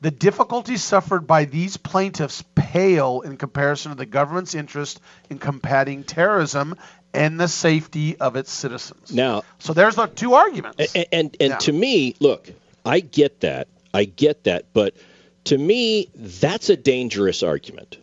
the 0.00 0.10
difficulties 0.12 0.82
suffered 0.84 1.26
by 1.26 1.44
these 1.44 1.76
plaintiffs 1.76 2.44
pale 2.54 3.20
in 3.22 3.36
comparison 3.36 3.90
to 3.90 3.96
the 3.98 4.06
government's 4.06 4.54
interest 4.54 5.00
in 5.28 5.38
combating 5.38 6.04
terrorism 6.04 6.76
and 7.12 7.40
the 7.40 7.48
safety 7.48 8.16
of 8.18 8.36
its 8.36 8.52
citizens. 8.52 9.12
Now, 9.12 9.42
So 9.58 9.72
there's 9.72 9.96
the 9.96 10.06
two 10.06 10.34
arguments. 10.34 10.94
and 10.94 11.06
and, 11.12 11.36
and 11.40 11.60
to 11.60 11.72
me, 11.72 12.14
look, 12.20 12.48
I 12.84 13.00
get 13.00 13.40
that, 13.40 13.66
I 13.92 14.04
get 14.04 14.44
that, 14.44 14.66
but 14.72 14.94
to 15.44 15.58
me, 15.58 16.10
that's 16.14 16.68
a 16.68 16.76
dangerous 16.76 17.42
argument. 17.42 17.96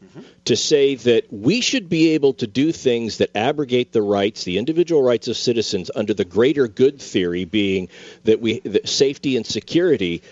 To 0.45 0.55
say 0.55 0.95
that 0.95 1.31
we 1.31 1.61
should 1.61 1.89
be 1.89 2.11
able 2.11 2.33
to 2.35 2.47
do 2.47 2.71
things 2.71 3.17
that 3.17 3.35
abrogate 3.35 3.91
the 3.91 4.01
rights, 4.01 4.45
the 4.45 4.57
individual 4.57 5.03
rights 5.03 5.27
of 5.27 5.35
citizens, 5.35 5.91
under 5.93 6.13
the 6.13 6.25
greater 6.25 6.67
good 6.67 7.01
theory 7.01 7.43
being 7.45 7.89
that 8.23 8.39
we 8.39 8.61
that 8.61 8.87
safety 8.87 9.35
and 9.35 9.45
security. 9.45 10.23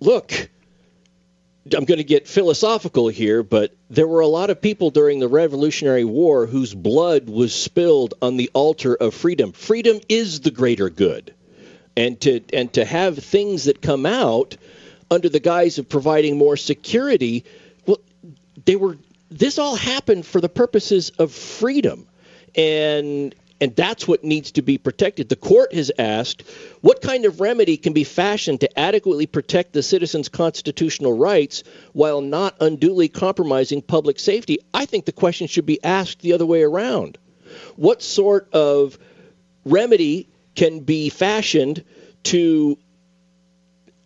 Look, 0.00 0.50
I'm 1.74 1.86
going 1.86 1.98
to 1.98 2.04
get 2.04 2.28
philosophical 2.28 3.08
here, 3.08 3.42
but 3.42 3.74
there 3.90 4.06
were 4.06 4.20
a 4.20 4.26
lot 4.26 4.50
of 4.50 4.60
people 4.60 4.90
during 4.90 5.18
the 5.18 5.28
Revolutionary 5.28 6.04
War 6.04 6.46
whose 6.46 6.74
blood 6.74 7.28
was 7.28 7.54
spilled 7.54 8.14
on 8.22 8.36
the 8.36 8.50
altar 8.52 8.94
of 8.94 9.14
freedom. 9.14 9.52
Freedom 9.52 9.98
is 10.08 10.40
the 10.40 10.50
greater 10.50 10.90
good. 10.90 11.34
And 11.96 12.20
to 12.20 12.40
and 12.52 12.72
to 12.74 12.84
have 12.84 13.18
things 13.18 13.64
that 13.64 13.82
come 13.82 14.06
out 14.06 14.56
under 15.10 15.28
the 15.28 15.40
guise 15.40 15.78
of 15.78 15.88
providing 15.88 16.36
more 16.36 16.56
security, 16.56 17.44
well, 17.86 17.98
they 18.64 18.76
were 18.76 18.96
this 19.30 19.58
all 19.58 19.76
happened 19.76 20.26
for 20.26 20.40
the 20.40 20.48
purposes 20.48 21.10
of 21.18 21.32
freedom. 21.32 22.06
And 22.54 23.34
and 23.60 23.74
that's 23.74 24.06
what 24.06 24.22
needs 24.22 24.52
to 24.52 24.62
be 24.62 24.78
protected. 24.78 25.28
The 25.28 25.36
court 25.36 25.74
has 25.74 25.90
asked 25.98 26.44
what 26.80 27.02
kind 27.02 27.24
of 27.24 27.40
remedy 27.40 27.76
can 27.76 27.92
be 27.92 28.04
fashioned 28.04 28.60
to 28.60 28.78
adequately 28.78 29.26
protect 29.26 29.72
the 29.72 29.82
citizen's 29.82 30.28
constitutional 30.28 31.12
rights 31.12 31.64
while 31.92 32.20
not 32.20 32.54
unduly 32.60 33.08
compromising 33.08 33.82
public 33.82 34.20
safety. 34.20 34.58
I 34.72 34.86
think 34.86 35.06
the 35.06 35.12
question 35.12 35.48
should 35.48 35.66
be 35.66 35.82
asked 35.82 36.20
the 36.20 36.34
other 36.34 36.46
way 36.46 36.62
around. 36.62 37.18
What 37.74 38.00
sort 38.00 38.48
of 38.54 38.96
remedy 39.64 40.28
can 40.54 40.80
be 40.80 41.08
fashioned 41.08 41.84
to 42.24 42.78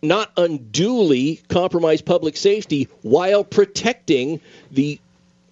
not 0.03 0.31
unduly 0.37 1.41
compromise 1.47 2.01
public 2.01 2.37
safety 2.37 2.89
while 3.01 3.43
protecting 3.43 4.41
the 4.71 4.99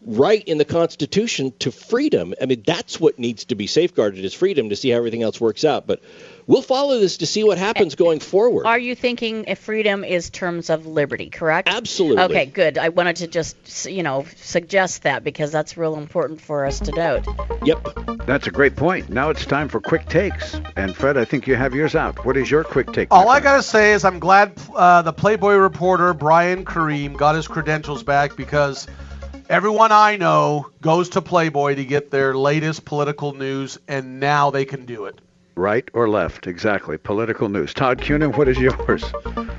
right 0.05 0.43
in 0.47 0.57
the 0.57 0.65
Constitution 0.65 1.53
to 1.59 1.71
freedom. 1.71 2.33
I 2.41 2.45
mean, 2.45 2.63
that's 2.65 2.99
what 2.99 3.19
needs 3.19 3.45
to 3.45 3.55
be 3.55 3.67
safeguarded 3.67 4.23
is 4.23 4.33
freedom 4.33 4.69
to 4.69 4.75
see 4.75 4.89
how 4.89 4.97
everything 4.97 5.23
else 5.23 5.39
works 5.39 5.63
out. 5.63 5.87
But 5.87 6.01
we'll 6.47 6.61
follow 6.61 6.99
this 6.99 7.17
to 7.17 7.25
see 7.25 7.43
what 7.43 7.57
happens 7.57 7.95
going 7.95 8.19
forward. 8.19 8.65
Are 8.65 8.79
you 8.79 8.95
thinking 8.95 9.45
if 9.47 9.59
freedom 9.59 10.03
is 10.03 10.29
terms 10.29 10.69
of 10.69 10.85
liberty, 10.85 11.29
correct? 11.29 11.69
Absolutely. 11.69 12.23
Okay, 12.23 12.45
good. 12.45 12.77
I 12.77 12.89
wanted 12.89 13.17
to 13.17 13.27
just, 13.27 13.85
you 13.85 14.03
know, 14.03 14.25
suggest 14.35 15.03
that 15.03 15.23
because 15.23 15.51
that's 15.51 15.77
real 15.77 15.95
important 15.95 16.41
for 16.41 16.65
us 16.65 16.79
to 16.79 16.91
note. 16.91 17.25
Yep. 17.63 18.25
That's 18.25 18.47
a 18.47 18.51
great 18.51 18.75
point. 18.75 19.09
Now 19.09 19.29
it's 19.29 19.45
time 19.45 19.67
for 19.67 19.79
quick 19.79 20.07
takes. 20.07 20.59
And 20.75 20.95
Fred, 20.95 21.17
I 21.17 21.25
think 21.25 21.47
you 21.47 21.55
have 21.55 21.73
yours 21.73 21.95
out. 21.95 22.25
What 22.25 22.37
is 22.37 22.49
your 22.49 22.63
quick 22.63 22.91
take? 22.93 23.07
All 23.11 23.29
I 23.29 23.39
gotta 23.39 23.63
say 23.63 23.93
is 23.93 24.05
I'm 24.05 24.19
glad 24.19 24.53
uh, 24.75 25.01
the 25.01 25.13
Playboy 25.13 25.55
reporter 25.55 26.13
Brian 26.13 26.65
Karem 26.65 27.17
got 27.17 27.35
his 27.35 27.47
credentials 27.47 28.03
back 28.03 28.35
because 28.35 28.87
everyone 29.49 29.91
I 29.91 30.17
know 30.17 30.69
goes 30.81 31.09
to 31.09 31.21
Playboy 31.21 31.75
to 31.75 31.85
get 31.85 32.09
their 32.11 32.33
latest 32.35 32.85
political 32.85 33.33
news, 33.33 33.79
and 33.87 34.19
now 34.19 34.51
they 34.51 34.65
can 34.65 34.85
do 34.85 35.05
it. 35.05 35.19
Right 35.55 35.89
or 35.93 36.09
left? 36.09 36.47
Exactly. 36.47 36.97
Political 36.97 37.49
news. 37.49 37.73
Todd 37.73 37.99
Cunin, 37.99 38.35
what 38.35 38.47
is 38.47 38.57
yours? 38.57 39.03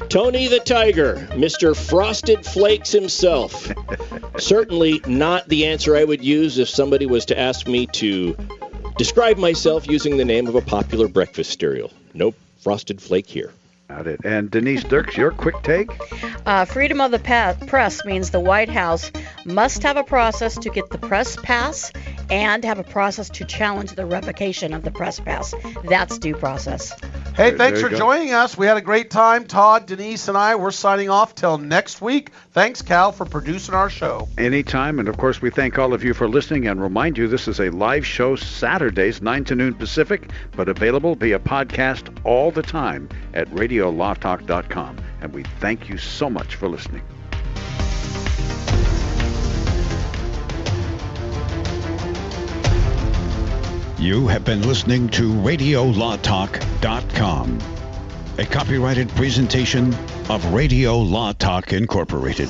Tony 0.09 0.49
the 0.49 0.61
Tiger, 0.61 1.17
Mr. 1.33 1.77
Frosted 1.77 2.45
Flakes 2.45 2.93
himself. 2.93 3.71
Certainly 4.39 5.01
not 5.07 5.49
the 5.49 5.67
answer 5.67 5.97
I 5.97 6.05
would 6.05 6.23
use 6.23 6.59
if 6.59 6.69
somebody 6.69 7.07
was 7.07 7.25
to 7.27 7.39
ask 7.39 7.67
me 7.67 7.87
to 7.89 8.37
describe 8.97 9.39
myself 9.39 9.87
using 9.87 10.17
the 10.17 10.25
name 10.25 10.47
of 10.47 10.55
a 10.55 10.61
popular 10.61 11.09
breakfast 11.09 11.59
cereal. 11.59 11.91
Nope, 12.15 12.35
Frosted 12.59 13.01
Flake 13.01 13.27
here. 13.27 13.53
Got 13.97 14.07
it. 14.07 14.21
And 14.25 14.51
Denise 14.51 14.85
Dirks, 14.85 15.19
your 15.19 15.33
quick 15.33 15.63
take? 15.63 15.91
Uh, 16.47 16.65
freedom 16.65 16.99
of 17.03 17.11
the 17.11 17.19
pa- 17.19 17.55
press 17.67 18.03
means 18.07 18.31
the 18.31 18.41
White 18.41 18.71
House 18.71 19.13
must 19.45 19.83
have 19.83 19.99
a 19.99 20.03
process 20.05 20.55
to 20.57 20.71
get 20.71 20.89
the 20.89 20.97
press 20.99 21.37
pass 21.37 21.93
and 22.31 22.65
have 22.65 22.79
a 22.79 22.85
process 22.85 23.29
to 23.29 23.45
challenge 23.45 23.93
the 23.93 24.07
revocation 24.07 24.73
of 24.73 24.83
the 24.83 24.91
press 24.91 25.21
pass. 25.21 25.55
That's 25.85 26.17
due 26.19 26.35
process. 26.35 26.93
Hey, 27.37 27.51
There- 27.51 27.59
thanks 27.59 27.81
there 27.81 27.91
for 27.91 27.95
go. 27.95 27.99
joining 27.99 28.33
us. 28.33 28.57
We 28.57 28.67
had 28.67 28.79
a 28.79 28.81
great 28.83 29.11
time. 29.11 29.45
Todd, 29.45 29.85
Denise, 29.87 30.27
and 30.29 30.39
I, 30.39 30.55
we're 30.55 30.71
signing 30.71 31.11
off 31.11 31.35
till 31.35 31.59
next 31.59 32.01
week. 32.01 32.31
Thanks, 32.53 32.81
Cal, 32.81 33.13
for 33.13 33.27
producing 33.27 33.75
our 33.75 33.91
show. 33.91 34.27
Anytime. 34.39 35.01
And 35.01 35.09
of 35.09 35.19
course, 35.19 35.43
we 35.43 35.51
thank 35.51 35.79
all 35.79 35.93
of 35.93 36.03
you 36.03 36.15
for 36.15 36.29
listening 36.29 36.67
and 36.67 36.81
remind 36.81 37.19
you 37.19 37.29
this 37.29 37.47
is 37.49 37.61
a 37.61 37.69
live 37.71 38.07
show 38.07 38.37
Saturdays, 38.37 39.21
9 39.21 39.45
to 39.45 39.55
noon 39.55 39.75
Pacific, 39.75 40.31
but 40.57 40.69
available 40.71 41.15
via 41.15 41.39
podcast 41.39 42.09
all 42.25 42.51
the 42.51 42.63
time 42.63 43.09
at 43.35 43.53
radiolawtalk.com. 43.83 44.97
And 45.21 45.33
we 45.33 45.43
thank 45.61 45.89
you 45.89 45.99
so 45.99 46.31
much 46.31 46.55
for 46.57 46.69
listening. 46.69 47.03
You 53.99 54.27
have 54.27 54.45
been 54.45 54.67
listening 54.67 55.09
to 55.11 55.33
RadioLawTalk.com, 55.33 57.59
a 58.39 58.47
copyrighted 58.47 59.09
presentation 59.11 59.95
of 60.29 60.45
Radio 60.53 60.99
Law 60.99 61.33
Talk 61.35 61.73
Incorporated. 61.73 62.49